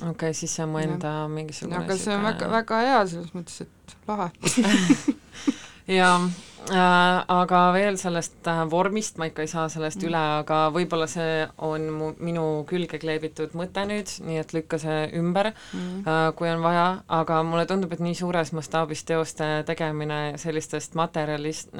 okei 0.00 0.10
okay,, 0.10 0.34
siis 0.34 0.56
see 0.56 0.64
on 0.64 0.74
mu 0.74 0.78
enda 0.78 1.12
mingisugune 1.28 1.78
aga 1.82 1.96
see 1.96 2.16
on 2.16 2.26
väga, 2.26 2.50
väga 2.50 2.80
hea 2.88 3.06
selles 3.12 3.32
mõttes, 3.36 3.62
et 3.66 3.96
lahe. 4.08 4.30
jaa 5.86 6.16
äh,, 6.66 7.24
aga 7.30 7.60
veel 7.74 7.96
sellest 8.00 8.48
äh, 8.50 8.62
vormist 8.70 9.20
ma 9.20 9.28
ikka 9.30 9.44
ei 9.44 9.50
saa 9.50 9.68
sellest 9.70 10.00
mm. 10.00 10.08
üle, 10.08 10.22
aga 10.40 10.58
võib-olla 10.74 11.06
see 11.10 11.44
on 11.62 11.86
mu, 11.94 12.08
minu 12.18 12.46
külge 12.66 12.98
kleebitud 13.02 13.54
mõte 13.58 13.84
nüüd, 13.86 14.10
nii 14.26 14.40
et 14.42 14.54
lükka 14.56 14.80
see 14.82 15.06
ümber 15.18 15.52
Mm. 15.72 16.02
äh,, 16.02 16.32
kui 16.34 16.48
on 16.50 16.62
vaja, 16.64 17.02
aga 17.08 17.38
mulle 17.46 17.66
tundub, 17.70 17.92
et 17.94 18.02
nii 18.02 18.16
suures 18.18 18.50
mastaabis 18.56 19.04
teoste 19.06 19.46
tegemine 19.68 20.34
sellistest 20.42 20.96
materjalist, 20.98 21.70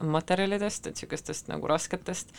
materjalidest, 0.00 0.90
et 0.90 0.98
niisugustest 0.98 1.48
nagu 1.48 1.68
rasketest, 1.70 2.34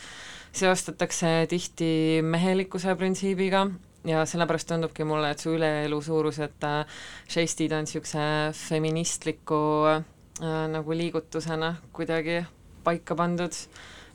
seostatakse 0.53 1.33
tihti 1.49 2.21
mehelikkuse 2.21 2.95
printsiibiga 2.99 3.65
ja 4.05 4.25
sellepärast 4.29 4.69
tundubki 4.69 5.05
mulle, 5.07 5.31
et 5.33 5.41
su 5.41 5.55
üleelu 5.55 6.01
suurused 6.05 6.67
äh, 6.69 6.99
žestid 7.31 7.73
on 7.73 7.87
niisuguse 7.87 8.27
feministliku 8.67 9.61
äh, 9.89 10.03
nagu 10.41 10.97
liigutusena 10.97 11.75
kuidagi 11.95 12.41
paika 12.83 13.15
pandud 13.15 13.53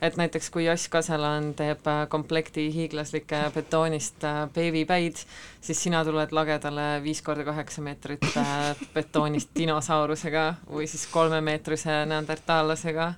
et 0.01 0.17
näiteks 0.17 0.49
kui 0.49 0.65
Jass 0.65 0.89
Kaselan 0.89 1.53
teeb 1.57 1.85
äh, 1.87 2.03
komplekti 2.09 2.65
hiiglaslike 2.73 3.41
betoonist 3.53 4.23
äh, 4.25 4.41
beebipäid, 4.53 5.21
siis 5.61 5.83
sina 5.83 6.01
tuled 6.05 6.33
lagedale 6.33 6.87
viis 7.03 7.21
korda 7.21 7.45
kaheksa 7.45 7.83
meetrit 7.85 8.25
äh, 8.37 8.71
betoonist 8.95 9.53
dinosaurusega 9.57 10.45
või 10.71 10.89
siis 10.89 11.05
kolmemeetrise 11.13 12.01
neandertaallasega. 12.09 13.13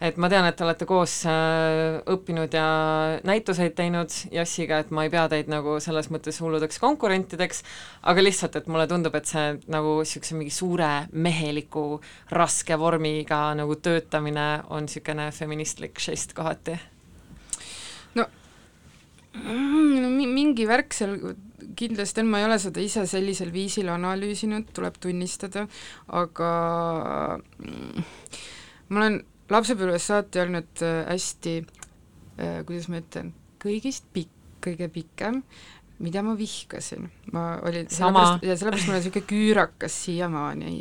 Et 0.00 0.18
ma 0.20 0.28
tean, 0.28 0.44
et 0.44 0.56
te 0.58 0.64
olete 0.66 0.84
koos 0.88 1.12
äh, 1.30 2.00
õppinud 2.12 2.52
ja 2.52 2.66
näituseid 3.24 3.76
teinud 3.78 4.12
Jassiga, 4.34 4.82
et 4.84 4.90
ma 4.92 5.06
ei 5.06 5.12
pea 5.12 5.24
teid 5.32 5.48
nagu 5.52 5.78
selles 5.80 6.10
mõttes 6.12 6.40
hulludeks 6.42 6.80
konkurentideks, 6.82 7.62
aga 8.04 8.24
lihtsalt, 8.24 8.58
et 8.60 8.68
mulle 8.68 8.88
tundub, 8.90 9.16
et 9.16 9.30
see 9.30 9.54
nagu 9.72 9.98
niisuguse 10.02 10.36
mingi 10.36 10.52
suure 10.52 10.90
meheliku 11.12 11.86
raske 12.36 12.76
vormiga 12.80 13.48
nagu 13.56 13.78
töötamine 13.80 14.50
on 14.68 14.84
niisugune 14.88 15.30
feministlik 15.32 16.02
žest 16.02 16.36
kohati. 16.36 16.76
Mm, 19.36 20.00
no 20.00 20.08
mi- 20.10 20.30
mingi 20.30 20.64
värk 20.68 20.94
seal 20.96 21.18
kindlasti 21.76 22.22
on, 22.22 22.28
ma 22.32 22.40
ei 22.40 22.46
ole 22.48 22.56
seda 22.62 22.80
ise 22.80 23.02
sellisel 23.08 23.50
viisil 23.52 23.90
analüüsinud, 23.92 24.70
tuleb 24.76 24.96
tunnistada, 25.02 25.66
aga 26.08 26.50
mm, 27.60 28.06
ma 28.88 29.02
olen 29.02 29.18
lapsepõlvest 29.52 30.12
saati 30.12 30.42
olnud 30.42 30.84
äh, 30.84 31.00
hästi 31.10 31.56
äh,, 31.62 32.60
kuidas 32.66 32.90
ma 32.92 33.00
ütlen, 33.02 33.32
kõigist 33.62 34.08
pikk, 34.14 34.32
kõige 34.66 34.88
pikem, 34.90 35.42
mida 36.02 36.22
ma 36.22 36.34
vihkasin. 36.36 37.08
ma 37.32 37.44
olin 37.64 37.88
sellepärast, 37.88 38.44
ja 38.44 38.56
sellepärast 38.58 38.88
ma 38.88 38.92
olen 38.94 39.02
niisugune 39.02 39.28
küürakas 39.30 39.96
siiamaani, 40.04 40.72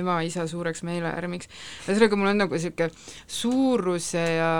ema-isa 0.00 0.46
suureks 0.50 0.82
meeleäärmiks. 0.86 1.50
ühesõnaga, 1.86 2.18
mul 2.18 2.32
on 2.32 2.42
nagu 2.42 2.58
niisugune 2.58 2.90
suuruse 3.26 4.24
ja, 4.38 4.54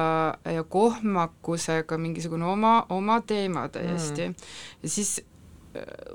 ja 0.45 0.65
kohmakusega 0.65 1.99
mingisugune 1.99 2.47
oma, 2.47 2.77
oma 2.95 3.21
teema 3.27 3.67
täiesti 3.73 4.29
mm.. 4.29 4.51
ja 4.83 4.93
siis 4.99 5.17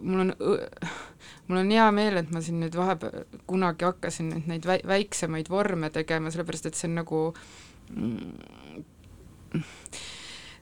mul 0.02 0.26
on, 0.26 0.34
mul 1.48 1.62
on 1.62 1.72
hea 1.74 1.88
meel, 1.96 2.22
et 2.22 2.32
ma 2.34 2.42
siin 2.44 2.62
nüüd 2.64 2.76
vahepeal 2.80 3.26
kunagi 3.50 3.88
hakkasin 3.88 4.32
nüüd 4.34 4.50
neid 4.52 4.68
väi-, 4.70 4.86
väiksemaid 4.88 5.52
vorme 5.52 5.92
tegema, 5.94 6.32
sellepärast 6.34 6.70
et 6.70 6.80
see 6.80 6.90
on 6.90 7.00
nagu 7.02 7.24
mm, 7.94 8.86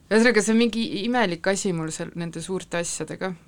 ühesõnaga, 0.07 0.43
see 0.43 0.53
on 0.55 0.61
mingi 0.61 0.85
imelik 1.03 1.47
asi 1.51 1.73
mul 1.75 1.91
seal 1.95 2.13
nende 2.19 2.41
suurte 2.43 2.79
asjadega 2.81 3.33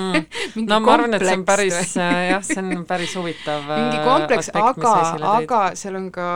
mm.. 0.00 0.26
mingi 0.56 0.66
no 0.68 0.80
ma 0.82 0.96
arvan, 0.96 1.14
et 1.16 1.24
see 1.24 1.36
on 1.38 1.44
päris 1.48 1.76
või? 1.76 2.10
jah, 2.30 2.44
see 2.46 2.62
on 2.62 2.84
päris 2.88 3.14
huvitav 3.18 3.68
mingi 3.70 4.00
äh, 4.00 4.06
kompleks, 4.06 4.50
aga 4.58 4.94
aga 5.36 5.62
seal 5.78 5.98
on 6.00 6.10
ka 6.14 6.28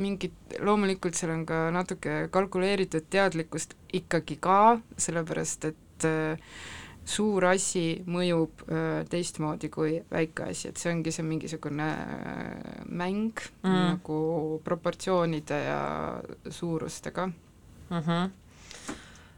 mingid, 0.00 0.36
loomulikult 0.64 1.18
seal 1.18 1.34
on 1.34 1.44
ka 1.48 1.66
natuke 1.74 2.24
kalkuleeritud 2.34 3.08
teadlikkust 3.12 3.76
ikkagi 3.96 4.38
ka, 4.44 4.60
sellepärast 5.06 5.70
et 5.72 6.08
äh, 6.08 6.56
suur 7.04 7.44
asi 7.44 8.02
mõjub 8.06 8.64
äh, 8.68 9.04
teistmoodi 9.10 9.68
kui 9.68 9.98
väike 10.10 10.50
asi, 10.50 10.68
et 10.68 10.76
see 10.80 10.92
ongi 10.92 11.12
see 11.12 11.24
mingisugune 11.26 11.88
äh, 11.90 12.86
mäng 12.88 13.40
Mm. 13.64 13.70
mm. 13.70 13.84
nagu 13.88 14.60
proportsioonide 14.64 15.58
ja 15.64 15.82
suurustega. 16.50 17.26
mm. 17.90 17.98
-hmm. 17.98 18.30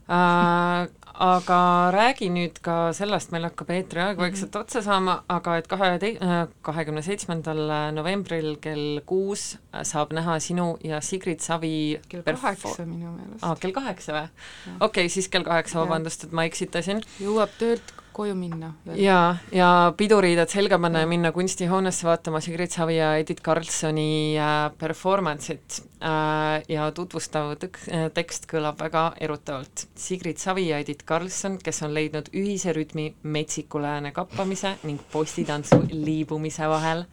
Äh, 0.06 0.86
aga 1.16 1.58
räägi 1.90 2.28
nüüd 2.30 2.58
ka 2.62 2.92
sellest, 2.94 3.30
meil 3.32 3.46
hakkab 3.48 3.70
eetriaeg 3.72 4.18
vaikselt 4.20 4.52
Mhm. 4.54 4.60
otsa 4.60 4.82
saama, 4.84 5.14
aga 5.32 5.56
et 5.56 5.66
kahe 5.66 5.98
tei-, 5.98 6.18
kahekümne 6.62 7.02
seitsmendal 7.02 7.62
novembril 7.96 8.56
kell 8.60 9.00
kuus 9.06 9.56
saab 9.82 10.12
näha 10.12 10.38
sinu 10.40 10.76
ja 10.84 11.00
Sigrid 11.00 11.40
Savi 11.40 11.98
kell 12.08 12.22
kaheksa 12.22 12.84
minu 12.86 13.14
meelest 13.16 13.42
aa, 13.42 13.56
kell 13.56 13.72
kaheksa 13.72 14.12
või? 14.12 14.28
Okei 14.76 15.06
okay,, 15.06 15.08
siis 15.08 15.28
kell 15.32 15.42
kaheksa, 15.42 15.80
vabandust, 15.80 16.24
et 16.24 16.32
ma 16.32 16.44
eksitasin. 16.44 17.00
jõuab 17.20 17.48
töölt 17.58 17.94
koju 18.16 18.34
minna 18.34 18.70
jaa, 18.96 19.36
ja 19.52 19.68
piduriided 19.96 20.48
selga 20.48 20.78
panna 20.80 21.02
ja 21.02 21.08
minna 21.10 21.32
kunstihoonesse 21.36 22.06
vaatama 22.08 22.40
Sigrid 22.40 22.72
Savi 22.72 22.96
ja 22.96 23.10
Edith 23.20 23.42
Karlssoni 23.44 24.38
äh, 24.40 24.54
performance'it 24.80 25.80
äh, 26.00 26.64
ja 26.72 26.88
tutvustav 26.96 27.52
tõk- 27.60 27.82
äh, 27.92 28.06
tekst 28.16 28.48
kõlab 28.50 28.80
väga 28.80 29.04
erutavalt. 29.20 29.86
Sigrid 30.00 30.40
Savi 30.40 30.68
ja 30.70 30.80
Edith 30.80 31.04
Karlsson, 31.04 31.58
kes 31.62 31.82
on 31.84 31.92
leidnud 31.96 32.32
ühise 32.32 32.72
rütmi 32.76 33.10
metsiku 33.22 33.82
lääne 33.84 34.14
kappamise 34.16 34.76
ning 34.88 35.02
postitantsu 35.12 35.82
liibumise 35.92 36.68
vahel. 36.72 37.04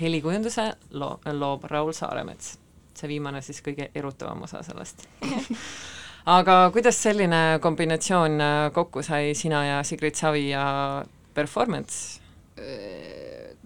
helikujunduse 0.00 0.72
loo-, 0.90 1.20
loob 1.32 1.64
Raul 1.70 1.92
Saaremets. 1.92 2.58
see 2.94 3.08
viimane 3.10 3.42
siis 3.42 3.58
kõige 3.62 3.88
erutavam 3.94 4.42
osa 4.46 4.62
sellest 4.62 5.06
aga 6.26 6.70
kuidas 6.72 6.96
selline 7.04 7.58
kombinatsioon 7.62 8.40
äh, 8.40 8.70
kokku 8.74 9.02
sai, 9.02 9.34
sina 9.34 9.64
ja 9.66 9.82
Sigrid 9.84 10.14
Savi 10.16 10.48
ja 10.50 11.04
performance? 11.34 12.20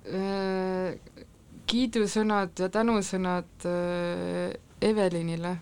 Äh, 0.09 0.97
kiidusõnad 1.69 2.57
ja 2.59 2.69
tänusõnad 2.73 3.67
äh, 3.69 4.55
Evelinile 4.81 5.59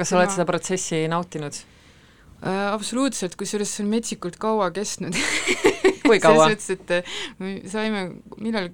kas 0.00 0.08
sa 0.10 0.16
oled 0.20 0.32
seda 0.32 0.46
protsessi 0.48 1.02
nautinud? 1.12 1.56
äh,. 2.40 2.68
absoluutselt, 2.72 3.34
kusjuures 3.36 3.68
see 3.76 3.84
on 3.84 3.90
metsikult 3.92 4.38
kaua 4.40 4.70
kestnud. 4.72 5.12
kui 6.06 6.16
kaua? 6.22 6.46
selles 6.48 6.54
mõttes, 6.54 6.70
et 6.72 6.92
äh, 6.96 7.10
me 7.42 7.50
saime, 7.68 8.04
millal 8.40 8.70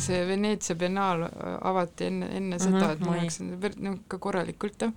see 0.00 0.22
Veneetsia 0.28 0.76
biennaal 0.80 1.26
äh, 1.28 1.58
avati 1.72 2.08
enne, 2.08 2.30
enne 2.38 2.56
Mhm, 2.56 2.62
seda, 2.64 2.94
et 2.96 3.02
ma 3.04 3.12
mai. 3.12 3.18
läksin 3.26 3.50
per- 3.60 3.76
noh, 3.84 3.98
ikka 4.00 4.16
korralikult 4.24 4.86
jah, 4.86 4.94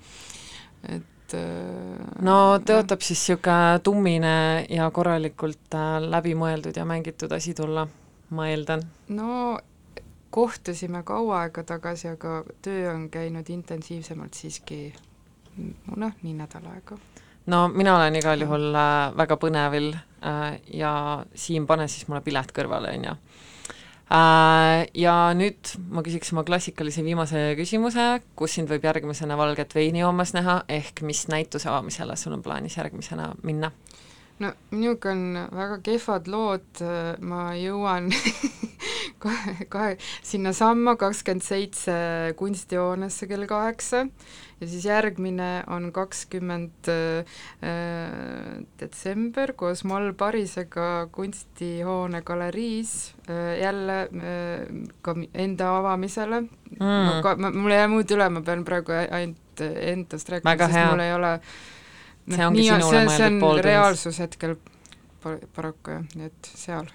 et 1.33 1.39
äh, 1.39 2.23
no 2.25 2.59
tõotab 2.65 3.03
siis 3.03 3.19
niisugune 3.19 3.79
tummine 3.83 4.65
ja 4.69 4.89
korralikult 4.93 5.75
äh, 5.75 5.97
läbimõeldud 6.03 6.77
ja 6.77 6.85
mängitud 6.85 7.31
asi 7.33 7.53
tulla, 7.57 7.87
ma 8.29 8.49
eeldan. 8.49 8.83
no 9.09 9.59
kohtusime 10.33 11.03
kaua 11.05 11.43
aega 11.43 11.63
tagasi, 11.63 12.13
aga 12.13 12.43
töö 12.61 12.93
on 12.93 13.09
käinud 13.13 13.49
intensiivsemalt 13.49 14.33
siiski 14.33 14.87
noh, 15.95 16.13
nii 16.21 16.33
nädal 16.37 16.65
aega 16.73 16.97
no 17.45 17.67
mina 17.69 17.97
olen 17.97 18.21
igal 18.21 18.41
juhul 18.41 18.69
äh, 18.73 19.13
väga 19.17 19.37
põnevil 19.37 19.93
ja 20.71 20.91
Siim, 21.35 21.65
pane 21.67 21.89
siis 21.91 22.07
mulle 22.07 22.21
pilet 22.23 22.53
kõrvale, 22.55 22.93
on 22.95 23.09
ju. 23.09 23.15
Äh, 24.11 24.83
ja 24.99 25.15
nüüd 25.37 25.71
ma 25.89 26.03
küsiks 26.03 26.33
oma 26.35 26.43
klassikalise 26.45 27.05
viimase 27.05 27.53
küsimuse, 27.57 28.19
kus 28.35 28.57
sind 28.57 28.69
võib 28.69 28.83
järgmisena 28.83 29.37
valget 29.39 29.73
veini 29.75 30.03
joomas 30.03 30.35
näha, 30.35 30.59
ehk 30.67 31.01
mis 31.07 31.23
näituse 31.31 31.71
avamisele 31.71 32.17
sul 32.19 32.35
on 32.35 32.43
plaanis 32.43 32.77
järgmisena 32.77 33.31
minna? 33.47 33.71
No 34.43 34.53
minuga 34.71 35.13
on 35.13 35.25
väga 35.55 35.79
kehvad 35.85 36.29
lood, 36.31 36.83
ma 37.23 37.43
jõuan 37.57 38.11
kohe, 39.23 39.67
kohe 39.71 39.91
sinnasamma 40.25 40.95
kakskümmend 40.99 41.45
seitse 41.45 41.95
kunstihoonesse 42.39 43.29
kell 43.29 43.47
kaheksa 43.49 44.05
ja 44.63 44.69
siis 44.69 44.85
järgmine 44.85 45.63
on 45.71 45.91
kakskümmend 45.95 46.89
äh, 46.91 47.25
detsember 48.79 49.53
koos 49.59 49.83
Mall 49.87 50.13
Parisega 50.17 51.07
kunstihoone 51.11 52.21
galeriis 52.21 53.13
äh, 53.29 53.59
jälle 53.61 54.01
äh, 54.01 54.65
ka 55.01 55.15
enda 55.33 55.77
avamisele 55.77 56.41
mm.. 56.41 57.37
no 57.37 57.51
mul 57.51 57.71
ei 57.71 57.83
jää 57.83 57.91
muud 57.91 58.17
üle, 58.17 58.29
ma 58.29 58.41
pean 58.41 58.65
praegu 58.67 58.95
ainult 59.03 59.39
endast 59.61 60.29
rääkima, 60.29 60.57
sest 60.57 60.75
hea. 60.77 60.89
mul 60.91 61.03
ei 61.03 61.13
ole 61.13 61.33
noh, 61.37 61.53
See 62.29 62.45
ongi 62.45 62.63
sinule 62.63 62.89
see, 62.89 63.05
mõeldud 63.07 63.25
on 63.27 63.39
pooltund. 63.41 63.65
reaalsus 63.67 64.19
hetkel 64.23 64.55
par- 65.23 65.41
paraku 65.55 65.97
jah, 65.97 66.03
nii 66.15 66.29
et 66.29 66.51
seal. 66.55 66.87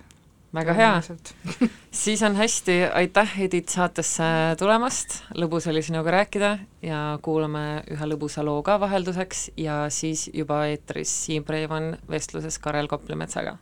väga 0.57 0.73
hea, 0.79 0.93
siis 2.03 2.23
on 2.25 2.37
hästi, 2.39 2.79
aitäh 2.97 3.35
Edith 3.45 3.75
saatesse 3.77 4.25
tulemast, 4.59 5.19
lõbus 5.37 5.69
oli 5.69 5.83
sinuga 5.85 6.15
rääkida 6.17 6.55
ja 6.83 7.03
kuulame 7.23 7.83
ühe 7.93 8.09
lõbusa 8.09 8.45
loo 8.47 8.63
ka 8.65 8.79
vahelduseks 8.81 9.51
ja 9.61 9.85
siis 9.93 10.31
juba 10.33 10.65
eetris 10.73 11.13
Siim 11.27 11.45
Preimann 11.45 11.99
vestluses 12.09 12.59
Karel 12.59 12.89
Koplimetsaga. 12.89 13.59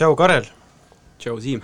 tšau, 0.00 0.14
Karel! 0.16 0.46
tšau, 1.20 1.34
Siim! 1.44 1.60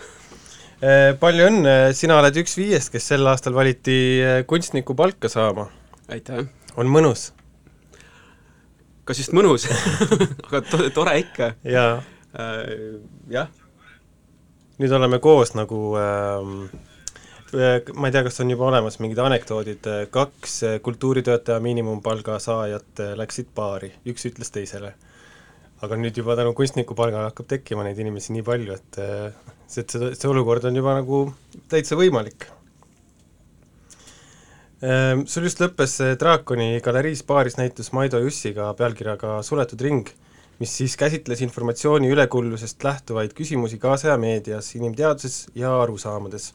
Palju 1.21 1.45
õnne, 1.49 1.95
sina 1.97 2.19
oled 2.21 2.37
üks 2.37 2.53
viiest, 2.59 2.91
kes 2.93 3.07
sel 3.09 3.25
aastal 3.31 3.55
valiti 3.57 3.95
eh, 4.21 4.41
kunstniku 4.45 4.93
palka 4.99 5.31
saama. 5.33 5.71
aitäh! 6.13 6.43
on 6.77 6.91
mõnus 6.93 7.31
kas 9.09 9.23
just 9.23 9.33
mõnus 9.33 9.65
aga 10.51 10.61
to 10.69 10.91
tore 10.93 11.15
ikka 11.23 11.55
ja 11.65 11.87
äh,. 12.37 13.01
jah, 13.33 13.49
nüüd 14.85 14.93
oleme 14.99 15.23
koos 15.25 15.55
nagu 15.57 15.81
äh, 15.97 16.53
ma 17.57 18.11
ei 18.11 18.13
tea, 18.19 18.27
kas 18.29 18.45
on 18.45 18.53
juba 18.53 18.69
olemas 18.69 19.01
mingid 19.01 19.23
anekdoodid, 19.25 19.89
kaks 20.13 20.59
kultuuritöötaja 20.85 21.57
miinimumpalga 21.65 22.37
saajat 22.43 23.07
läksid 23.17 23.55
baari, 23.57 23.95
üks 24.13 24.29
ütles 24.29 24.53
teisele. 24.53 24.93
Aga 25.85 25.97
nüüd 26.01 26.17
juba 26.17 26.37
tänu 26.39 26.55
kunstnikupalgale 26.57 27.29
hakkab 27.29 27.49
tekkima 27.51 27.85
neid 27.85 27.99
inimesi 28.01 28.33
nii 28.37 28.45
palju, 28.47 28.77
et 28.77 29.01
äh, 29.03 29.33
see, 29.67 29.83
et 29.83 29.91
see, 29.93 30.13
see 30.17 30.31
olukord 30.31 30.65
on 30.69 30.79
juba 30.79 30.95
nagu 30.97 31.25
täitsa 31.73 31.99
võimalik. 31.99 32.49
Sul 35.27 35.47
just 35.47 35.61
lõppes 35.63 35.95
Draakoni 36.21 36.83
galeriis 36.85 37.23
baaris 37.25 37.55
näitus 37.57 37.89
Maido 37.97 38.19
Jussiga 38.21 38.69
pealkirjaga 38.77 39.39
Suletud 39.43 39.81
ring, 39.81 40.11
mis 40.61 40.75
siis 40.77 40.99
käsitles 41.01 41.41
informatsiooni 41.47 42.11
ülekullusest 42.13 42.85
lähtuvaid 42.85 43.33
küsimusi 43.37 43.81
kaasaja 43.81 44.19
meedias, 44.21 44.69
inimteaduses 44.77 45.47
ja 45.57 45.73
arusaamades. 45.81 46.51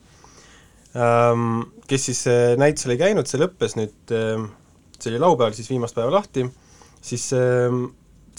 Kes 1.90 2.06
siis 2.12 2.22
näitusel 2.62 2.94
ei 2.94 3.02
käinud, 3.02 3.26
see 3.26 3.42
lõppes 3.42 3.74
nüüd, 3.80 4.14
see 4.14 5.12
oli 5.12 5.22
laupäeval 5.26 5.58
siis 5.58 5.74
viimast 5.74 5.98
päeva 5.98 6.14
lahti, 6.20 6.46
siis 7.02 7.26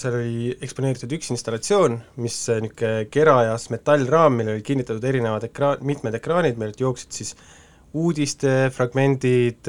seal 0.03 0.19
oli 0.19 0.53
eksponeeritud 0.65 1.13
üks 1.17 1.31
installatsioon, 1.35 1.99
mis 2.23 2.37
niisugune 2.51 3.07
kerajas 3.13 3.69
metallraam, 3.73 4.37
millele 4.39 4.59
oli 4.59 4.67
kinnitatud 4.67 5.05
erinevad 5.09 5.47
ekraan, 5.49 5.83
mitmed 5.87 6.17
ekraanid, 6.19 6.59
millelt 6.61 6.83
jooksid 6.83 7.15
siis 7.15 7.35
uudistefragmendid, 7.93 9.69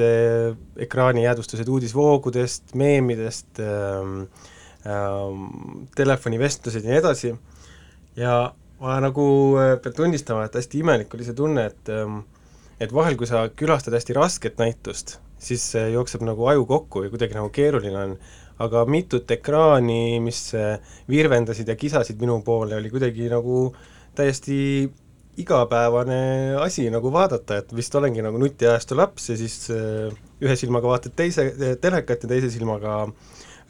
ekraani 0.86 1.26
jäädvustused 1.26 1.68
uudisvoogudest, 1.68 2.74
meemidest 2.80 3.60
ähm,, 3.60 4.22
ähm, 4.88 5.42
telefonivestlused 5.96 6.84
ja 6.84 6.94
nii 6.94 7.02
edasi, 7.02 7.34
ja 8.16 8.38
ma 8.80 9.00
nagu 9.04 9.26
pean 9.84 9.96
tunnistama, 9.96 10.46
et 10.48 10.56
hästi 10.56 10.80
imelik 10.80 11.14
oli 11.14 11.26
see 11.28 11.36
tunne, 11.36 11.68
et 11.70 11.92
ähm, 11.92 12.22
et 12.82 12.92
vahel, 12.94 13.16
kui 13.18 13.28
sa 13.30 13.46
külastad 13.54 13.94
hästi 13.94 14.16
rasket 14.16 14.58
näitust, 14.58 15.18
siis 15.38 15.66
jookseb 15.92 16.24
nagu 16.26 16.48
aju 16.50 16.66
kokku 16.66 17.04
ja 17.04 17.12
kuidagi 17.12 17.36
nagu 17.36 17.52
keeruline 17.54 18.00
on, 18.00 18.16
aga 18.62 18.84
mitut 18.86 19.30
ekraani, 19.34 20.20
mis 20.22 20.52
virvendasid 21.10 21.68
ja 21.68 21.74
kisasid 21.78 22.20
minu 22.20 22.38
poole, 22.46 22.76
oli 22.78 22.92
kuidagi 22.92 23.26
nagu 23.32 23.64
täiesti 24.14 24.58
igapäevane 25.40 26.54
asi 26.62 26.86
nagu 26.94 27.10
vaadata, 27.12 27.58
et 27.58 27.72
vist 27.74 27.94
olengi 27.98 28.22
nagu 28.22 28.38
nutiajastu 28.38 28.98
laps 28.98 29.30
ja 29.32 29.38
siis 29.38 29.56
äh, 29.74 30.14
ühe 30.44 30.56
silmaga 30.58 30.90
vaatad 30.92 31.16
teise 31.18 31.48
telekat 31.82 32.22
ja 32.22 32.30
teise 32.30 32.52
silmaga 32.54 33.02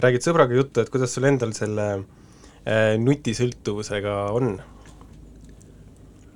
räägid 0.04 0.26
sõbraga 0.26 0.56
juttu, 0.56 0.82
et 0.82 0.92
kuidas 0.92 1.14
sul 1.16 1.28
endal 1.28 1.54
selle 1.56 1.88
äh, 1.96 2.94
nutisõltuvusega 3.00 4.18
on? 4.36 4.56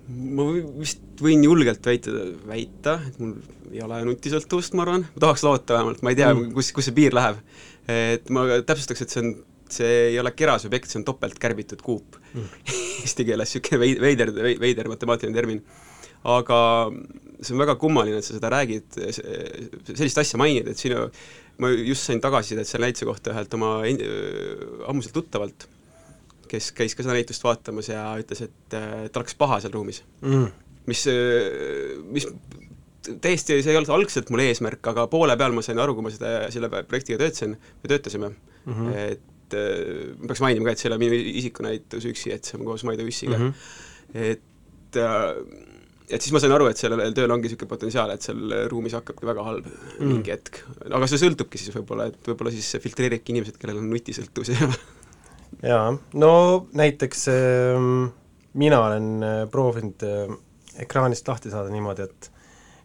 ma 0.08 0.46
vist 0.80 1.02
võin 1.20 1.42
julgelt 1.44 1.84
väita, 1.84 2.12
väita, 2.48 2.94
et 3.10 3.18
mul 3.20 3.34
ei 3.74 3.82
ole 3.84 3.98
nutisõltuvust, 4.08 4.72
ma 4.78 4.86
arvan, 4.86 5.04
ma 5.12 5.24
tahaks 5.26 5.44
loota 5.44 5.76
vähemalt, 5.76 6.00
ma 6.00 6.14
ei 6.14 6.16
tea 6.16 6.30
mm., 6.32 6.54
kus, 6.56 6.70
kus 6.72 6.88
see 6.88 6.96
piir 6.96 7.16
läheb. 7.16 7.42
Et 7.88 8.28
ma 8.34 8.44
täpsustaks, 8.66 9.04
et 9.04 9.14
see 9.14 9.22
on, 9.24 9.32
see 9.72 9.92
ei 10.12 10.18
ole 10.20 10.32
keras 10.36 10.66
objekt, 10.68 10.90
see 10.90 11.00
on 11.00 11.06
topelt 11.08 11.38
kärbitud 11.40 11.82
kuup 11.84 12.18
mm. 12.34 12.48
Eesti 13.04 13.26
keeles 13.28 13.54
niisugune 13.54 13.80
veid-, 13.82 14.02
veider, 14.02 14.32
veider 14.60 14.90
matemaatiline 14.90 15.36
termin. 15.36 15.62
aga 16.28 16.58
see 17.40 17.54
on 17.54 17.62
väga 17.62 17.76
kummaline, 17.78 18.18
et 18.18 18.26
sa 18.26 18.34
seda 18.34 18.50
räägid, 18.50 18.96
sellist 19.92 20.18
asja 20.18 20.40
mainid, 20.40 20.66
et 20.72 20.80
sinu, 20.80 21.04
ma 21.62 21.70
just 21.70 22.08
sain 22.08 22.20
tagasisidet 22.22 22.66
selle 22.66 22.88
näituse 22.88 23.06
kohta 23.06 23.30
ühelt 23.30 23.54
oma 23.54 23.76
ammuselt 24.90 25.14
tuttavalt, 25.14 25.68
kes 26.50 26.72
käis 26.74 26.96
ka 26.98 27.06
seda 27.06 27.14
näitust 27.14 27.46
vaatamas 27.46 27.92
ja 27.92 28.08
ütles, 28.18 28.42
et 28.48 28.74
ta 28.74 29.20
oleks 29.20 29.38
paha 29.38 29.60
seal 29.62 29.76
ruumis 29.76 30.02
Mm. 30.24 30.50
mis, 30.90 31.04
mis 32.10 32.26
täiesti, 33.22 33.58
see 33.62 33.72
ei 33.72 33.78
olnud 33.78 33.94
algselt 33.94 34.32
mul 34.32 34.44
eesmärk, 34.44 34.82
aga 34.92 35.06
poole 35.10 35.36
peal 35.40 35.56
ma 35.56 35.64
sain 35.64 35.80
aru, 35.82 35.96
kui 35.96 36.06
ma 36.06 36.12
seda, 36.14 36.34
selle 36.54 36.70
projektiga 36.72 37.20
töötasin, 37.22 37.56
me 37.56 37.92
töötasime 37.92 38.30
mm, 38.30 38.74
-hmm. 38.74 38.98
et 39.14 39.56
äh, 39.56 40.12
ma 40.18 40.32
peaks 40.32 40.44
mainima 40.44 40.68
ka, 40.68 40.76
et 40.76 40.82
see 40.82 40.88
ei 40.88 40.92
ole 40.92 41.00
minu 41.04 41.22
isikunäitus 41.42 42.10
üksi, 42.12 42.34
et 42.34 42.44
see 42.44 42.58
on 42.58 42.66
koos 42.68 42.84
Maido 42.88 43.06
Üssiga 43.08 43.38
mm. 43.38 43.48
-hmm. 43.48 44.28
et 44.32 45.00
äh, 45.02 45.66
et 46.08 46.22
siis 46.24 46.32
ma 46.32 46.40
sain 46.40 46.52
aru, 46.52 46.68
et 46.70 46.80
sellel 46.80 47.12
tööl 47.16 47.30
ongi 47.30 47.48
niisugune 47.48 47.68
potentsiaal, 47.68 48.10
et 48.14 48.24
seal 48.24 48.54
ruumis 48.72 48.94
hakkabki 48.96 49.26
väga 49.28 49.42
halb 49.44 49.66
mm. 49.66 50.06
mingi 50.06 50.32
hetk. 50.32 50.62
aga 50.88 51.08
see 51.10 51.20
sõltubki 51.20 51.60
siis 51.60 51.74
võib-olla, 51.76 52.08
et 52.08 52.30
võib-olla 52.30 52.52
siis 52.54 52.78
filtreeribki 52.82 53.34
inimesed, 53.34 53.58
kellel 53.60 53.82
on 53.82 53.90
nutisõltuvus 53.92 54.54
ja 54.54 54.70
jaa, 55.72 55.92
no 56.14 56.32
näiteks 56.72 57.28
äh, 57.32 57.84
mina 58.58 58.80
olen 58.86 59.22
äh, 59.22 59.42
proovinud 59.50 60.04
äh, 60.06 60.34
ekraanist 60.82 61.28
lahti 61.28 61.50
saada 61.52 61.72
niimoodi, 61.72 62.06
et 62.08 62.30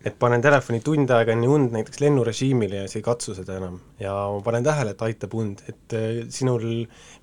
et 0.04 0.16
panen 0.20 0.42
telefoni 0.44 0.82
tund 0.84 1.12
aega 1.16 1.32
enne 1.32 1.48
und 1.48 1.72
näiteks 1.72 2.02
lennurežiimile 2.04 2.82
ja 2.82 2.88
siis 2.88 3.00
ei 3.00 3.06
katsu 3.06 3.36
seda 3.38 3.56
enam. 3.62 3.80
ja 4.00 4.12
ma 4.34 4.42
panen 4.44 4.66
tähele, 4.66 4.92
et 4.96 5.04
aitab 5.08 5.36
und, 5.40 5.64
et 5.72 5.96
äh, 5.96 6.10
sinul, 6.34 6.66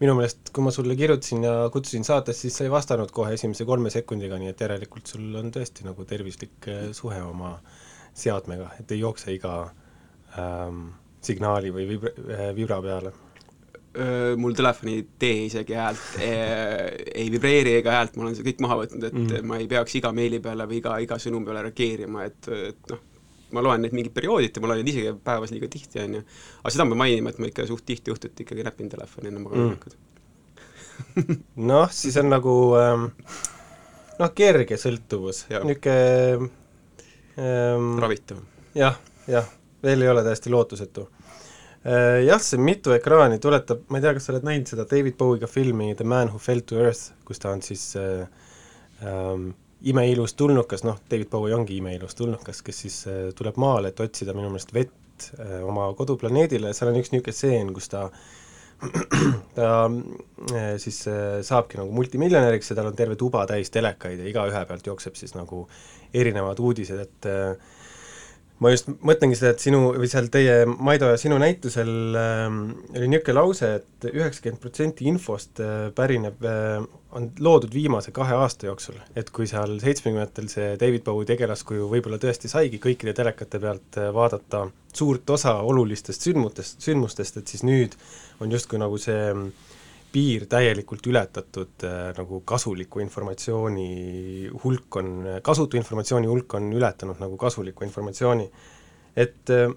minu 0.00 0.16
meelest, 0.16 0.52
kui 0.54 0.64
ma 0.64 0.72
sulle 0.74 0.96
kirjutasin 0.96 1.44
ja 1.44 1.54
kutsusin 1.72 2.06
saatesse, 2.08 2.46
siis 2.46 2.56
sa 2.56 2.64
ei 2.64 2.72
vastanud 2.72 3.12
kohe 3.12 3.34
esimese 3.36 3.68
kolme 3.68 3.92
sekundiga, 3.92 4.40
nii 4.40 4.54
et 4.54 4.64
järelikult 4.64 5.12
sul 5.12 5.28
on 5.40 5.52
tõesti 5.54 5.84
nagu 5.88 6.08
tervislik 6.08 6.70
äh, 6.72 6.86
suhe 6.96 7.20
oma 7.22 7.58
seadmega, 8.16 8.72
et 8.80 8.96
ei 8.96 9.04
jookse 9.04 9.32
iga 9.36 9.56
ähm, 10.40 10.86
signaali 11.24 11.72
või 11.74 11.88
vibra- 11.94 12.16
äh,, 12.32 12.48
vibra 12.56 12.80
peale 12.84 13.12
mul 14.38 14.52
telefon 14.54 14.92
ei 14.92 15.00
tee 15.18 15.46
isegi 15.48 15.74
häält 15.74 16.12
e, 16.22 16.28
ei 17.10 17.30
vibreeri 17.32 17.72
ega 17.80 17.96
häält, 17.96 18.14
ma 18.14 18.28
olen 18.28 18.36
see 18.38 18.46
kõik 18.46 18.60
maha 18.62 18.76
võtnud, 18.84 19.06
et 19.08 19.16
mm. 19.16 19.48
ma 19.50 19.58
ei 19.58 19.66
peaks 19.70 19.96
iga 19.98 20.12
meili 20.14 20.38
peale 20.44 20.66
või 20.70 20.78
iga, 20.78 20.98
iga 21.02 21.18
sõnumi 21.18 21.48
peale 21.48 21.64
reageerima, 21.66 22.26
et, 22.28 22.50
et 22.70 22.92
noh, 22.92 23.00
ma 23.56 23.64
loen 23.66 23.82
neid 23.82 23.96
mingid 23.96 24.14
periooditi, 24.14 24.62
ma 24.62 24.70
loen 24.70 24.84
neid 24.84 24.92
isegi 24.92 25.16
päevas 25.26 25.50
liiga 25.50 25.70
tihti, 25.72 26.04
on 26.04 26.20
ju. 26.20 26.22
aga 26.62 26.74
seda 26.76 26.86
ma 26.86 27.00
mainima, 27.02 27.34
et 27.34 27.42
ma 27.42 27.50
ikka 27.50 27.66
suht 27.66 27.82
tihti 27.88 28.14
õhtuti 28.14 28.46
ikkagi 28.46 28.66
näpin 28.68 28.92
telefoni 28.92 29.32
enne 29.32 29.42
magama 29.42 29.72
minekut 29.72 29.98
mm.. 31.16 31.40
noh, 31.70 31.88
siis 31.94 32.16
on 32.20 32.30
nagu 32.30 32.54
ähm, 32.78 33.06
noh, 34.20 34.32
kerge 34.36 34.78
sõltuvus, 34.80 35.44
niisugune 35.50 36.50
ähm, 37.40 37.96
ravitav. 38.02 38.42
jah, 38.76 38.98
jah, 39.30 39.48
veel 39.82 40.04
ei 40.04 40.12
ole 40.12 40.24
täiesti 40.26 40.52
lootusetu. 40.52 41.08
Jah, 41.80 42.42
see 42.44 42.60
mitu 42.60 42.92
ekraani 42.92 43.38
tuletab, 43.40 43.86
ma 43.88 43.96
ei 43.96 44.04
tea, 44.04 44.12
kas 44.16 44.26
sa 44.28 44.34
oled 44.34 44.44
näinud 44.44 44.68
seda 44.68 44.84
David 44.90 45.14
Bowie'ga 45.16 45.48
filmi 45.48 45.94
The 45.96 46.04
Man 46.04 46.28
Who 46.28 46.40
Fell 46.42 46.60
to 46.68 46.76
Earth, 46.82 47.14
kus 47.24 47.40
ta 47.40 47.54
on 47.54 47.62
siis 47.64 47.86
äh, 47.96 48.26
ähm, 49.00 49.46
imeilus 49.88 50.34
tulnukas, 50.36 50.84
noh, 50.84 50.98
David 51.10 51.30
Bowie 51.32 51.54
ongi 51.56 51.78
imeilus 51.80 52.18
tulnukas, 52.18 52.60
kes 52.66 52.82
siis 52.84 52.98
äh, 53.08 53.22
tuleb 53.36 53.56
maale, 53.56 53.94
et 53.94 54.04
otsida 54.04 54.36
minu 54.36 54.50
meelest 54.52 54.74
vett 54.76 55.30
äh, 55.38 55.62
oma 55.64 55.88
koduplaneedile, 55.96 56.74
seal 56.76 56.92
on 56.92 57.00
üks 57.00 57.14
niisugune 57.14 57.36
stseen, 57.36 57.72
kus 57.76 57.88
ta 57.92 58.04
ta 59.56 59.72
äh, 59.88 60.76
siis 60.80 61.02
äh, 61.08 61.40
saabki 61.44 61.80
nagu 61.80 61.92
multimiljonäriks 61.96 62.72
ja 62.72 62.78
tal 62.78 62.92
on 62.92 62.96
terve 62.96 63.16
tuba 63.20 63.44
täis 63.48 63.72
telekaid 63.72 64.22
ja 64.22 64.28
igaühe 64.30 64.62
pealt 64.68 64.86
jookseb 64.88 65.16
siis 65.20 65.36
nagu 65.36 65.66
erinevad 66.16 66.60
uudised, 66.60 67.00
et 67.04 67.28
äh, 67.28 67.76
ma 68.60 68.72
just 68.74 68.90
mõtlengi 68.92 69.38
seda, 69.38 69.54
et 69.54 69.62
sinu, 69.64 69.82
või 69.96 70.08
seal 70.10 70.28
teie, 70.32 70.62
Maido 70.68 71.08
ja 71.10 71.18
sinu 71.20 71.38
näitusel 71.40 71.90
äh, 72.18 72.46
oli 72.96 73.08
niisugune 73.08 73.36
lause 73.38 73.70
et, 73.78 73.86
et 74.04 74.10
üheksakümmend 74.12 74.60
protsenti 74.62 75.08
infost 75.10 75.62
äh, 75.64 75.88
pärineb 75.96 76.44
äh,, 76.44 76.82
on 77.16 77.30
loodud 77.42 77.72
viimase 77.74 78.12
kahe 78.14 78.36
aasta 78.38 78.68
jooksul. 78.68 79.00
et 79.18 79.32
kui 79.34 79.48
seal 79.50 79.78
seitsmekümnendatel 79.82 80.50
see 80.52 80.74
David 80.80 81.06
Bowie 81.08 81.26
tegelaskuju 81.30 81.88
võib-olla 81.90 82.20
tõesti 82.22 82.50
saigi 82.52 82.78
kõikide 82.82 83.16
telekate 83.16 83.62
pealt 83.62 83.98
äh, 83.98 84.12
vaadata 84.14 84.66
suurt 84.94 85.30
osa 85.30 85.56
olulistest 85.64 86.28
sündmutest, 86.28 86.80
sündmustest, 86.84 87.40
et 87.40 87.50
siis 87.50 87.64
nüüd 87.66 87.96
on 88.40 88.52
justkui 88.52 88.80
nagu 88.80 88.98
see 89.00 89.18
mm, 89.32 89.69
piir 90.12 90.46
täielikult 90.50 91.06
ületatud 91.06 91.84
äh, 91.86 92.10
nagu 92.16 92.40
kasuliku 92.46 93.02
informatsiooni 93.04 94.50
hulk 94.64 94.96
on, 95.00 95.12
kasutu 95.46 95.78
informatsiooni 95.78 96.30
hulk 96.30 96.58
on 96.58 96.72
ületanud 96.74 97.22
nagu 97.22 97.38
kasuliku 97.40 97.86
informatsiooni. 97.86 98.50
et 99.16 99.50
äh, 99.50 99.70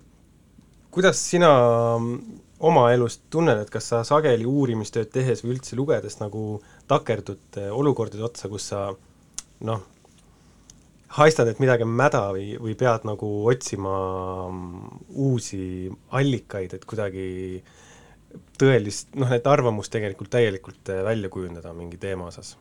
kuidas 0.94 1.22
sina 1.30 1.50
mm, 1.98 2.20
oma 2.64 2.86
elust 2.94 3.26
tunned, 3.34 3.60
et 3.60 3.72
kas 3.72 3.90
sa 3.92 4.04
sageli 4.08 4.46
uurimistööd 4.48 5.10
tehes 5.14 5.42
või 5.44 5.58
üldse 5.58 5.78
lugedes 5.80 6.20
nagu 6.22 6.62
takerdud 6.88 7.60
äh, 7.60 7.72
olukordade 7.74 8.24
otsa, 8.24 8.50
kus 8.52 8.70
sa 8.72 8.86
noh, 9.68 9.82
haistad, 11.18 11.50
et 11.50 11.62
midagi 11.62 11.86
on 11.86 11.94
mäda 11.98 12.24
või, 12.36 12.54
või 12.62 12.76
pead 12.80 13.08
nagu 13.10 13.32
otsima 13.52 13.96
mm, 14.50 15.00
uusi 15.26 15.64
allikaid, 16.20 16.78
et 16.78 16.86
kuidagi 16.90 17.28
tõelist, 18.60 19.14
noh, 19.20 19.32
et 19.36 19.48
arvamust 19.48 19.92
tegelikult 19.94 20.32
täielikult 20.34 20.90
äh, 20.94 21.04
välja 21.06 21.30
kujundada 21.34 21.74
mingi 21.78 22.00
teema 22.02 22.30
osas? 22.32 22.56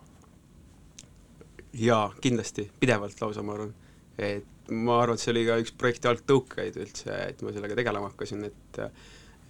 jaa, 1.72 2.10
kindlasti, 2.20 2.66
pidevalt 2.80 3.20
lausa, 3.22 3.42
ma 3.46 3.54
arvan. 3.56 3.74
et 4.18 4.70
ma 4.70 5.00
arvan, 5.02 5.16
et 5.16 5.24
see 5.24 5.32
oli 5.32 5.46
ka 5.48 5.56
üks 5.62 5.72
projekti 5.78 6.10
algtõukeid 6.10 6.76
üldse, 6.82 7.16
et 7.32 7.42
ma 7.42 7.52
sellega 7.54 7.78
tegelema 7.78 8.10
hakkasin, 8.12 8.44
et 8.48 8.82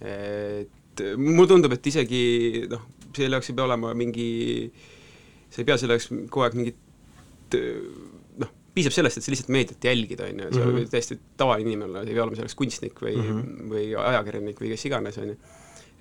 et 0.03 1.03
mulle 1.19 1.47
tundub, 1.51 1.73
et 1.75 1.91
isegi 1.91 2.23
noh, 2.71 2.87
selle 3.15 3.37
jaoks 3.37 3.51
ei 3.51 3.57
pea 3.57 3.67
olema 3.67 3.93
mingi, 3.97 4.27
sa 5.51 5.61
ei 5.61 5.67
pea 5.67 5.77
selle 5.79 5.97
jaoks 5.97 6.09
kogu 6.31 6.45
aeg 6.47 6.57
mingit 6.59 7.57
noh, 8.41 8.51
piisab 8.73 8.95
sellest, 8.95 9.19
et 9.19 9.25
sa 9.25 9.33
lihtsalt 9.33 9.51
meediat 9.53 9.89
jälgid, 9.89 10.21
on 10.25 10.39
ju, 10.45 10.47
sa 10.51 10.63
Mhm. 10.63 10.77
võid 10.77 10.93
täiesti 10.93 11.19
tavaline 11.37 11.69
inimene 11.69 11.89
olla, 11.89 12.05
ei 12.07 12.15
pea 12.15 12.23
olema 12.23 12.39
selleks 12.39 12.55
kunstnik 12.57 13.03
või 13.03 13.15
mm. 13.15 13.29
-hmm. 13.29 13.69
või 13.73 13.85
ajakirjanik 14.05 14.63
või 14.63 14.73
kes 14.73 14.85
iganes, 14.89 15.17
on 15.17 15.33
ju. 15.33 15.37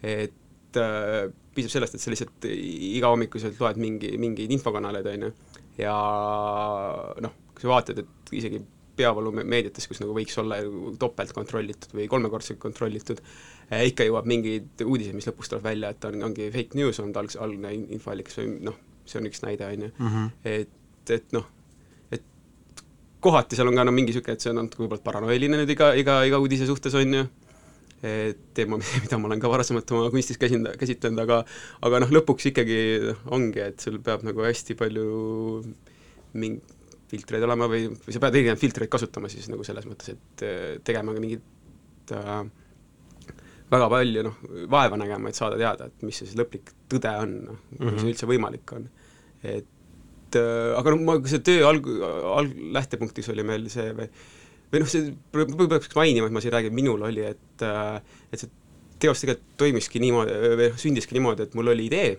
Et 0.02 0.80
äh, 0.80 1.30
piisab 1.54 1.76
sellest, 1.76 1.96
et 1.96 2.02
sa 2.04 2.12
lihtsalt 2.12 2.46
igahommikuselt 2.48 3.58
loed 3.60 3.80
mingi, 3.80 4.14
mingeid 4.20 4.52
infokanaleid, 4.56 5.08
on 5.14 5.26
ju, 5.28 5.32
ja 5.80 5.96
noh, 7.24 7.34
kui 7.52 7.64
sa 7.64 7.72
vaatad, 7.74 8.02
et 8.02 8.32
isegi 8.38 8.62
peavoolumeediates, 8.96 9.86
kus 9.88 10.02
nagu 10.02 10.14
võiks 10.16 10.36
olla 10.40 10.58
topelt 11.00 11.32
kontrollitud 11.36 11.94
või 11.96 12.08
kolmekordselt 12.12 12.60
kontrollitud 12.60 13.22
eh,, 13.22 13.86
ikka 13.88 14.04
jõuab 14.04 14.28
mingeid 14.28 14.84
uudiseid, 14.84 15.16
mis 15.16 15.28
lõpuks 15.30 15.52
tuleb 15.52 15.64
välja, 15.64 15.92
et 15.94 16.04
on, 16.08 16.18
ongi 16.28 16.50
fake 16.52 16.78
news 16.78 17.00
olnud 17.00 17.20
alg-, 17.22 17.38
algne 17.40 17.72
in- 17.78 17.88
infoallikas 17.96 18.40
või 18.40 18.58
noh, 18.68 18.76
see 19.08 19.20
on 19.20 19.28
üks 19.30 19.42
näide, 19.44 19.68
on 19.68 19.86
ju. 19.86 19.92
et, 20.44 21.14
et 21.16 21.32
noh, 21.36 21.46
et 22.12 22.24
kohati 23.24 23.56
seal 23.58 23.72
on 23.72 23.80
ka 23.80 23.86
no 23.88 23.94
mingi 23.96 24.12
niisugune, 24.12 24.36
et 24.36 24.44
see 24.44 24.52
on 24.52 24.60
natuke 24.60 24.84
võib-olla 24.84 25.06
paranoiline 25.08 25.62
nüüd 25.62 25.72
iga, 25.72 25.92
iga, 25.98 26.20
iga 26.28 26.40
uudise 26.42 26.68
suhtes, 26.68 26.94
on 27.00 27.16
ju, 27.16 27.24
teema, 28.02 28.80
mida 29.04 29.18
ma 29.18 29.30
olen 29.30 29.42
ka 29.42 29.50
varasemalt 29.52 29.90
oma 29.94 30.10
kunstis 30.10 30.40
käsind-, 30.40 30.72
käsitlenud, 30.80 31.22
aga 31.22 31.42
aga 31.86 32.02
noh, 32.02 32.14
lõpuks 32.18 32.50
ikkagi 32.50 32.78
ongi, 33.30 33.62
et 33.62 33.82
sul 33.84 34.00
peab 34.02 34.24
nagu 34.26 34.42
hästi 34.42 34.78
palju 34.78 35.08
mingi 36.34 36.80
filtreid 37.12 37.44
olema 37.44 37.68
või, 37.68 37.86
või 37.92 38.14
sa 38.14 38.22
pead 38.22 38.38
erinevaid 38.38 38.60
filtreid 38.60 38.90
kasutama 38.92 39.28
siis 39.32 39.48
nagu 39.52 39.64
selles 39.66 39.86
mõttes, 39.88 40.14
et 40.14 40.44
äh, 40.46 40.60
tegema 40.84 41.12
ka 41.12 41.22
mingit 41.22 42.12
äh, 42.16 42.42
väga 43.72 43.88
palju 43.92 44.24
noh, 44.28 44.38
vaeva 44.72 44.98
nägema, 45.00 45.30
et 45.30 45.38
saada 45.38 45.58
teada, 45.60 45.90
et 45.90 46.06
mis 46.06 46.16
see 46.16 46.28
siis 46.28 46.38
lõplik 46.40 46.72
tõde 46.92 47.12
on, 47.24 47.36
noh, 47.50 47.62
kui 47.76 47.98
see 47.98 48.12
üldse 48.14 48.28
võimalik 48.28 48.76
on. 48.78 48.88
et 49.42 50.38
äh, 50.40 50.72
aga 50.78 50.94
noh, 50.94 51.04
ma, 51.08 51.18
see 51.28 51.44
töö 51.44 51.66
alg-, 51.68 51.90
alg-, 52.32 52.62
lähtepunktis 52.78 53.28
oli 53.34 53.44
meil 53.48 53.68
see 53.72 53.92
või 53.98 54.08
või 54.72 54.82
noh, 54.82 54.90
see, 54.90 55.12
võib-olla 55.36 55.74
peaks 55.76 55.92
mainima, 55.98 56.28
et 56.28 56.34
ma 56.34 56.42
siin 56.44 56.54
räägin, 56.54 56.74
minul 56.76 57.04
oli, 57.08 57.24
et 57.34 57.64
äh, 57.66 57.96
et 58.32 58.42
see 58.44 58.50
teos 59.02 59.22
tegelikult 59.22 59.56
toimiski 59.60 60.02
niimoodi, 60.02 60.36
või 60.56 60.70
noh, 60.70 60.78
sündiski 60.80 61.16
niimoodi, 61.18 61.46
et 61.46 61.56
mul 61.58 61.72
oli 61.74 61.88
idee, 61.90 62.16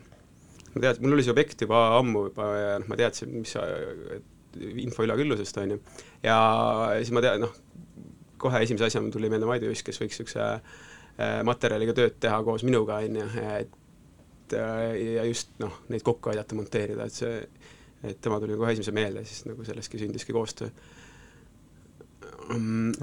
ma 0.73 0.85
tead-, 0.85 1.01
mul 1.03 1.17
oli 1.17 1.25
see 1.25 1.33
objekt 1.33 1.65
juba 1.65 1.83
ammu 1.99 2.27
juba 2.29 2.49
ja 2.57 2.71
noh, 2.81 2.89
ma 2.91 2.99
teadsin, 2.99 3.33
mis 3.41 3.55
info 4.83 5.05
üleküllusest, 5.05 5.57
on 5.63 5.75
ju. 5.75 5.79
ja 6.25 6.37
siis 6.99 7.13
ma 7.15 7.23
tean, 7.25 7.45
noh, 7.47 7.53
kohe 8.43 8.63
esimese 8.65 8.89
asjana 8.89 9.11
tuli 9.13 9.31
meelde 9.31 9.47
Maido 9.49 9.69
Juss, 9.69 9.85
kes 9.85 10.01
võiks 10.01 10.19
niisuguse 10.19 10.43
äh, 10.43 11.39
materjaliga 11.47 11.95
tööd 11.97 12.19
teha 12.21 12.41
koos 12.45 12.65
minuga, 12.67 12.99
on 13.05 13.21
ju, 13.21 13.29
et 13.59 14.57
äh, 14.57 14.89
ja 15.17 15.27
just 15.29 15.55
noh, 15.63 15.79
neid 15.93 16.03
kokku 16.05 16.33
aidata 16.33 16.57
monteerida, 16.57 17.07
et 17.07 17.15
see, 17.15 17.39
et 18.03 18.19
tema 18.21 18.41
tuli 18.43 18.59
kohe 18.59 18.73
esimese 18.75 18.93
meelde, 18.95 19.23
siis 19.29 19.47
nagu 19.49 19.65
sellestki 19.67 20.01
sündiski 20.01 20.35
koostöö. 20.35 20.73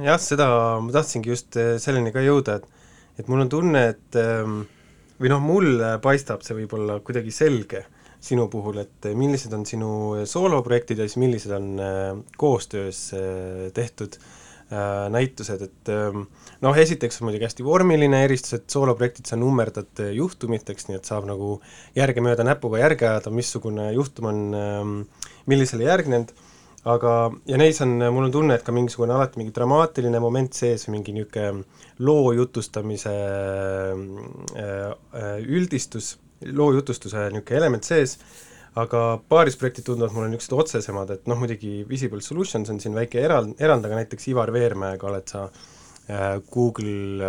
Jah, 0.05 0.21
seda 0.21 0.47
ma 0.83 0.93
tahtsingi 0.95 1.33
just 1.33 1.57
eh, 1.61 1.77
selleni 1.83 2.13
ka 2.15 2.23
jõuda, 2.25 2.61
et 2.61 2.79
et 3.21 3.29
mul 3.29 3.45
on 3.45 3.51
tunne, 3.53 3.87
et 3.93 4.19
ehm, 4.19 4.61
või 5.21 5.33
noh, 5.33 5.41
mulle 5.45 5.95
paistab 6.01 6.45
see 6.45 6.57
võib-olla 6.63 7.01
kuidagi 7.05 7.33
selge 7.35 7.85
sinu 8.21 8.47
puhul, 8.53 8.83
et 8.83 9.09
millised 9.17 9.53
on 9.57 9.65
sinu 9.69 9.91
sooloprojektid 10.29 11.01
ja 11.01 11.09
siis 11.09 11.21
millised 11.21 11.53
on 11.57 11.73
eh, 11.81 12.13
koostöös 12.41 13.01
eh, 13.17 13.67
tehtud 13.77 14.17
äh, 14.21 15.09
näitused, 15.13 15.65
et 15.69 15.93
ehm, 15.93 16.25
noh, 16.65 16.81
esiteks 16.85 17.21
on 17.21 17.29
muidugi 17.29 17.49
hästi 17.49 17.67
vormiline 17.67 18.23
eristus, 18.27 18.59
et 18.59 18.73
sooloprojektid 18.73 19.29
sa 19.29 19.41
nummerdad 19.41 20.05
juhtumiteks, 20.17 20.89
nii 20.89 21.01
et 21.01 21.09
saab 21.09 21.29
nagu 21.29 21.59
järgemööda 21.99 22.47
näpuga 22.47 22.85
järge 22.85 23.09
ajada, 23.09 23.33
missugune 23.35 23.91
juhtum 23.97 24.31
on 24.33 24.47
ähm, 24.57 24.97
millisele 25.51 25.89
järgnenud 25.89 26.33
aga, 26.89 27.15
ja 27.49 27.59
neis 27.61 27.81
on, 27.85 27.99
mul 28.13 28.29
on 28.29 28.35
tunne, 28.35 28.57
et 28.57 28.65
ka 28.65 28.73
mingisugune 28.73 29.13
alati 29.17 29.41
mingi 29.41 29.53
dramaatiline 29.57 30.21
moment 30.23 30.57
sees 30.57 30.87
või 30.87 30.99
mingi 30.99 31.15
niisugune 31.17 31.65
loo 32.01 32.31
jutustamise 32.33 33.13
äh, 33.13 34.63
äh, 34.63 35.35
üldistus, 35.45 36.15
loo 36.49 36.71
jutustuse 36.77 37.29
niisugune 37.35 37.61
element 37.61 37.89
sees, 37.89 38.17
aga 38.81 39.19
paaris 39.29 39.59
projektid 39.61 39.91
tunduvad 39.91 40.15
mulle 40.17 40.33
niisugused 40.33 40.57
otsesemad, 40.65 41.13
et 41.13 41.29
noh, 41.29 41.41
muidugi 41.41 41.83
Visible 41.89 42.25
Solutions 42.25 42.73
on 42.73 42.81
siin 42.81 42.97
väike 42.97 43.21
erand, 43.21 43.59
erand, 43.61 43.85
aga 43.85 44.01
näiteks 44.01 44.31
Ivar 44.33 44.53
Veermäega 44.55 45.11
oled 45.11 45.29
sa 45.29 45.49
äh, 45.51 46.39
Google 46.55 47.29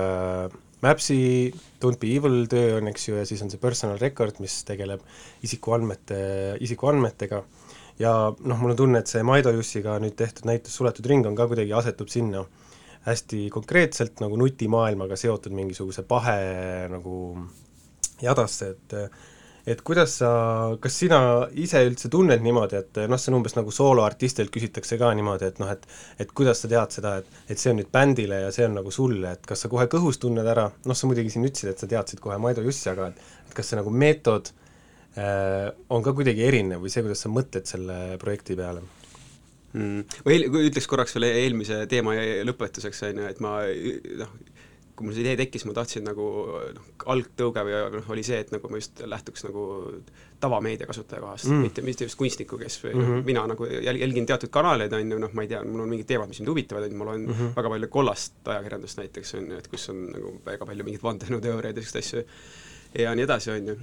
Maps'i 0.81 1.51
Don't 1.81 1.99
be 2.01 2.09
evil 2.15 2.47
töö 2.49 2.77
on, 2.79 2.87
eks 2.89 3.09
ju, 3.09 3.17
ja 3.19 3.25
siis 3.27 3.41
on 3.43 3.51
see 3.51 3.61
personal 3.61 3.99
record, 4.01 4.39
mis 4.41 4.61
tegeleb 4.65 5.03
isikuandmete, 5.45 6.21
isikuandmetega 6.65 7.43
ja 7.99 8.13
noh, 8.31 8.61
mul 8.61 8.73
on 8.73 8.79
tunne, 8.79 9.01
et 9.01 9.11
see 9.11 9.23
Maido 9.27 9.53
Jussiga 9.55 9.97
nüüd 10.01 10.15
tehtud 10.19 10.47
näitus 10.49 10.77
Suletud 10.77 11.07
ring 11.09 11.27
on 11.27 11.35
ka 11.37 11.47
kuidagi, 11.49 11.73
asetub 11.77 12.11
sinna 12.11 12.45
hästi 13.05 13.49
konkreetselt 13.53 14.21
nagu 14.21 14.37
nutimaailmaga 14.37 15.17
seotud 15.17 15.53
mingisuguse 15.57 16.03
pahe 16.07 16.87
nagu 16.91 17.17
jadasse, 18.21 18.73
et 18.75 18.97
et 19.67 19.81
kuidas 19.85 20.15
sa, 20.17 20.29
kas 20.81 20.95
sina 21.03 21.17
ise 21.61 21.83
üldse 21.85 22.09
tunned 22.09 22.41
niimoodi, 22.41 22.79
et 22.79 22.99
noh, 23.09 23.19
see 23.21 23.29
on 23.29 23.37
umbes 23.37 23.53
nagu 23.53 23.73
sooloartistilt 23.73 24.49
küsitakse 24.53 24.97
ka 24.97 25.11
niimoodi, 25.17 25.51
et 25.51 25.59
noh, 25.61 25.69
et 25.69 25.85
et 26.23 26.31
kuidas 26.37 26.63
sa 26.63 26.69
tead 26.71 26.95
seda, 26.97 27.11
et 27.21 27.53
et 27.53 27.61
see 27.61 27.73
on 27.73 27.77
nüüd 27.77 27.91
bändile 27.93 28.41
ja 28.47 28.49
see 28.55 28.65
on 28.65 28.79
nagu 28.79 28.93
sulle, 28.93 29.35
et 29.37 29.45
kas 29.45 29.61
sa 29.65 29.69
kohe 29.69 29.85
kõhus 29.91 30.17
tunned 30.21 30.47
ära, 30.47 30.65
noh, 30.85 30.97
sa 30.97 31.09
muidugi 31.09 31.33
siin 31.33 31.45
ütlesid, 31.45 31.75
et 31.75 31.83
sa 31.83 31.89
teadsid 31.93 32.23
kohe 32.23 32.39
Maido 32.41 32.65
Jussi, 32.65 32.89
aga 32.93 33.11
et 33.11 33.21
et 33.51 33.55
kas 33.57 33.69
see 33.69 33.77
nagu 33.77 33.93
meetod 33.93 34.49
on 35.89 36.03
ka 36.05 36.13
kuidagi 36.15 36.43
erinev 36.47 36.79
või 36.85 36.89
see, 36.93 37.03
kuidas 37.03 37.19
sa 37.25 37.29
mõtled 37.29 37.65
selle 37.67 38.17
projekti 38.21 38.55
peale? 38.55 38.81
mm.. 39.73 40.05
ma 40.25 40.31
eel-, 40.31 40.47
ütleks 40.69 40.87
korraks 40.87 41.15
veel 41.17 41.29
eelmise 41.31 41.85
teema 41.91 42.15
lõpetuseks, 42.47 43.03
on 43.09 43.19
ju, 43.23 43.27
et 43.27 43.39
ma 43.43 43.57
noh, 44.21 44.31
kui 44.95 45.07
mul 45.07 45.15
see 45.15 45.23
idee 45.23 45.37
tekkis, 45.39 45.63
ma 45.65 45.73
tahtsin 45.73 46.03
nagu 46.05 46.25
noh, 46.75 46.87
algtõuge 47.09 47.63
või 47.65 47.77
noh, 47.95 48.09
oli 48.13 48.23
see, 48.27 48.39
et 48.43 48.51
nagu 48.53 48.69
ma 48.69 48.77
just 48.81 48.99
lähtuks 49.07 49.45
nagu 49.47 49.63
tavameedia 50.43 50.87
kasutaja 50.89 51.21
kohast 51.23 51.47
Mm. 51.47 51.61
mitte, 51.65 51.81
mitte 51.85 52.05
just 52.07 52.17
kunstniku, 52.19 52.57
kes 52.57 52.79
või 52.83 52.93
Mhm. 52.95 53.01
mm 53.01 53.11
-hmm. 53.15 53.25
mina 53.25 53.45
nagu 53.47 53.65
jäl-, 53.65 53.99
jälgin 54.03 54.25
teatud 54.25 54.49
kanaleid, 54.49 54.93
on 54.93 55.11
ju, 55.11 55.19
noh, 55.19 55.33
ma 55.33 55.41
ei 55.41 55.47
tea, 55.47 55.63
mul 55.63 55.81
on 55.81 55.89
mingid 55.89 56.07
teemad, 56.07 56.27
mis 56.27 56.39
mind 56.39 56.49
huvitavad, 56.49 56.83
on 56.83 56.91
ju, 56.91 56.97
ma 56.97 57.05
loen 57.05 57.21
mm 57.25 57.31
Mhm. 57.33 57.41
-hmm. 57.47 57.55
väga 57.55 57.69
palju 57.69 57.87
kollast 57.87 58.33
ajakirjandust 58.47 58.97
näiteks, 58.97 59.33
on 59.37 59.51
ju, 59.51 59.57
et 59.57 59.67
kus 59.67 59.89
on 59.89 60.05
nagu 60.11 60.39
väga 60.45 60.65
palju 60.65 60.83
mingeid 60.83 61.03
vandenõuteooriaid 61.03 61.77
ja 61.77 61.83
selliseid 61.83 62.03
asju 62.03 62.23
ja 63.03 63.15
nii 63.15 63.23
edasi, 63.23 63.51
on 63.51 63.67
ju, 63.67 63.75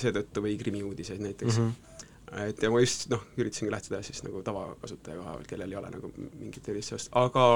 seetõttu 0.00 0.42
või 0.44 0.58
krimiuudiseid 0.60 1.22
näiteks 1.24 1.58
mm. 1.58 1.70
-hmm 1.70 1.88
et 2.30 2.62
ja 2.62 2.70
ma 2.70 2.78
just 2.78 3.08
noh, 3.10 3.24
üritasingi 3.40 3.72
lähtuda 3.72 4.02
siis 4.06 4.22
nagu 4.22 4.42
tavakasutaja 4.46 5.18
koha 5.18 5.32
pealt, 5.34 5.48
kellel 5.50 5.72
ei 5.72 5.78
ole 5.80 5.90
nagu 5.90 6.10
mingit 6.38 6.68
erilist 6.70 6.92
seost, 6.92 7.10
aga 7.18 7.46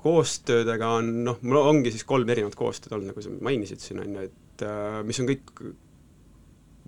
koostöödega 0.00 0.88
on 1.00 1.10
noh, 1.26 1.40
mul 1.44 1.60
ongi 1.60 1.92
siis 1.94 2.06
kolm 2.08 2.28
erinevat 2.32 2.56
koostööd 2.58 2.96
olnud, 2.96 3.10
nagu 3.12 3.24
sa 3.24 3.32
mainisid 3.48 3.82
siin, 3.82 4.00
on 4.00 4.18
ju, 4.18 4.26
et 4.30 4.64
äh, 4.66 5.00
mis 5.06 5.20
on 5.20 5.28
kõik, 5.30 5.54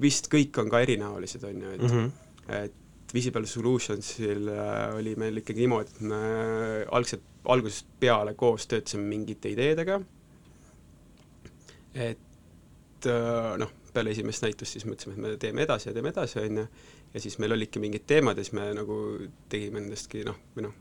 vist 0.01 0.31
kõik 0.33 0.61
on 0.63 0.71
ka 0.73 0.83
erinäolised, 0.85 1.45
on 1.49 1.65
ju, 1.65 1.73
et 1.77 1.83
mm. 1.87 1.97
-hmm. 1.97 2.55
et 2.63 2.85
Visible 3.15 3.47
Solutionsil 3.47 4.49
äh, 4.53 4.95
oli 4.97 5.15
meil 5.17 5.41
ikkagi 5.41 5.65
niimoodi, 5.65 5.93
et 5.95 6.01
me 6.13 6.23
algselt, 6.93 7.25
algusest 7.45 7.89
peale 8.01 8.35
koos 8.35 8.67
töötasime 8.67 9.09
mingite 9.09 9.53
ideedega, 9.53 10.01
et 11.95 13.07
äh, 13.07 13.59
noh, 13.59 13.73
peale 13.99 14.15
esimest 14.17 14.47
näitust 14.47 14.79
siis 14.79 14.87
mõtlesime, 14.89 15.15
et 15.19 15.23
me 15.27 15.37
teeme 15.43 15.67
edasi 15.67 15.91
ja 15.91 15.95
teeme 15.99 16.15
edasi, 16.15 16.41
on 16.47 16.63
ju, 16.63 16.67
ja 17.15 17.21
siis 17.27 17.39
meil 17.43 17.53
olidki 17.59 17.83
mingid 17.83 18.07
teemad 18.09 18.39
ja 18.39 18.47
siis 18.47 18.55
me 18.57 18.71
nagu 18.79 18.99
tegime 19.53 19.83
nendestki 19.85 20.25
noh, 20.29 20.39
või 20.57 20.69
noh, 20.71 20.77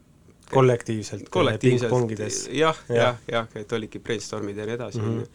kollektiivselt, 0.48 1.28
kollektiivselt 1.34 1.92
jah, 2.56 2.78
Jah. 2.94 3.18
jah, 3.28 3.48
et 3.60 3.74
olidki 3.76 4.00
brainstormid 4.00 4.56
ja 4.62 4.66
nii 4.70 4.78
edasi, 4.80 5.02
Mhm. 5.04 5.10
on 5.10 5.24
ju. 5.26 5.28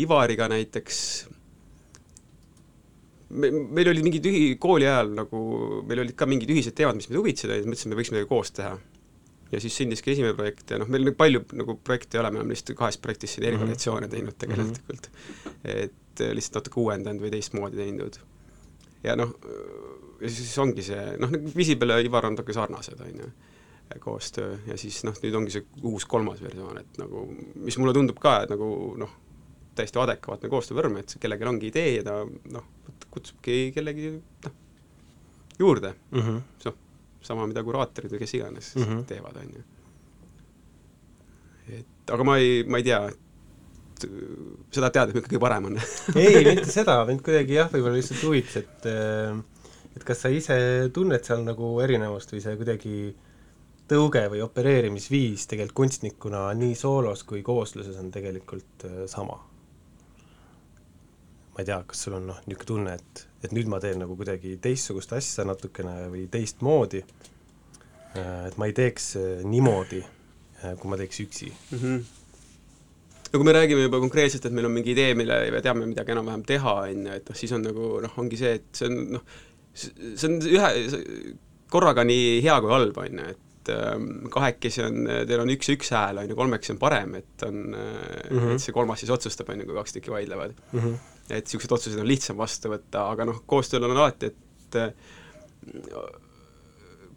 Ivariga 0.00 0.46
näiteks 0.48 0.98
me, 3.34 3.50
meil 3.50 3.90
olid 3.90 4.04
mingid 4.06 4.26
ühi-, 4.30 4.56
kooli 4.62 4.86
ajal 4.86 5.10
nagu, 5.16 5.40
meil 5.88 6.04
olid 6.04 6.14
ka 6.18 6.28
mingid 6.30 6.52
ühised 6.54 6.76
teemad, 6.78 6.98
mis 6.98 7.08
meid 7.10 7.18
huvitasid 7.20 7.66
mõtlesime, 7.66 7.94
me 7.94 8.00
võiks 8.00 8.12
midagi 8.14 8.28
koos 8.30 8.52
teha. 8.56 8.76
Ja 9.52 9.60
siis 9.62 9.76
sündiski 9.78 10.12
esimene 10.12 10.34
projekt 10.34 10.70
ja 10.70 10.78
noh, 10.82 10.88
meil 10.90 11.06
nüüd 11.06 11.16
palju 11.18 11.44
nagu 11.58 11.78
projekte 11.84 12.18
ei 12.18 12.22
ole, 12.22 12.32
me 12.34 12.42
oleme 12.42 12.54
lihtsalt 12.54 12.78
kahes 12.78 12.98
projektis 12.98 13.36
siin 13.36 13.46
eri 13.46 13.56
Mhm. 13.56 14.10
teinud 14.10 14.38
tegelikult 14.38 15.10
mm. 15.10 15.12
-hmm. 15.44 15.58
et 15.64 16.20
äh, 16.20 16.32
lihtsalt 16.34 16.62
natuke 16.62 16.80
uuendanud 16.80 17.22
või 17.22 17.30
teistmoodi 17.30 17.76
teinud. 17.76 18.18
ja 19.04 19.16
noh, 19.16 19.34
ja 20.20 20.30
siis 20.30 20.58
ongi 20.58 20.82
see, 20.82 21.16
noh, 21.18 21.30
nagu 21.30 21.52
Visible 21.56 21.92
ja 21.92 21.98
Ivar 22.04 22.26
on 22.26 22.34
natuke 22.34 22.52
sarnased, 22.52 23.00
on 23.00 23.20
ju 23.20 23.30
koostöö 24.00 24.56
ja 24.66 24.76
siis 24.78 25.04
noh, 25.04 25.14
nüüd 25.22 25.34
ongi 25.38 25.50
see 25.54 25.64
uus 25.82 26.04
kolmas 26.10 26.42
versioon, 26.42 26.78
et 26.78 26.98
nagu, 26.98 27.22
mis 27.54 27.78
mulle 27.78 27.94
tundub 27.94 28.18
ka, 28.18 28.40
et 28.42 28.50
nagu 28.50 28.68
noh, 28.98 29.12
täiesti 29.76 30.00
adekvaatne 30.02 30.50
koostöövorm, 30.50 30.96
et 31.00 31.16
kellelgi 31.20 31.44
ongi 31.44 31.70
idee 31.70 31.92
ja 31.98 32.06
ta 32.06 32.16
noh, 32.24 32.66
kutsubki 33.10 33.70
kellegi 33.74 34.10
noh, 34.46 34.56
juurde, 35.58 35.94
mm. 36.10 36.20
-hmm. 36.20 36.40
noh, 36.64 36.78
sama, 37.26 37.46
mida 37.50 37.64
kuraatorid 37.66 38.14
või 38.14 38.22
kes 38.22 38.34
iganes 38.38 38.72
mm. 38.76 38.88
-hmm. 38.88 39.04
teevad, 39.10 39.38
on 39.42 39.54
ju. 39.56 39.64
et 41.80 42.14
aga 42.16 42.26
ma 42.26 42.38
ei, 42.42 42.62
ma 42.64 42.80
ei 42.82 42.86
tea, 42.86 43.02
et 43.10 44.08
äh, 44.08 44.14
seda 44.78 44.92
teada, 44.94 45.12
et 45.12 45.28
kõige 45.28 45.42
parem 45.42 45.70
on 45.72 45.78
ei, 46.22 46.44
mitte 46.52 46.70
seda, 46.78 47.00
mind 47.08 47.24
kuidagi 47.26 47.58
jah, 47.58 47.70
võib-olla 47.72 47.98
lihtsalt 47.98 48.24
huvitas, 48.26 48.62
et 48.62 48.90
äh, 48.92 49.36
et 49.96 50.04
kas 50.04 50.26
sa 50.26 50.32
ise 50.32 50.56
tunned 50.92 51.24
seal 51.24 51.44
nagu 51.44 51.76
erinevust 51.80 52.34
või 52.34 52.42
see 52.44 52.56
kuidagi 52.60 52.96
tõuge 53.88 54.24
või 54.32 54.42
opereerimisviis 54.44 55.46
tegelikult 55.50 55.76
kunstnikuna 55.80 56.48
nii 56.58 56.74
soolos 56.78 57.22
kui 57.24 57.42
koosluses 57.46 57.96
on 58.00 58.10
tegelikult 58.14 58.86
äh, 58.88 59.04
sama? 59.10 59.38
Ma 61.56 61.64
ei 61.64 61.70
tea, 61.70 61.78
kas 61.88 62.02
sul 62.04 62.18
on 62.18 62.26
noh, 62.28 62.36
niisugune 62.44 62.68
tunne, 62.68 62.94
et, 63.00 63.22
et 63.46 63.52
nüüd 63.56 63.70
ma 63.72 63.80
teen 63.80 64.02
nagu 64.02 64.12
kuidagi 64.18 64.58
teistsugust 64.60 65.14
asja 65.16 65.46
natukene 65.48 66.10
või 66.12 66.26
teistmoodi, 66.28 67.00
et 68.16 68.58
ma 68.60 68.68
ei 68.68 68.74
teeks 68.76 69.08
äh, 69.20 69.40
niimoodi, 69.48 70.02
kui 70.80 70.90
ma 70.90 70.98
teeks 71.00 71.22
üksi 71.24 71.48
mm. 71.48 71.78
-hmm. 71.78 72.04
no 73.32 73.40
kui 73.40 73.48
me 73.48 73.56
räägime 73.56 73.88
juba 73.88 74.00
konkreetselt, 74.00 74.44
et 74.44 74.52
meil 74.52 74.68
on 74.68 74.76
mingi 74.76 74.92
idee, 74.92 75.14
mille 75.14 75.40
me 75.52 75.62
teame 75.64 75.88
midagi 75.88 76.12
enam-vähem 76.12 76.44
teha, 76.44 76.74
on 76.90 77.08
ju, 77.08 77.16
et 77.16 77.28
noh, 77.28 77.40
siis 77.40 77.56
on 77.56 77.64
nagu 77.64 77.90
noh, 78.04 78.20
ongi 78.20 78.36
see, 78.40 78.52
et 78.60 78.68
see 78.72 78.92
on 78.92 79.02
noh, 79.16 79.26
see 79.72 80.28
on 80.28 80.38
ühe, 80.44 80.70
korraga 81.72 82.04
nii 82.04 82.40
hea 82.44 82.60
kui 82.60 82.72
halb, 82.72 83.00
on 83.00 83.20
ju, 83.20 83.28
et 83.32 83.72
ähm, 83.72 84.08
kahekesi 84.32 84.84
on, 84.84 85.02
teil 85.28 85.44
on 85.44 85.56
üks 85.56 85.72
ja 85.72 85.76
üks 85.80 85.92
hääl, 85.96 86.20
on 86.20 86.32
ju, 86.32 86.36
kolmekesi 86.36 86.76
on 86.76 86.80
parem, 86.84 87.16
et 87.20 87.48
on 87.48 87.60
mm. 87.64 87.76
-hmm. 88.30 88.54
et 88.54 88.64
see 88.64 88.76
kolmas 88.76 89.00
siis 89.00 89.12
otsustab, 89.16 89.52
on 89.52 89.60
ju, 89.60 89.68
kui 89.68 89.80
kaks 89.80 89.96
tükki 89.96 90.10
vaidlevad 90.10 90.56
mm. 90.72 90.80
-hmm. 90.80 91.15
Et 91.30 91.44
niisuguseid 91.44 91.72
otsuseid 91.76 92.00
on 92.02 92.06
lihtsam 92.10 92.36
vastu 92.38 92.70
võtta, 92.70 93.06
aga 93.12 93.24
noh, 93.28 93.42
koostööl 93.50 93.84
on 93.88 93.96
alati, 93.96 94.30
et 94.32 94.78
äh, 94.78 94.92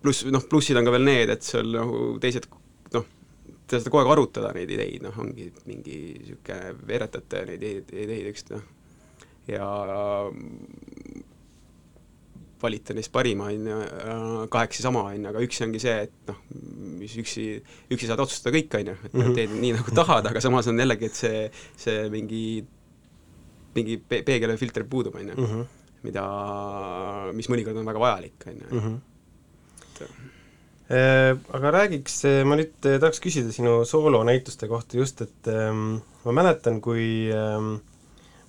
pluss, 0.02 0.24
noh, 0.32 0.44
plussid 0.50 0.78
on 0.80 0.88
ka 0.88 0.94
veel 0.96 1.06
need, 1.08 1.30
et 1.36 1.46
sul 1.46 1.70
nagu 1.76 2.02
teised 2.24 2.48
noh, 2.96 3.06
te 3.70 3.78
saate 3.78 3.92
kogu 3.92 4.02
aeg 4.04 4.14
arutada 4.16 4.52
neid 4.56 4.72
ideid, 4.74 5.04
noh, 5.06 5.18
ongi 5.22 5.50
mingi 5.70 5.98
niisugune, 6.20 6.76
veeretate 6.90 7.44
neid 7.52 7.66
ideid, 7.70 8.30
üksteist, 8.32 8.54
noh, 8.56 8.64
ja 9.50 9.68
mm, 10.30 11.26
valite 12.60 12.92
neist 12.98 13.12
parima, 13.16 13.48
on 13.54 13.68
ju, 13.72 13.76
kahekesi 14.52 14.84
sama, 14.84 15.06
on 15.14 15.22
ju, 15.22 15.30
aga 15.32 15.44
üksi 15.46 15.64
ongi 15.68 15.80
see, 15.80 15.94
et 16.10 16.28
noh, 16.28 16.42
mis 17.00 17.14
üksi, 17.22 17.46
üksi 17.96 18.10
saad 18.10 18.20
otsustada 18.26 18.52
kõik, 18.58 18.74
on 18.82 18.90
ju, 18.92 18.98
et 19.08 19.14
Mhm. 19.16 19.36
teed 19.38 19.54
nii, 19.62 19.72
nagu 19.78 19.94
tahad, 19.96 20.28
aga 20.28 20.42
samas 20.44 20.68
on 20.68 20.82
jällegi, 20.82 21.06
et 21.08 21.16
see, 21.16 21.46
see 21.80 22.10
mingi, 22.12 22.42
mingi 23.76 24.00
pe-, 24.00 24.24
peegel 24.28 24.54
või 24.54 24.62
filter 24.62 24.88
puudub, 24.90 25.16
on 25.20 25.32
ju 25.32 25.36
-hmm. 25.36 25.68
mida, 26.08 26.26
mis 27.36 27.50
mõnikord 27.52 27.78
on 27.78 27.86
väga 27.86 28.00
vajalik, 28.06 28.48
on 28.48 28.60
ju. 28.64 28.68
-hmm. 28.80 29.00
Äh, 30.90 31.38
aga 31.54 31.72
räägiks, 31.72 32.24
ma 32.50 32.56
nüüd 32.58 32.86
äh, 32.90 32.98
tahaks 32.98 33.20
küsida 33.22 33.52
sinu 33.54 33.86
soolonäituste 33.86 34.68
kohta 34.68 34.98
just, 34.98 35.22
et 35.22 35.48
ähm, 35.48 36.02
ma 36.26 36.32
mäletan, 36.34 36.82
kui 36.82 37.30
ähm, 37.30 37.76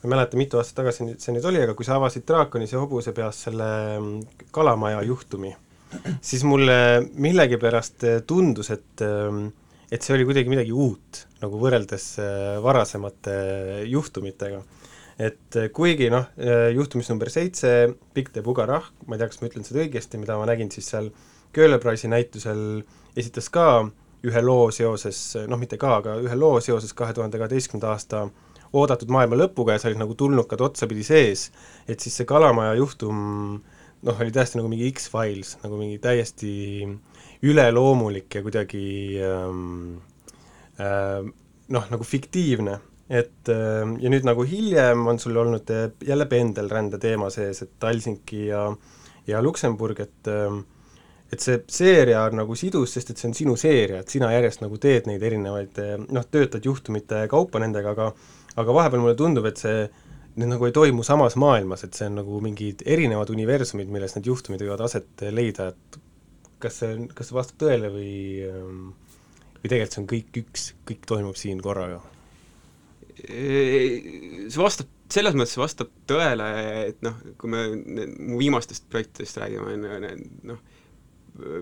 ma 0.01 0.09
ei 0.09 0.13
mäleta, 0.15 0.39
mitu 0.41 0.57
aastat 0.57 0.79
tagasi 0.81 1.05
nüüd 1.05 1.21
see 1.21 1.35
nüüd 1.37 1.45
oli, 1.45 1.61
aga 1.61 1.75
kui 1.77 1.85
sa 1.85 1.99
avasid 1.99 2.25
Draakonis 2.25 2.73
ja 2.73 2.81
hobuse 2.81 3.13
peas 3.13 3.43
selle 3.45 3.67
ähm, 3.99 4.23
kalamaja 4.57 5.03
juhtumi, 5.05 5.53
siis 6.25 6.45
mulle 6.49 7.03
millegipärast 7.13 8.07
äh, 8.09 8.23
tundus, 8.25 8.73
et 8.73 9.05
ähm, 9.05 9.51
et 9.91 10.07
see 10.07 10.15
oli 10.15 10.25
kuidagi 10.25 10.49
midagi 10.53 10.73
uut, 10.73 11.25
nagu 11.43 11.61
võrreldes 11.61 12.05
äh, 12.23 12.57
varasemate 12.63 13.35
juhtumitega. 13.91 14.63
Et 15.21 15.59
äh, 15.61 15.69
kuigi 15.77 16.09
noh, 16.13 16.31
juhtumis 16.75 17.11
number 17.13 17.29
seitse, 17.33 17.93
Pikk 18.17 18.33
teeb 18.35 18.49
ugarahk, 18.49 18.93
ma 19.07 19.17
ei 19.17 19.23
tea, 19.23 19.31
kas 19.31 19.43
ma 19.43 19.51
ütlen 19.51 19.67
seda 19.67 19.83
õigesti, 19.85 20.21
mida 20.23 20.39
ma 20.41 20.49
nägin 20.49 20.73
siis 20.73 20.89
seal 20.95 21.11
Köhlerpreisi 21.53 22.09
näitusel 22.09 22.61
esitas 23.19 23.51
ka 23.53 23.67
ühe 24.27 24.43
loo 24.45 24.69
seoses, 24.75 25.19
noh 25.51 25.59
mitte 25.61 25.79
ka, 25.81 25.97
aga 26.01 26.15
ühe 26.23 26.37
loo 26.39 26.61
seoses 26.63 26.93
kahe 26.97 27.15
tuhande 27.17 27.41
kaheteistkümnenda 27.41 27.91
aasta 27.95 28.29
oodatud 28.77 29.11
maailma 29.11 29.39
lõpuga 29.41 29.75
ja 29.75 29.83
sa 29.83 29.89
olid 29.91 30.01
nagu 30.03 30.15
tulnukad 30.19 30.61
otsapidi 30.63 31.05
sees, 31.07 31.49
et 31.89 32.01
siis 32.01 32.21
see 32.21 32.29
Kalamaja 32.29 32.77
juhtum 32.79 33.17
noh, 34.07 34.21
oli 34.21 34.33
täiesti 34.35 34.61
nagu 34.61 34.71
mingi 34.71 34.91
X-Files, 34.93 35.57
nagu 35.65 35.81
mingi 35.81 35.99
täiesti 36.03 36.53
üleloomulik 37.47 38.37
ja 38.37 38.45
kuidagi 38.45 38.85
ähm, 39.25 39.99
ähm, 40.81 41.33
noh, 41.73 41.91
nagu 41.91 42.07
fiktiivne. 42.07 42.79
Et 43.11 43.51
ähm, 43.51 43.97
ja 43.99 44.11
nüüd 44.13 44.27
nagu 44.27 44.45
hiljem 44.47 45.07
on 45.11 45.19
sul 45.19 45.39
olnud 45.41 45.71
äh, 45.75 45.89
jälle 46.07 46.27
pendelrände 46.31 47.01
teema 47.03 47.31
sees, 47.35 47.65
et 47.65 47.87
Helsingi 47.87 48.47
ja 48.47 48.69
ja 49.27 49.43
Luksemburg, 49.43 49.99
et 50.01 50.31
ähm, 50.31 50.63
et 51.31 51.43
see 51.43 51.61
seeria 51.71 52.25
on 52.27 52.41
nagu 52.41 52.57
sidus, 52.59 52.95
sest 52.97 53.13
et 53.13 53.21
see 53.21 53.29
on 53.31 53.35
sinu 53.39 53.57
seeria, 53.59 54.01
et 54.03 54.11
sina 54.11 54.31
järjest 54.35 54.63
nagu 54.65 54.79
teed 54.83 55.07
neid 55.07 55.23
erinevaid 55.23 55.79
noh, 56.11 56.27
töötad 56.27 56.65
juhtumite 56.67 57.25
kaupa 57.31 57.63
nendega, 57.63 57.95
aga 57.95 58.09
aga 58.59 58.75
vahepeal 58.75 59.05
mulle 59.05 59.19
tundub, 59.19 59.47
et 59.47 59.61
see, 59.63 59.85
need 60.41 60.51
nagu 60.51 60.67
ei 60.67 60.75
toimu 60.75 61.07
samas 61.07 61.37
maailmas, 61.39 61.85
et 61.87 61.95
see 61.95 62.09
on 62.11 62.19
nagu 62.19 62.41
mingid 62.43 62.83
erinevad 62.83 63.31
universumid, 63.31 63.91
milles 63.95 64.17
need 64.17 64.27
juhtumid 64.27 64.65
võivad 64.65 64.83
aset 64.89 65.27
leida, 65.31 65.71
et 65.71 66.01
kas 66.63 66.83
see 66.83 66.97
on, 66.97 67.07
kas 67.15 67.31
see 67.31 67.39
vastab 67.39 67.63
tõele 67.63 67.93
või 67.95 68.15
või 69.61 69.69
tegelikult 69.69 69.95
see 69.95 70.03
on 70.03 70.11
kõik 70.15 70.41
üks, 70.43 70.67
kõik 70.89 71.07
toimub 71.15 71.39
siin 71.39 71.63
korraga? 71.63 72.03
See 73.21 74.61
vastab, 74.61 74.89
selles 75.11 75.35
mõttes 75.39 75.59
vastab 75.61 75.89
tõele, 76.09 76.49
et 76.91 77.03
noh, 77.07 77.17
kui 77.41 77.51
me 77.53 77.67
mu 78.17 78.41
viimastest 78.41 78.89
projektidest 78.93 79.41
räägime, 79.43 79.75
on 79.77 80.07
ju, 80.09 80.15
noh, 80.53 80.61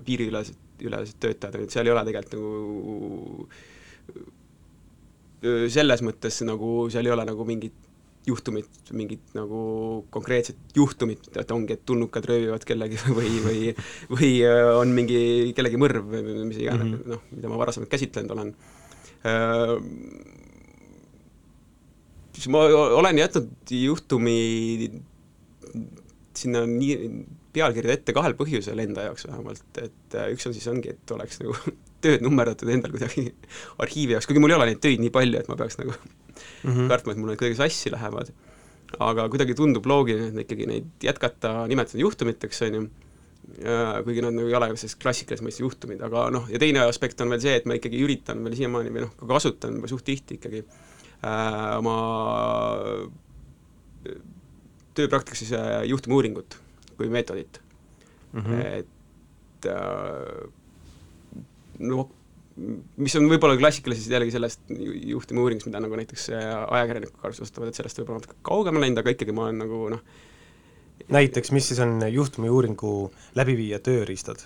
piiriülesed, 0.07 0.59
ülesed 0.87 1.19
töötajad, 1.23 1.59
et 1.63 1.75
seal 1.75 1.89
ei 1.89 1.95
ole 1.95 2.05
tegelikult 2.07 2.35
nagu 2.39 3.49
selles 5.71 6.03
mõttes 6.03 6.41
nagu 6.47 6.89
seal 6.91 7.07
ei 7.07 7.13
ole 7.15 7.25
nagu 7.29 7.45
mingit 7.47 7.77
juhtumit, 8.29 8.69
mingit 8.97 9.35
nagu 9.37 9.61
konkreetset 10.13 10.75
juhtumit, 10.77 11.31
et 11.39 11.53
ongi, 11.55 11.77
et 11.79 11.85
tulnukad 11.89 12.27
röövivad 12.29 12.65
kellegi 12.69 12.99
või, 13.19 13.31
või 13.45 13.61
või 14.13 14.33
on 14.81 14.93
mingi 14.97 15.21
kellegi 15.57 15.81
mõrv 15.81 16.11
või 16.13 16.49
mis 16.51 16.61
iganes 16.61 16.85
mm 16.85 16.99
-hmm. 16.99 17.15
noh, 17.15 17.23
mida 17.33 17.53
ma 17.53 17.61
varasemalt 17.63 17.91
käsitlenud 17.93 18.35
olen. 18.37 18.53
Siis 22.39 22.49
ma 22.55 22.63
olen 23.01 23.19
jätnud 23.19 23.73
juhtumi 23.75 24.39
sinna 26.39 26.63
nii 26.71 26.97
pealkirjad 27.55 27.97
ette 27.97 28.15
kahel 28.17 28.37
põhjusel 28.39 28.79
enda 28.83 29.09
jaoks 29.09 29.27
vähemalt, 29.27 29.81
et 29.81 30.17
äh, 30.17 30.31
üks 30.35 30.47
on 30.49 30.55
siis 30.55 30.69
ongi, 30.71 30.95
et 30.95 31.15
oleks 31.15 31.41
nagu 31.43 31.57
tööd 32.05 32.23
nummerdatud 32.23 32.71
endal 32.71 32.95
kuidagi 32.95 33.27
arhiivi 33.83 34.15
jaoks, 34.15 34.29
kuigi 34.29 34.43
mul 34.43 34.55
ei 34.55 34.59
ole 34.59 34.71
neid 34.71 34.83
töid 34.85 35.03
nii 35.03 35.15
palju, 35.15 35.41
et 35.41 35.51
ma 35.51 35.59
peaks 35.59 35.81
nagu 35.81 35.95
mm 35.95 36.71
-hmm. 36.71 36.87
kartma, 36.93 37.15
et 37.15 37.21
mul 37.21 37.33
need 37.33 37.43
kuidagi 37.43 37.59
sassi 37.59 37.93
lähevad. 37.95 38.33
aga 39.05 39.29
kuidagi 39.29 39.55
tundub 39.55 39.85
loogiline, 39.87 40.31
et 40.33 40.47
ikkagi 40.47 40.67
neid 40.67 41.05
jätkata, 41.05 41.67
nimetada 41.69 41.99
juhtumiteks, 42.01 42.63
on 42.63 42.75
ju, 42.75 42.85
kuigi 44.05 44.23
nad 44.25 44.33
nagu 44.33 44.49
ei 44.49 44.55
ole 44.57 44.69
sellised 44.77 45.01
klassikalised 45.03 45.45
mõistes 45.45 45.61
juhtumid, 45.61 46.01
aga 46.05 46.31
noh, 46.33 46.47
ja 46.49 46.59
teine 46.59 46.87
aspekt 46.87 47.21
on 47.21 47.29
veel 47.29 47.43
see, 47.43 47.57
et 47.57 47.67
ma 47.69 47.77
ikkagi 47.77 48.01
üritan 48.01 48.41
veel 48.45 48.57
siiamaani 48.57 48.95
või 48.95 49.05
noh, 49.05 49.13
ka 49.19 49.29
kasutan 49.29 49.77
juba 49.77 49.91
suht 49.93 50.07
tihti 50.09 50.39
ikkagi 50.39 50.63
äh, 50.65 50.88
oma 51.79 51.97
tööpraktikas 54.99 55.43
siis 55.43 55.55
äh, 55.57 55.83
juhtumiuuringut 55.91 56.59
kui 56.99 57.11
meetodit 57.11 57.61
mm. 58.33 58.41
-hmm. 58.41 58.63
et 58.79 59.67
äh, 59.67 60.47
no 61.79 62.09
mis 62.99 63.15
on 63.15 63.29
võib-olla 63.31 63.59
klassikaliselt 63.59 64.11
jällegi 64.11 64.35
sellest 64.35 64.61
juhtimuuringust, 65.13 65.69
mida 65.71 65.81
nagu 65.81 65.95
näiteks 65.99 66.25
ajakirjanikud 66.35 67.21
kasutavad, 67.23 67.69
et 67.71 67.79
sellest 67.79 68.01
võib-olla 68.01 68.19
natuke 68.19 68.35
kaugemale 68.43 68.87
läinud, 68.87 68.99
aga 68.99 69.15
ikkagi 69.15 69.35
ma 69.35 69.45
olen 69.47 69.63
nagu 69.63 69.85
noh 69.95 70.03
näiteks, 71.15 71.53
mis 71.55 71.69
siis 71.69 71.81
on 71.81 72.03
juhtumiuuringu 72.13 72.95
läbiviija 73.39 73.79
tööriistad? 73.79 74.43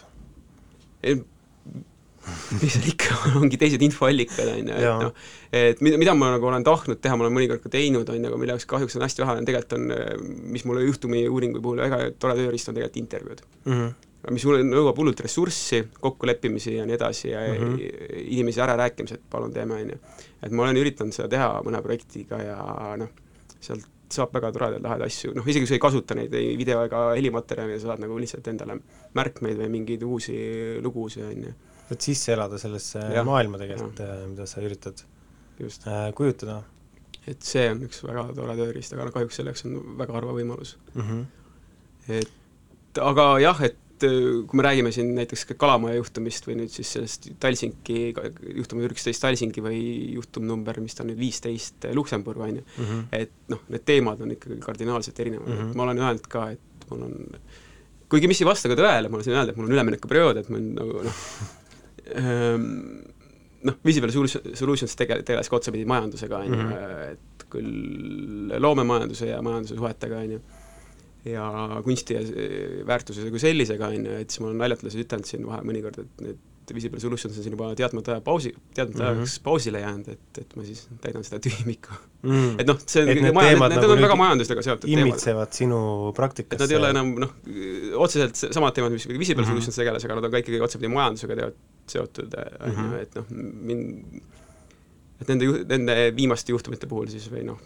Mis 2.60 2.76
seal 2.76 2.86
ikka 2.92 3.16
on, 3.18 3.40
ongi 3.42 3.58
teised 3.60 3.82
infoallikad, 3.82 4.52
on 4.52 4.70
ju, 4.70 4.76
et 4.76 5.02
noh, 5.02 5.26
et 5.62 5.82
mida, 5.84 5.98
mida 6.00 6.14
ma 6.18 6.30
nagu 6.36 6.48
olen 6.50 6.64
tahtnud 6.66 7.00
teha, 7.02 7.18
ma 7.18 7.26
olen 7.26 7.36
mõnikord 7.38 7.64
ka 7.64 7.72
teinud, 7.72 8.08
on 8.08 8.20
ju, 8.20 8.30
aga 8.30 8.40
mille 8.40 8.56
jaoks 8.56 8.68
kahjuks 8.70 8.98
on 8.98 9.06
hästi 9.06 9.24
vähe, 9.24 9.36
on 9.42 9.48
tegelikult 9.48 9.76
on, 9.78 9.90
mis 10.54 10.64
mulle 10.68 10.86
juhtumiuuringu 10.86 11.62
puhul 11.64 11.82
väga 11.82 12.04
tore 12.22 12.38
tööriist 12.38 12.70
on 12.70 12.78
tegelikult 12.78 13.04
intervjuud 13.04 13.44
mm. 13.64 13.76
-hmm 13.76 13.92
mis 14.30 14.44
nõuab 14.46 14.98
hullult 15.00 15.20
ressurssi, 15.24 15.80
kokkuleppimisi 16.00 16.76
ja 16.76 16.84
nii 16.86 16.94
edasi 16.94 17.32
ja 17.32 17.40
mm 17.40 17.62
-hmm. 17.62 18.20
inimesi 18.36 18.60
ärarääkimised, 18.62 19.24
palun 19.30 19.52
teeme, 19.52 19.74
on 19.74 19.90
ju. 19.90 19.96
et 20.42 20.52
ma 20.52 20.62
olen 20.62 20.76
üritanud 20.76 21.12
seda 21.12 21.28
teha 21.28 21.48
mõne 21.66 21.82
projektiga 21.82 22.38
ja 22.38 22.94
noh, 22.96 23.08
sealt 23.60 23.88
saab 24.12 24.34
väga 24.34 24.52
toredaid 24.52 24.84
lahedaid 24.84 25.06
asju, 25.06 25.32
noh 25.34 25.46
isegi 25.48 25.64
kui 25.64 25.70
sa 25.70 25.74
ei 25.74 25.82
kasuta 25.82 26.14
neid 26.14 26.34
ei 26.34 26.56
video 26.58 26.84
ega 26.84 27.02
helimaterjali, 27.16 27.80
sa 27.80 27.92
saad 27.92 28.02
nagu 28.04 28.18
lihtsalt 28.18 28.48
endale 28.52 28.78
märkmeid 29.14 29.58
või 29.58 29.68
mingeid 29.68 30.02
uusi 30.02 30.36
lugusid, 30.84 31.24
on 31.24 31.44
ju 31.48 31.54
saad 31.92 32.04
sisse 32.08 32.32
elada 32.34 32.60
sellesse 32.60 33.02
ja. 33.12 33.24
maailma 33.26 33.60
tegelikult, 33.60 34.00
äh, 34.04 34.22
mida 34.30 34.48
sa 34.48 34.64
üritad 34.64 35.04
Just. 35.60 35.86
Äh, 35.86 36.10
kujutada. 36.16 36.62
et 37.28 37.44
see 37.46 37.68
on 37.70 37.84
üks 37.86 38.00
väga 38.02 38.24
tore 38.34 38.56
tööriist, 38.58 38.96
aga 38.96 39.12
kahjuks 39.14 39.36
selleks 39.38 39.62
on 39.68 39.76
väga 40.00 40.16
harva 40.16 40.32
võimalus 40.34 40.72
mm. 40.94 41.02
-hmm. 41.02 42.16
et 42.16 42.98
aga 42.98 43.26
jah, 43.38 43.60
et 43.62 44.06
äh, 44.08 44.42
kui 44.48 44.58
me 44.58 44.64
räägime 44.66 44.90
siin 44.92 45.12
näiteks 45.14 45.44
ka 45.52 45.54
Kalamaja 45.54 46.00
juhtumist 46.00 46.48
või 46.48 46.56
nüüd 46.62 46.74
siis 46.74 46.90
sellest 46.96 47.30
Talsinki, 47.38 48.00
juhtum 48.56 48.82
üksteist 48.88 49.22
Talsingi 49.22 49.62
või 49.62 49.78
juhtum 50.16 50.48
number, 50.48 50.80
mis 50.80 50.98
ta 50.98 51.04
on 51.04 51.12
nüüd 51.12 51.20
viisteist 51.22 51.86
Luksemburg, 51.94 52.42
on 52.42 52.58
ju, 52.58 52.66
mhm. 52.78 53.06
et 53.12 53.54
noh, 53.54 53.62
need 53.68 53.86
teemad 53.86 54.20
on 54.20 54.34
ikkagi 54.34 54.58
kardinaalselt 54.64 55.20
erinevad 55.20 55.46
mm, 55.46 55.58
-hmm. 55.60 55.76
ma 55.76 55.86
olen 55.86 56.02
öelnud 56.02 56.26
ka, 56.26 56.50
et 56.56 56.90
mul 56.90 57.06
on 57.06 57.18
kuigi 58.12 58.28
mis 58.28 58.42
ei 58.42 58.48
vasta 58.48 58.68
ka 58.68 58.76
tõele, 58.76 59.08
ma 59.08 59.18
olen 59.18 59.34
öelda, 59.36 59.52
et 59.52 59.56
mul 59.56 59.70
on 59.70 59.74
üleminekuperiood, 59.78 60.42
et 60.42 60.48
ma 60.52 60.58
nagu 60.58 61.06
noh, 61.06 61.26
noh, 63.62 63.78
Visible 63.86 64.12
Solutions 64.12 64.96
tege-, 64.98 65.20
tegeles 65.26 65.50
ka 65.50 65.58
otsapidi 65.58 65.86
majandusega, 65.88 66.42
on 66.42 66.50
ju, 66.50 66.58
mhm. 66.58 67.12
et 67.12 67.46
küll 67.52 68.54
loomemajanduse 68.62 69.28
ja 69.30 69.40
majanduse 69.44 69.78
suhetega, 69.78 70.22
on 70.24 70.36
ju, 70.36 70.40
ja 71.32 71.48
kunsti 71.84 72.16
ja 72.16 72.22
väärtuse 72.88 73.28
kui 73.30 73.42
sellisega, 73.42 73.92
on 73.92 74.08
ju, 74.08 74.16
et 74.22 74.32
siis 74.32 74.42
ma 74.42 74.50
olen 74.50 74.64
naljatades 74.64 74.98
ütelnud 75.04 75.28
siin 75.28 75.46
vahe 75.48 75.62
mõnikord, 75.68 76.02
et 76.02 76.24
need 76.26 76.48
Visible 76.74 77.00
Solutions 77.00 77.36
on 77.38 77.44
siin 77.44 77.54
juba 77.56 77.72
teadmata 77.78 78.14
aja 78.14 78.22
pausi, 78.24 78.54
teadmata 78.74 79.04
ajaks 79.04 79.18
mm 79.18 79.24
-hmm. 79.24 79.44
pausile 79.44 79.80
jäänud, 79.80 80.08
et, 80.08 80.38
et 80.38 80.56
ma 80.56 80.64
siis 80.64 80.88
täidan 81.00 81.24
seda 81.24 81.40
tühimikku 81.46 81.94
mm. 82.22 82.30
-hmm. 82.30 82.60
et 82.60 82.66
noh, 82.66 82.78
see 82.86 83.02
on 83.02 83.08
need, 83.08 83.34
maja, 83.34 83.50
need, 83.50 83.68
need 83.68 83.82
nagu 83.82 83.92
on 83.92 84.04
väga 84.06 84.16
majandusega 84.16 84.62
seotud 84.62 84.88
imitsevad 84.88 85.24
teemad. 85.24 85.52
sinu 85.58 86.12
praktikasse. 86.16 86.64
et 86.64 86.66
nad 86.66 86.70
ei 86.70 86.80
ole 86.80 86.90
enam 86.90 87.14
noh, 87.24 87.34
otseselt 88.06 88.36
samad 88.42 88.74
teemad, 88.74 88.92
mis 88.92 89.08
Visible 89.08 89.42
mm 89.42 89.46
-hmm. 89.46 89.50
Solutions 89.50 89.76
tegeles, 89.76 90.04
aga 90.04 90.14
nad 90.14 90.24
on 90.24 90.30
ka 90.30 90.42
ikkagi 90.44 90.60
otsapidi 90.60 90.88
majandusega 90.88 91.36
teevad, 91.36 91.54
seotud, 91.86 92.34
on 92.60 92.70
ju, 92.70 92.78
mhm. 92.78 92.94
et 92.94 93.14
noh, 93.14 93.26
mind, 93.70 94.22
et 95.20 95.28
nende 95.28 95.64
nende 95.68 96.12
viimaste 96.16 96.52
juhtumite 96.52 96.86
puhul 96.86 97.10
siis 97.10 97.30
või 97.30 97.44
noh, 97.46 97.58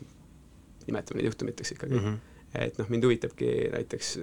nimetame 0.87 1.21
neid 1.21 1.31
juhtumiteks 1.31 1.73
ikkagi 1.77 1.95
mm, 1.95 2.05
-hmm. 2.05 2.65
et 2.67 2.79
noh, 2.79 2.89
mind 2.89 3.05
huvitabki 3.05 3.53
näiteks 3.73 4.19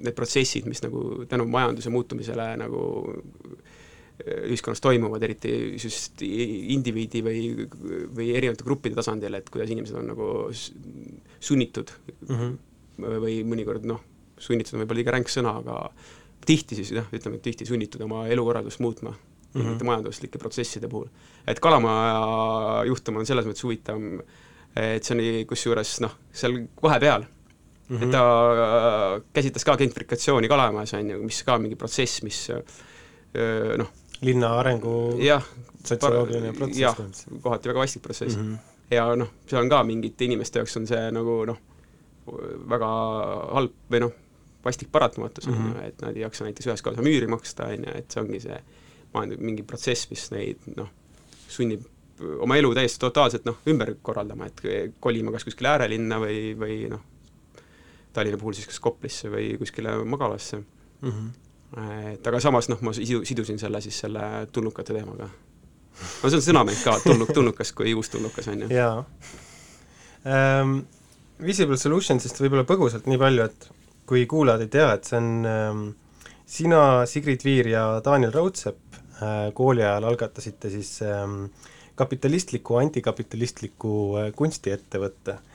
need 0.00 0.16
protsessid, 0.16 0.66
mis 0.68 0.82
nagu 0.82 1.24
tänu 1.28 1.46
majanduse 1.50 1.90
muutumisele 1.90 2.56
nagu 2.60 2.82
ühiskonnas 4.50 4.82
toimuvad, 4.84 5.22
eriti 5.22 5.52
just 5.80 6.22
indiviidi 6.22 7.22
või, 7.24 7.40
või 8.16 8.30
erinevate 8.34 8.66
gruppide 8.66 8.98
tasandil, 8.98 9.34
et 9.38 9.50
kuidas 9.52 9.70
inimesed 9.72 9.96
on 10.00 10.10
nagu 10.12 10.28
sunnitud 11.40 11.92
mm 12.28 12.36
-hmm. 12.36 13.18
või 13.24 13.40
mõnikord 13.48 13.86
noh, 13.88 14.02
sunnitud 14.40 14.76
on 14.76 14.84
võib-olla 14.84 15.00
liiga 15.00 15.14
ränk 15.16 15.32
sõna, 15.32 15.56
aga 15.62 15.90
tihti 16.46 16.78
siis 16.78 16.92
jah, 16.96 17.08
ütleme, 17.12 17.38
et 17.38 17.44
tihti 17.44 17.66
sunnitud 17.68 18.00
oma 18.04 18.26
elukorraldust 18.28 18.80
muutma 18.80 19.10
mm 19.10 19.60
-hmm. 19.60 19.84
majanduslike 19.84 20.38
protsesside 20.38 20.88
puhul. 20.88 21.08
et 21.46 21.60
Kalamaja 21.60 22.84
juhtum 22.86 23.16
on 23.16 23.26
selles 23.26 23.46
mõttes 23.46 23.64
huvitav, 23.64 24.00
et 24.76 25.04
see 25.04 25.14
oli 25.14 25.44
kusjuures 25.44 26.00
noh, 26.00 26.16
seal 26.32 26.66
vahepeal 26.82 27.24
mm, 27.88 27.96
-hmm. 27.96 28.04
et 28.04 28.10
ta 28.10 28.22
äh, 28.52 29.22
käsitles 29.32 29.64
ka 29.64 29.76
gentrifikatsiooni 29.76 30.48
Kalamajas, 30.48 30.94
on 30.94 31.10
ju, 31.10 31.22
mis 31.22 31.42
ka 31.42 31.58
mingi 31.58 31.76
protsess, 31.76 32.22
mis 32.22 32.50
noh, 33.78 33.90
linna 34.26 34.52
arengu 34.60 34.94
jah, 35.22 35.44
sotsioloogiline 35.84 36.52
protsess 36.56 36.80
jah, 36.80 36.96
kohati 37.42 37.70
väga 37.72 37.84
vastik 37.84 38.02
protsess 38.02 38.36
mm. 38.36 38.42
-hmm. 38.42 38.94
ja 38.96 39.06
noh, 39.16 39.28
seal 39.46 39.62
on 39.62 39.70
ka 39.72 39.82
mingite 39.84 40.24
inimeste 40.24 40.58
jaoks 40.58 40.76
on 40.76 40.86
see 40.86 41.10
nagu 41.16 41.44
noh, 41.48 41.60
väga 42.70 42.90
halb 43.54 43.72
või 43.90 44.00
noh, 44.06 44.12
vastik 44.64 44.90
paratamatus 44.92 45.46
Mhm. 45.46 45.68
ju, 45.68 45.82
et 45.86 46.02
nad 46.02 46.16
ei 46.16 46.22
jaksa 46.22 46.44
näiteks 46.44 46.66
ühes 46.66 46.82
kohas 46.82 46.98
müüri 46.98 47.26
maksta, 47.26 47.66
on 47.66 47.84
ju, 47.84 47.94
et 47.94 48.10
see 48.10 48.22
ongi 48.22 48.40
see 48.40 48.58
majand-, 49.14 49.40
mingi 49.40 49.62
protsess, 49.62 50.10
mis 50.10 50.30
neid 50.30 50.58
noh, 50.76 50.88
sunnib 51.48 51.86
oma 52.40 52.56
elu 52.56 52.74
täiesti 52.74 53.00
totaalselt 53.00 53.44
noh, 53.48 53.56
ümber 53.66 53.94
korraldama, 54.02 54.46
et 54.46 54.60
kolima 55.00 55.32
kas 55.32 55.44
kuskile 55.44 55.68
äärelinna 55.68 56.18
või, 56.20 56.40
või 56.58 56.82
noh, 56.92 57.00
Tallinna 58.12 58.38
puhul 58.38 58.56
siis 58.58 58.66
kas 58.66 58.80
Koplisse 58.82 59.30
või 59.30 59.52
kuskile 59.58 59.92
magalasse 60.04 60.56
mm. 60.56 61.10
-hmm. 61.10 61.28
Et 62.12 62.26
aga 62.26 62.40
samas 62.42 62.66
noh, 62.70 62.80
ma 62.82 62.92
sidu, 62.96 63.22
sidusin 63.28 63.60
selle 63.60 63.80
siis 63.84 64.00
selle 64.04 64.46
tulnukate 64.52 64.96
teemaga. 64.96 65.28
no 65.28 66.30
see 66.30 66.38
on 66.40 66.46
sõnamäng 66.46 66.80
ka, 66.82 66.96
tulnuk, 67.04 67.30
tulnukas 67.36 67.72
kui 67.76 67.94
uus 67.94 68.10
tulnukas, 68.10 68.48
on 68.50 68.64
ju. 68.66 68.72
jaa 68.74 69.04
ähm,. 70.26 70.80
Visible 71.40 71.78
Solutionsist 71.80 72.36
võib-olla 72.36 72.66
põgusalt 72.68 73.06
nii 73.08 73.16
palju, 73.16 73.44
et 73.48 73.68
kui 74.04 74.26
kuulajad 74.28 74.66
ei 74.66 74.68
tea, 74.74 74.88
et 74.92 75.06
see 75.08 75.16
on 75.16 75.46
ähm, 75.48 75.84
sina, 76.44 77.06
Sigrid 77.08 77.44
Viir 77.46 77.70
ja 77.70 77.84
Daniel 78.04 78.34
Raudsepp 78.34 78.98
äh, 79.22 79.46
kooli 79.56 79.84
ajal 79.84 80.04
algatasite 80.10 80.68
siis 80.72 80.98
ähm, 81.06 81.46
kapitalistliku, 81.96 82.76
antikapitalistliku 82.82 83.94
äh, 84.20 84.28
kunstiettevõtte 84.36 85.38
ähm, 85.38 85.49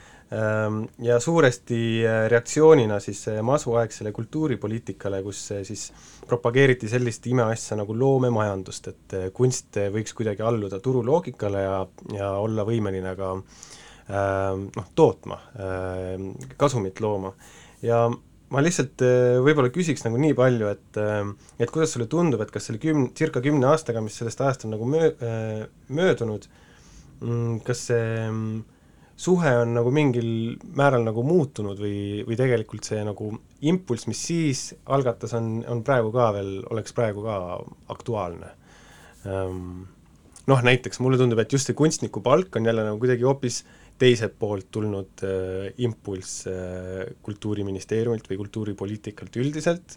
ja 1.01 1.19
suuresti 1.19 2.05
äh, 2.05 2.25
reaktsioonina 2.29 2.99
siis 2.99 3.27
äh, 3.29 3.41
masuaegsele 3.45 4.11
kultuuripoliitikale, 4.11 5.21
kus 5.23 5.51
äh, 5.53 5.61
siis 5.63 5.91
propageeriti 6.25 6.89
sellist 6.89 7.27
imeasja 7.29 7.77
nagu 7.77 7.93
loomemajandust, 7.93 8.89
et 8.89 9.15
kunst 9.37 9.77
võiks 9.93 10.17
kuidagi 10.17 10.41
alluda 10.41 10.79
turuloogikale 10.81 11.61
ja, 11.61 11.77
ja 12.17 12.31
olla 12.41 12.65
võimeline 12.65 13.13
ka 13.19 13.35
äh, 13.37 14.65
noh, 14.65 14.89
tootma 14.97 15.39
äh,, 15.61 16.25
kasumit 16.57 17.05
looma. 17.05 17.35
ja 17.85 18.07
ma 18.49 18.61
lihtsalt 18.61 19.01
võib-olla 19.45 19.69
küsiks 19.73 20.05
nagu 20.05 20.17
nii 20.21 20.33
palju, 20.37 20.67
et 20.69 20.99
et 21.59 21.71
kuidas 21.73 21.93
sulle 21.93 22.05
tundub, 22.09 22.41
et 22.41 22.53
kas 22.53 22.69
selle 22.69 22.79
kümne, 22.81 23.09
circa 23.17 23.41
kümne 23.45 23.67
aastaga, 23.67 24.01
mis 24.05 24.17
sellest 24.17 24.41
ajast 24.41 24.65
on 24.65 24.73
nagu 24.73 24.85
möö- 24.89 25.65
möödunud, 25.89 26.45
kas 27.65 27.81
see 27.89 28.05
mm, 28.29 28.61
suhe 29.15 29.51
on 29.61 29.73
nagu 29.77 29.91
mingil 29.95 30.27
määral 30.75 31.05
nagu 31.07 31.23
muutunud 31.23 31.79
või, 31.79 32.23
või 32.27 32.37
tegelikult 32.39 32.87
see 32.87 32.99
nagu 33.07 33.31
impulss, 33.65 34.09
mis 34.11 34.21
siis 34.27 34.67
algatas, 34.91 35.33
on, 35.37 35.61
on 35.71 35.83
praegu 35.87 36.11
ka 36.15 36.29
veel, 36.35 36.57
oleks 36.71 36.95
praegu 36.95 37.23
ka 37.23 37.37
aktuaalne. 37.95 38.51
Um, 39.25 39.85
noh, 40.51 40.61
näiteks 40.67 40.99
mulle 41.01 41.19
tundub, 41.21 41.39
et 41.41 41.55
just 41.55 41.71
see 41.71 41.77
kunstniku 41.77 42.21
palk 42.25 42.59
on 42.59 42.67
jälle 42.67 42.85
nagu 42.85 42.99
kuidagi 43.01 43.25
hoopis 43.25 43.63
teiselt 44.01 44.35
poolt 44.39 44.67
tulnud 44.75 45.23
äh, 45.23 45.69
impulss 45.87 46.43
äh, 46.51 47.05
Kultuuriministeeriumilt 47.23 48.27
või 48.29 48.41
kultuuripoliitikalt 48.43 49.39
üldiselt, 49.39 49.95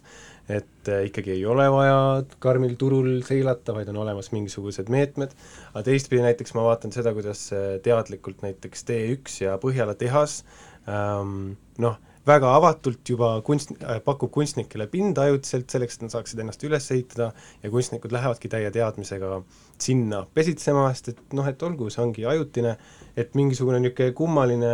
et 0.49 0.89
äh, 0.89 1.05
ikkagi 1.09 1.35
ei 1.37 1.45
ole 1.45 1.67
vaja 1.71 1.97
karmil 2.41 2.75
turul 2.81 3.21
seilata, 3.27 3.75
vaid 3.77 3.91
on 3.91 4.01
olemas 4.01 4.31
mingisugused 4.33 4.89
meetmed, 4.89 5.35
aga 5.71 5.85
teistpidi 5.85 6.23
näiteks 6.25 6.55
ma 6.57 6.65
vaatan 6.65 6.93
seda, 6.95 7.13
kuidas 7.13 7.47
äh, 7.53 7.71
teadlikult 7.85 8.41
näiteks 8.45 8.85
T1 8.89 9.41
ja 9.45 9.57
Põhjala 9.61 9.93
tehas 9.99 10.41
ähm, 10.89 11.51
noh, 11.81 11.99
väga 12.27 12.53
avatult 12.57 13.09
juba 13.13 13.31
kunst- 13.45 13.75
äh,, 13.83 13.99
pakub 14.05 14.31
kunstnikele 14.33 14.89
pinda 14.91 15.27
ajutiselt 15.27 15.69
selleks, 15.69 15.97
et 15.97 16.07
nad 16.07 16.15
saaksid 16.15 16.41
ennast 16.41 16.65
üles 16.67 16.89
ehitada 16.95 17.29
ja 17.63 17.71
kunstnikud 17.73 18.13
lähevadki 18.15 18.51
täie 18.51 18.71
teadmisega 18.73 19.43
sinna 19.79 20.23
pesitsema, 20.33 20.89
sest 20.93 21.13
et 21.13 21.37
noh, 21.37 21.47
et 21.49 21.61
olgu, 21.63 21.91
see 21.93 22.03
ongi 22.03 22.25
ajutine, 22.29 22.75
et 23.17 23.37
mingisugune 23.37 23.81
niisugune 23.83 24.17
kummaline 24.17 24.73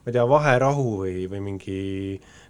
ma 0.00 0.08
ei 0.08 0.16
tea, 0.16 0.24
vaherahu 0.24 0.86
või, 1.02 1.26
või 1.28 1.40
mingi 1.44 1.80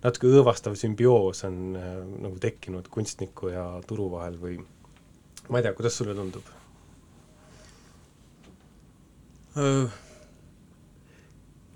natuke 0.04 0.30
õõvastav 0.30 0.76
sümbioos 0.80 1.44
on 1.48 1.56
äh, 1.76 1.96
nagu 2.26 2.38
tekkinud 2.40 2.88
kunstniku 2.92 3.52
ja 3.52 3.64
turu 3.86 4.10
vahel 4.14 4.38
või 4.40 4.58
ma 5.50 5.60
ei 5.60 5.66
tea, 5.66 5.74
kuidas 5.76 5.98
sulle 6.00 6.14
tundub? 6.16 6.46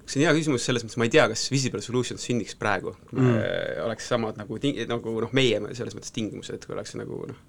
see 0.05 0.20
on 0.20 0.29
hea 0.29 0.35
küsimus 0.37 0.62
selles 0.66 0.85
mõttes, 0.85 0.99
ma 1.01 1.09
ei 1.09 1.12
tea, 1.12 1.25
kas 1.33 1.49
Visible 1.51 1.83
Solutions 1.83 2.22
sünniks 2.22 2.55
praegu 2.61 2.95
Mm. 3.12 3.25
mm., 3.25 3.83
oleks 3.87 4.07
samad 4.09 4.39
nagu 4.39 4.59
nagu 4.89 5.16
noh, 5.20 5.33
meie 5.33 5.61
selles 5.75 5.97
mõttes 5.97 6.14
tingimused, 6.14 6.66
kui 6.66 6.75
oleks 6.77 6.95
nagu 7.01 7.25
noh, 7.31 7.41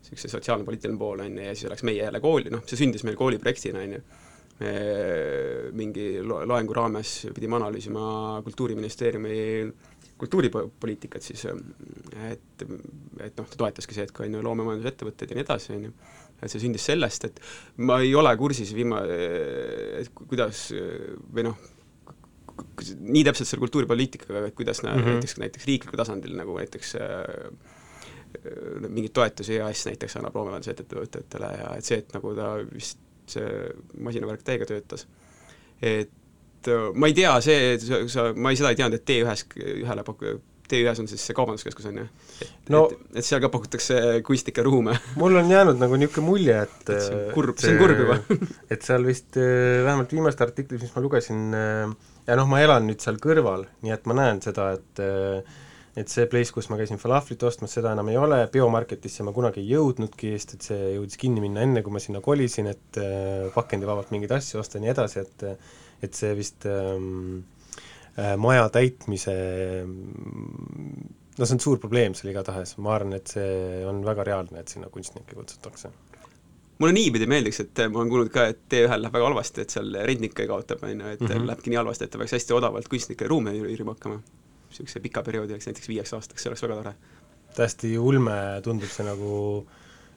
niisuguse 0.00 0.30
sotsiaalne-poliitiline 0.32 0.98
pool, 0.98 1.20
on 1.24 1.36
ju, 1.36 1.42
ja 1.44 1.54
siis 1.54 1.68
oleks 1.68 1.84
meie 1.86 2.04
jälle 2.04 2.20
kooli, 2.20 2.50
noh, 2.54 2.62
see 2.66 2.78
sündis 2.78 3.04
meil 3.04 3.18
kooliprojektina, 3.18 3.82
on 3.82 3.96
ju, 3.96 4.02
me 4.60 4.72
mingi 5.76 6.06
lo-, 6.24 6.44
loengu 6.48 6.76
raames 6.76 7.26
pidime 7.34 7.58
analüüsima 7.58 8.40
Kultuuriministeeriumi 8.46 9.34
kultuuripoliitikat 10.18 11.22
siis, 11.22 11.44
et, 12.30 12.62
et 13.20 13.36
noh, 13.36 13.48
ta 13.48 13.58
toetaski 13.60 13.96
see, 13.96 14.06
et 14.08 14.14
kui 14.16 14.28
on 14.28 14.38
ju 14.38 14.44
loomemajandusettevõtted 14.46 15.32
ja 15.32 15.38
nii 15.38 15.44
edasi, 15.44 15.72
on 15.76 15.88
ju, 15.88 15.94
et 16.40 16.52
see 16.52 16.62
sündis 16.62 16.86
sellest, 16.88 17.28
et 17.28 17.40
ma 17.88 17.98
ei 18.04 18.14
ole 18.16 18.32
kursis 18.40 18.72
viima-, 18.76 19.04
et 20.00 20.12
ku- 20.16 20.28
kuidas 20.30 20.68
või 20.72 21.48
noh, 21.50 21.60
nii 22.56 23.24
täpselt 23.26 23.50
selle 23.50 23.64
kultuuripoliitikaga, 23.64 24.46
et 24.48 24.54
kuidas 24.56 24.82
mm 24.82 24.88
-hmm. 24.88 25.10
näiteks, 25.12 25.36
näiteks 25.42 25.66
riiklikul 25.68 26.00
tasandil 26.00 26.36
nagu 26.36 26.56
näiteks 26.58 26.94
äh, 26.96 27.02
äh, 27.02 28.88
mingeid 28.88 29.12
toetusi 29.12 29.56
EAS 29.56 29.86
näiteks 29.86 30.16
annab 30.16 30.36
loomemajandusettevõtetele 30.36 31.50
ja 31.60 31.74
et 31.76 31.84
see, 31.84 31.98
et 31.98 32.14
nagu 32.14 32.34
ta 32.34 32.54
vist 32.72 33.02
see 33.26 33.72
masinavärk 34.00 34.42
täiega 34.46 34.66
töötas. 34.66 35.06
et 35.82 36.10
äh, 36.72 36.90
ma 36.94 37.08
ei 37.10 37.16
tea, 37.16 37.32
see, 37.44 37.78
sa, 38.12 38.30
ma 38.34 38.52
ei, 38.52 38.58
seda 38.60 38.72
ei 38.74 38.78
teadnud, 38.82 39.00
et 39.00 39.08
T1-s 39.08 39.46
ühele 39.82 40.04
paku-, 40.06 40.38
T1-s 40.66 40.98
on 41.02 41.06
siis 41.10 41.22
see 41.28 41.36
kaubanduskeskus, 41.36 41.86
on 41.90 42.00
ju? 42.02 42.06
et 42.42 42.70
No- 42.74 42.86
et, 42.90 43.20
et 43.20 43.26
seal 43.26 43.40
ka 43.44 43.50
pakutakse 43.52 44.00
kunstnikke 44.26 44.64
ruume 44.66 44.96
mul 45.20 45.38
on 45.38 45.50
jäänud 45.50 45.78
nagu 45.78 45.98
niisugune 46.00 46.26
mulje, 46.26 46.56
et 46.66 46.90
Et 46.90 47.04
see 47.04 47.14
on 47.14 47.20
äh, 47.22 47.34
kurb- 47.36 47.54
et 47.54 47.62
see 47.62 47.74
on 47.76 47.78
kurb 47.84 48.02
juba. 48.02 48.16
et 48.74 48.82
seal 48.88 49.06
vist 49.06 49.38
äh, 49.38 49.84
vähemalt 49.86 50.12
viimastes 50.16 50.46
artiklis, 50.48 50.82
mis 50.82 50.96
ma 50.96 51.04
lugesin, 51.04 51.44
ja 52.26 52.40
noh, 52.40 52.50
ma 52.50 52.64
elan 52.64 52.88
nüüd 52.90 53.04
seal 53.04 53.20
kõrval, 53.22 53.68
nii 53.86 53.94
et 53.94 54.10
ma 54.10 54.18
näen 54.18 54.42
seda, 54.44 54.72
et 54.76 55.06
et 55.96 56.10
see 56.12 56.26
place, 56.28 56.52
kus 56.52 56.66
ma 56.68 56.76
käisin 56.76 56.98
falaflit 57.00 57.40
ostmas, 57.48 57.72
seda 57.72 57.94
enam 57.94 58.10
ei 58.12 58.18
ole, 58.20 58.42
biomarketisse 58.52 59.24
ma 59.24 59.32
kunagi 59.32 59.62
ei 59.62 59.70
jõudnudki, 59.70 60.34
sest 60.36 60.52
et 60.58 60.66
see 60.66 60.90
jõudis 60.98 61.16
kinni 61.16 61.40
minna 61.40 61.62
enne, 61.64 61.80
kui 61.80 61.94
ma 61.94 62.02
sinna 62.04 62.20
kolisin, 62.20 62.68
et 62.68 62.98
pakendivabalt 63.54 64.10
mingeid 64.12 64.34
asju 64.36 64.60
osta 64.60 64.76
ja 64.76 64.84
nii 64.84 64.92
edasi, 64.92 65.22
et 65.24 65.46
et 66.02 66.14
see 66.14 66.32
vist 66.36 66.66
ähm, 66.68 67.44
äh, 68.18 68.34
maja 68.40 68.68
täitmise 68.72 69.36
no 71.38 71.44
see 71.44 71.56
on 71.56 71.62
suur 71.62 71.80
probleem 71.82 72.14
seal 72.16 72.32
igatahes, 72.32 72.76
ma 72.82 72.94
arvan, 72.96 73.16
et 73.18 73.32
see 73.36 73.84
on 73.88 74.02
väga 74.06 74.24
reaalne, 74.28 74.60
et 74.62 74.72
sinna 74.72 74.90
kunstnikke 74.92 75.36
kutsutakse. 75.36 75.92
mulle 76.78 76.92
niipidi 76.92 77.26
meeldiks, 77.28 77.60
et 77.62 77.82
ma 77.88 78.02
olen 78.02 78.10
kuulnud 78.12 78.30
ka, 78.32 78.50
et 78.52 78.58
T1-l 78.72 79.00
läheb 79.04 79.14
väga 79.16 79.28
halvasti, 79.30 79.64
et 79.64 79.72
seal 79.72 79.94
rentnik 80.08 80.34
ka 80.36 80.44
kaotab, 80.48 80.82
on 80.84 81.00
ju, 81.00 81.12
et 81.14 81.20
mm. 81.20 81.28
-hmm. 81.28 81.46
lähebki 81.50 81.72
nii 81.72 81.80
halvasti, 81.80 82.04
et 82.04 82.10
ta 82.10 82.18
peaks 82.18 82.36
hästi 82.36 82.56
odavalt 82.56 82.88
kunstnike 82.88 83.28
ruume 83.28 83.52
üürima 83.52 83.96
hakkama. 83.96 84.20
niisuguse 84.68 85.00
pika 85.00 85.22
perioodi 85.22 85.52
jaoks, 85.52 85.66
näiteks 85.66 85.88
viieks 85.88 86.12
aastaks, 86.12 86.42
see 86.42 86.50
oleks 86.50 86.62
väga 86.62 86.76
tore. 86.76 86.94
täiesti 87.56 87.98
ulme 87.98 88.60
tundub 88.62 88.90
see 88.92 89.06
nagu 89.06 89.66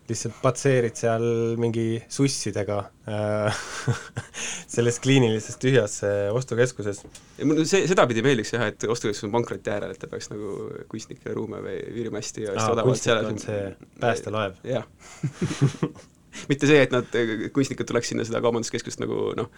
lihtsalt 0.09 0.37
patseerid 0.41 0.97
seal 0.99 1.25
mingi 1.61 2.01
sussidega 2.11 2.79
äh, 3.09 3.63
selles 4.73 4.99
kliinilises 5.03 5.57
tühjas 5.61 5.99
äh, 6.07 6.27
ostukeskuses. 6.35 7.03
ja 7.37 7.49
mulle 7.49 7.65
see, 7.69 7.87
sedapidi 7.89 8.23
meeldiks 8.25 8.53
jah, 8.55 8.67
et 8.71 8.87
ostukeskus 8.89 9.27
on 9.29 9.35
pankroti 9.37 9.73
äärel, 9.73 9.95
et 9.95 10.01
ta 10.01 10.11
peaks 10.11 10.31
nagu 10.33 10.69
kunstnikele 10.91 11.35
ruume 11.37 11.61
või 11.65 11.81
üürima 11.93 12.23
hästi 12.23 12.47
ja 12.47 12.55
hästi 12.55 12.77
odavalt 12.77 12.95
kunstnik 12.95 13.33
on 13.33 13.43
see 13.43 13.61
päästelaev. 13.99 14.63
jah 14.67 14.87
mitte 16.51 16.69
see, 16.69 16.81
et 16.85 16.93
nad, 16.93 17.21
kunstnikud 17.55 17.87
tuleks 17.89 18.11
sinna 18.13 18.25
seda 18.27 18.41
kaubanduskeskust 18.43 19.01
nagu 19.01 19.29
noh, 19.37 19.49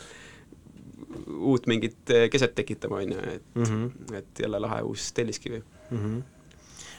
uut 1.51 1.67
mingit 1.69 2.13
eh, 2.13 2.27
keset 2.31 2.55
tekitama, 2.55 3.01
on 3.01 3.11
ju, 3.13 3.19
et 3.35 3.55
mm. 3.55 3.63
-hmm. 3.63 4.15
et 4.17 4.39
jälle 4.39 4.59
lahe 4.59 4.81
uus 4.81 5.11
telliskivi. 5.13 5.63
mm. 5.91 5.97
-hmm. 5.97 6.21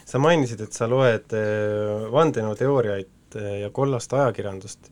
sa 0.04 0.18
mainisid, 0.18 0.60
et 0.60 0.72
sa 0.72 0.90
loed 0.90 1.32
äh, 1.32 2.12
vandenõuteooriaid 2.12 3.08
äh, 3.38 3.62
ja 3.62 3.70
kollast 3.74 4.12
ajakirjandust 4.16 4.90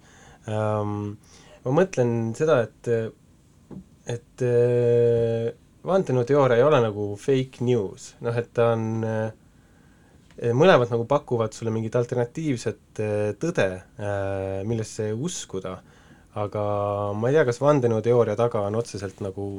ähm,. 0.49 1.17
ma 1.65 1.75
mõtlen 1.77 2.33
seda, 2.37 2.63
et, 2.65 2.89
et 4.09 4.45
äh, 4.47 5.51
vandenõuteooria 5.87 6.61
ei 6.61 6.65
ole 6.65 6.81
nagu 6.85 7.11
fake 7.21 7.65
news, 7.67 8.15
noh 8.25 8.37
et 8.37 8.49
ta 8.57 8.73
on 8.77 9.05
äh, 9.07 10.53
mõlemad 10.57 10.93
nagu 10.93 11.05
pakuvad 11.09 11.53
sulle 11.53 11.73
mingit 11.75 11.97
alternatiivset 11.99 13.01
tõde, 13.37 13.67
millesse 14.65 15.11
uskuda, 15.13 15.75
aga 16.41 16.63
ma 17.13 17.29
ei 17.29 17.37
tea, 17.37 17.43
kas 17.45 17.61
vandenõuteooria 17.61 18.39
taga 18.41 18.63
on 18.71 18.79
otseselt 18.81 19.21
nagu 19.21 19.51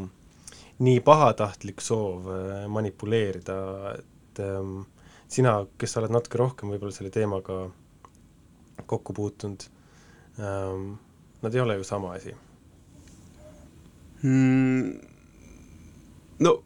nii 0.82 1.03
pahatahtlik 1.05 1.84
soov 1.86 2.25
manipuleerida, 2.73 3.59
et 3.99 4.41
ähm, 4.41 4.79
sina, 5.32 5.61
kes 5.79 5.93
sa 5.93 6.01
oled 6.01 6.13
natuke 6.13 6.39
rohkem 6.41 6.71
võib-olla 6.73 6.95
selle 6.95 7.11
teemaga 7.13 7.63
kokku 8.91 9.13
puutunud 9.17 9.63
ähm,, 10.39 10.93
nad 11.41 11.55
ei 11.55 11.61
ole 11.63 11.79
ju 11.79 11.83
sama 11.87 12.13
asi 12.17 12.35
mm,? 14.23 14.91
No 16.41 16.57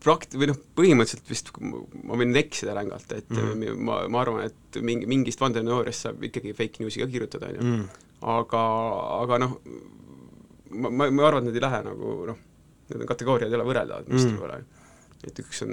prakt-, 0.00 0.32
või 0.40 0.48
noh, 0.48 0.56
põhimõtteliselt 0.78 1.28
vist 1.28 1.50
ma 1.60 2.16
võin 2.16 2.32
eksida 2.40 2.72
rängalt, 2.76 3.10
et 3.12 3.28
mm 3.28 3.36
Mhm. 3.38 3.62
-hmm. 3.62 3.82
ma, 3.84 3.96
ma 4.08 4.20
arvan, 4.22 4.44
et 4.48 4.78
mingi, 4.80 5.04
mingist 5.10 5.40
vandenõuteooriast 5.44 6.06
saab 6.06 6.22
ikkagi 6.24 6.54
fake 6.56 6.80
news'i 6.80 7.02
ka 7.02 7.06
kirjutada, 7.12 7.50
on 7.52 7.56
ju. 7.58 7.62
mm.. 7.62 7.84
aga, 8.32 8.62
aga 9.22 9.38
noh, 9.44 9.58
ma, 10.70 10.88
ma, 10.90 11.10
ma 11.10 11.26
arvan, 11.28 11.42
et 11.44 11.50
need 11.52 11.60
ei 11.60 11.66
lähe 11.66 11.82
nagu 11.84 12.14
noh, 12.32 12.38
need 12.88 13.04
kategooriad 13.12 13.52
ei 13.52 13.58
ole 13.60 13.68
võrreldavad 13.68 14.08
Mm. 14.08 14.14
vist 14.16 14.28
võib-olla. 14.32 14.62
et 15.28 15.38
üks 15.44 15.62
on 15.66 15.72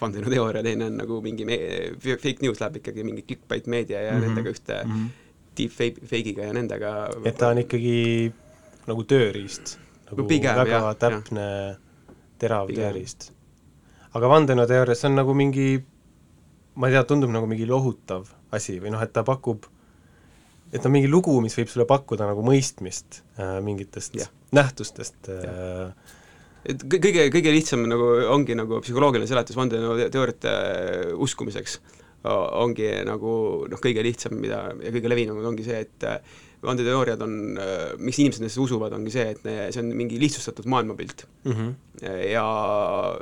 vandenõuteooria, 0.00 0.62
teine 0.66 0.90
on 0.90 0.98
nagu 1.00 1.20
mingi 1.24 1.46
me-, 1.48 1.60
fake 2.02 2.44
news 2.44 2.60
läheb 2.62 2.80
ikkagi 2.80 3.04
mingi 3.06 3.24
clickbait 3.26 3.68
meedia 3.70 4.02
ja 4.02 4.12
mm. 4.12 4.18
-hmm. 4.18 4.26
nendega 4.28 4.54
ühte 4.54 4.80
mm. 4.84 4.92
-hmm. 4.92 5.08
deepfake, 5.58 6.06
fake'iga 6.10 6.48
ja 6.50 6.56
nendega 6.56 6.92
et 7.24 7.38
ta 7.38 7.50
on 7.54 7.62
ikkagi 7.64 8.32
nagu 8.86 9.04
tööriist, 9.04 9.78
nagu 10.10 10.22
No 10.22 10.28
pigem, 10.28 10.56
väga 10.56 10.78
jah, 10.78 10.92
täpne, 10.98 11.46
terav 12.38 12.66
Pigem. 12.66 12.84
tööriist. 12.84 13.32
aga 14.14 14.28
vandenõuteoorias 14.28 15.04
on 15.04 15.16
nagu 15.18 15.34
mingi 15.34 15.84
ma 16.74 16.88
ei 16.88 16.92
tea, 16.92 17.04
tundub 17.04 17.30
nagu 17.32 17.46
mingi 17.46 17.66
lohutav 17.66 18.28
asi 18.52 18.78
või 18.80 18.92
noh, 18.94 19.02
et 19.02 19.12
ta 19.12 19.24
pakub 19.24 19.66
et 20.72 20.86
on 20.86 20.92
mingi 20.92 21.08
lugu, 21.10 21.34
mis 21.44 21.56
võib 21.56 21.70
sulle 21.70 21.86
pakkuda 21.88 22.28
nagu 22.28 22.44
mõistmist 22.46 23.22
äh, 23.38 23.58
mingitest 23.64 24.16
Jah. 24.18 24.30
nähtustest 24.56 25.30
äh,. 25.32 25.92
Et 26.68 26.82
kõ- 26.82 27.02
kõige, 27.02 27.28
kõige 27.34 27.52
lihtsam 27.54 27.84
nagu 27.90 28.08
ongi 28.34 28.56
nagu 28.58 28.80
psühholoogiline 28.84 29.28
seletus 29.30 29.56
vandenõuteooriate 29.58 30.56
uskumiseks 31.26 31.78
o- 32.26 32.50
ongi 32.64 32.88
nagu 33.06 33.32
noh, 33.70 33.80
kõige 33.82 34.02
lihtsam, 34.06 34.34
mida 34.40 34.64
ja 34.82 34.92
kõige 34.94 35.12
levinum 35.12 35.42
ongi 35.46 35.64
see, 35.66 35.80
et 35.86 36.06
äh, 36.08 36.18
vandeteooriad 36.66 37.20
on, 37.22 37.34
miks 38.02 38.18
inimesed 38.18 38.42
nendesse 38.42 38.60
usuvad, 38.62 38.94
ongi 38.96 39.12
see, 39.14 39.26
et 39.36 39.42
ne, 39.46 39.56
see 39.70 39.82
on 39.84 39.90
mingi 39.94 40.18
lihtsustatud 40.18 40.66
maailmapilt. 40.72 41.26
Mm 41.44 41.52
-hmm. 41.52 41.74
ja 42.32 42.46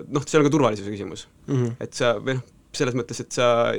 noh, 0.08 0.24
see 0.24 0.38
on 0.38 0.46
ka 0.46 0.52
turvalisuse 0.54 0.90
küsimus. 0.94 1.26
Mm 1.46 1.56
-hmm. 1.58 1.72
et 1.80 1.94
sa 1.94 2.14
või 2.20 2.38
noh, 2.38 2.44
selles 2.72 2.94
mõttes, 2.94 3.20
et 3.20 3.32
sa 3.32 3.72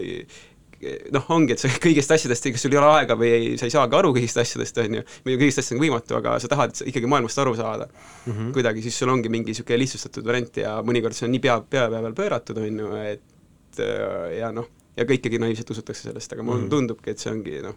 noh, 1.16 1.26
ongi, 1.36 1.56
et 1.56 1.62
sa 1.62 1.70
kõigist 1.86 2.12
asjadest, 2.16 2.48
kas 2.56 2.66
sul 2.66 2.76
ei 2.76 2.80
ole 2.82 2.92
aega 3.00 3.18
või 3.20 3.32
ei, 3.32 3.52
sa 3.60 3.68
ei 3.68 3.74
saagi 3.74 3.98
aru 3.98 4.14
kõigist 4.16 4.40
asjadest, 4.42 4.80
on 4.84 4.98
ju, 5.00 5.04
või 5.28 5.38
kõigist 5.42 5.62
asjadest 5.62 5.76
on 5.78 5.84
võimatu, 5.84 6.18
aga 6.20 6.38
sa 6.42 6.52
tahad 6.52 6.76
ikkagi 6.84 7.10
maailmast 7.12 7.42
aru 7.44 7.56
saada 7.60 7.88
mm 7.90 8.32
-hmm. 8.32 8.54
kuidagi, 8.58 8.86
siis 8.86 9.00
sul 9.02 9.14
ongi 9.14 9.32
mingi 9.32 9.54
niisugune 9.54 9.80
lihtsustatud 9.84 10.28
variant 10.28 10.58
ja 10.58 10.78
mõnikord 10.86 11.18
see 11.18 11.28
on 11.28 11.36
nii 11.36 11.44
pea, 11.48 11.60
pea 11.62 11.88
peal 11.90 12.18
pööratud, 12.18 12.62
on 12.62 12.80
ju, 12.84 12.94
et 13.04 13.80
äh, 13.80 14.38
ja 14.40 14.52
noh, 14.52 14.70
ja 14.98 15.06
ka 15.06 15.14
ikkagi 15.14 15.40
naiivselt 15.40 15.70
usutakse 15.76 16.10
sellest, 16.10 16.34
aga 16.34 16.44
mulle 16.44 16.62
mm. 16.62 16.66
-hmm. 16.66 16.70
tundubki, 16.70 17.12
et 17.12 17.20
see 17.20 17.32
ongi 17.32 17.62
noh, 17.66 17.76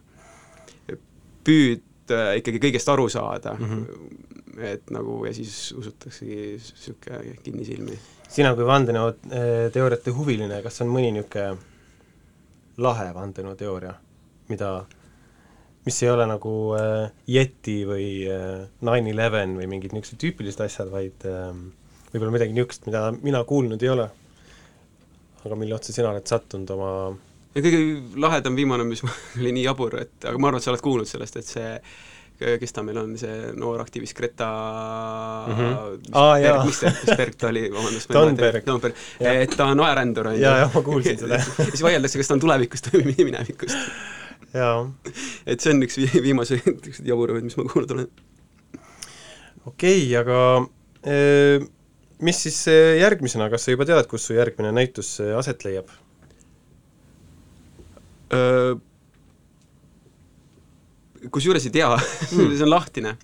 püüd 1.44 2.14
äh, 2.14 2.36
ikkagi 2.42 2.60
kõigest 2.66 2.92
aru 2.92 3.08
saada 3.08 3.56
mm. 3.58 3.66
-hmm. 3.72 4.62
et 4.74 4.90
nagu 4.90 5.24
ja 5.26 5.34
siis 5.34 5.72
usutaksegi 5.72 6.36
niisugune 6.58 7.36
kinnisilmi 7.42 7.98
sina 8.28 8.54
kui 8.54 8.66
vandenõuteooriate 8.68 10.12
huviline, 10.14 10.62
kas 10.62 10.82
on 10.84 10.92
mõni 10.92 11.12
niisugune 11.16 11.56
lahe 12.78 13.08
vandenõuteooria, 13.14 13.94
mida, 14.50 14.70
mis 15.86 16.02
ei 16.04 16.12
ole 16.12 16.28
nagu 16.30 16.54
äh, 16.78 17.10
Yeti 17.30 17.80
või 17.88 18.08
äh, 18.30 18.66
nine 18.86 19.14
eleven 19.14 19.56
või 19.58 19.68
mingid 19.70 19.94
niisugused 19.96 20.20
tüüpilised 20.22 20.62
asjad, 20.64 20.90
vaid 20.92 21.26
äh, 21.28 21.50
võib-olla 22.12 22.34
midagi 22.38 22.56
niisugust, 22.56 22.86
mida 22.88 23.08
mina 23.18 23.42
kuulnud 23.48 23.82
ei 23.82 23.94
ole, 23.94 24.10
aga 25.44 25.58
mille 25.58 25.76
otsa 25.76 25.94
sina 25.94 26.12
oled 26.12 26.28
sattunud 26.28 26.70
oma 26.76 26.92
ja 27.54 27.64
kõige 27.64 27.80
lahedam 28.20 28.56
viimane, 28.58 28.86
mis 28.88 29.02
oli 29.40 29.54
nii 29.56 29.66
jabur, 29.66 29.98
et 30.02 30.28
aga 30.28 30.38
ma 30.38 30.50
arvan, 30.50 30.62
et 30.62 30.66
sa 30.66 30.72
oled 30.74 30.84
kuulnud 30.84 31.10
sellest, 31.10 31.40
et 31.40 31.48
see 31.48 31.74
kes 32.38 32.72
ta 32.72 32.82
meil 32.86 32.98
on, 33.00 33.16
see 33.18 33.52
noor 33.58 33.80
aktivist 33.82 34.14
Greta 34.16 34.48
Mhm. 35.48 35.72
mis 36.04 36.12
Aa, 36.14 36.36
Berg- 36.38 36.66
mis 36.68 36.78
ta, 36.80 36.92
mis 36.94 37.16
Berg 37.18 37.34
ta 37.40 37.48
oli, 37.50 37.64
vabandust. 37.72 38.08
Thunberg. 38.14 38.64
Thunberg, 38.64 38.94
Jah. 39.20 39.40
et 39.42 39.56
ta 39.58 39.66
on 39.72 39.80
aerändur, 39.82 40.26
on 40.30 40.36
ju. 40.38 40.42
Jaa, 40.44 40.58
jah, 40.64 40.74
ma 40.74 40.82
kuulsin 40.86 41.18
seda. 41.18 41.40
siis 41.72 41.82
vaieldakse, 41.82 42.18
kas 42.22 42.30
ta 42.30 42.36
on 42.38 42.44
tulevikust 42.46 42.90
või 42.94 43.14
minevikust. 43.18 43.76
et 45.46 45.60
see 45.60 45.72
on 45.74 45.82
üks 45.84 45.98
vi- 46.00 46.22
viimaseid 46.28 46.86
jaburamaid, 47.10 47.44
mis 47.50 47.56
ma 47.58 47.64
kuulnud 47.68 47.90
olen. 47.96 48.08
okei 49.66 50.04
okay,, 50.06 50.16
aga 50.22 50.38
äh, 51.04 51.66
mis 52.24 52.40
siis 52.46 52.62
äh, 52.72 52.94
järgmisena, 53.02 53.50
kas 53.52 53.66
sa 53.66 53.74
juba 53.74 53.84
tead, 53.88 54.06
kus 54.08 54.24
su 54.30 54.34
järgmine 54.38 54.70
näitus 54.72 55.16
aset 55.36 55.64
leiab? 55.66 55.90
Kusjuures 61.30 61.66
ei 61.68 61.74
tea 61.74 61.90
mm., 61.96 62.52
see 62.56 62.66
on 62.66 62.70
lahtine. 62.70 63.16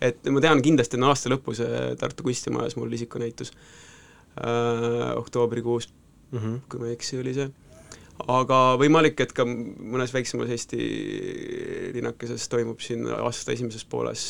et 0.00 0.28
ma 0.30 0.40
tean 0.44 0.62
kindlasti 0.62 0.98
on 0.98 1.08
aasta 1.10 1.32
lõpus 1.32 1.62
äh, 1.64 1.94
Tartu 1.98 2.26
kunstimajas 2.26 2.76
mul 2.78 2.92
isikunäitus 2.92 3.52
äh,, 3.52 5.16
oktoobrikuus, 5.16 5.88
Mm 6.30 6.38
-hmm. 6.38 6.60
kui 6.68 6.80
ma 6.80 6.86
ei 6.86 6.92
eksi, 6.92 7.20
oli 7.20 7.34
see. 7.34 7.50
aga 8.28 8.56
võimalik, 8.76 9.20
et 9.22 9.32
ka 9.32 9.44
mõnes 9.46 10.12
väiksemas 10.12 10.50
Eesti 10.50 10.78
linnakeses 11.94 12.48
toimub 12.48 12.80
siin 12.82 13.06
aasta 13.14 13.52
esimeses 13.52 13.84
pooles 13.84 14.24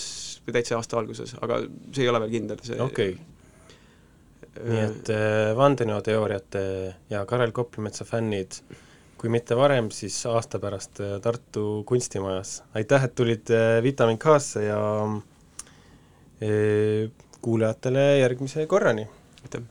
või 0.46 0.52
täitsa 0.52 0.76
aasta 0.76 0.98
alguses, 0.98 1.32
aga 1.40 1.62
see 1.92 2.04
ei 2.04 2.10
ole 2.12 2.20
veel 2.20 2.30
kindel, 2.30 2.60
see 2.62 2.76
okei 2.80 3.14
okay., 3.16 4.68
nii 4.68 4.82
et 4.84 5.10
äh, 5.14 5.56
vandenõuteooriate 5.56 6.62
ja 7.10 7.24
Karel 7.26 7.52
Koplimetsa 7.56 8.04
fännid, 8.04 8.60
kui 9.18 9.30
mitte 9.32 9.56
varem, 9.58 9.90
siis 9.94 10.16
aasta 10.30 10.60
pärast 10.62 11.00
äh, 11.02 11.16
Tartu 11.22 11.82
kunstimajas. 11.86 12.62
aitäh, 12.74 13.04
et 13.04 13.14
tulid 13.18 13.50
äh, 13.50 13.82
Vitamin 13.82 14.18
K-sse 14.18 14.64
ja 14.64 14.80
äh, 16.42 17.10
kuulajatele 17.42 18.18
järgmise 18.18 18.66
korrani! 18.66 19.08
aitäh. 19.42 19.62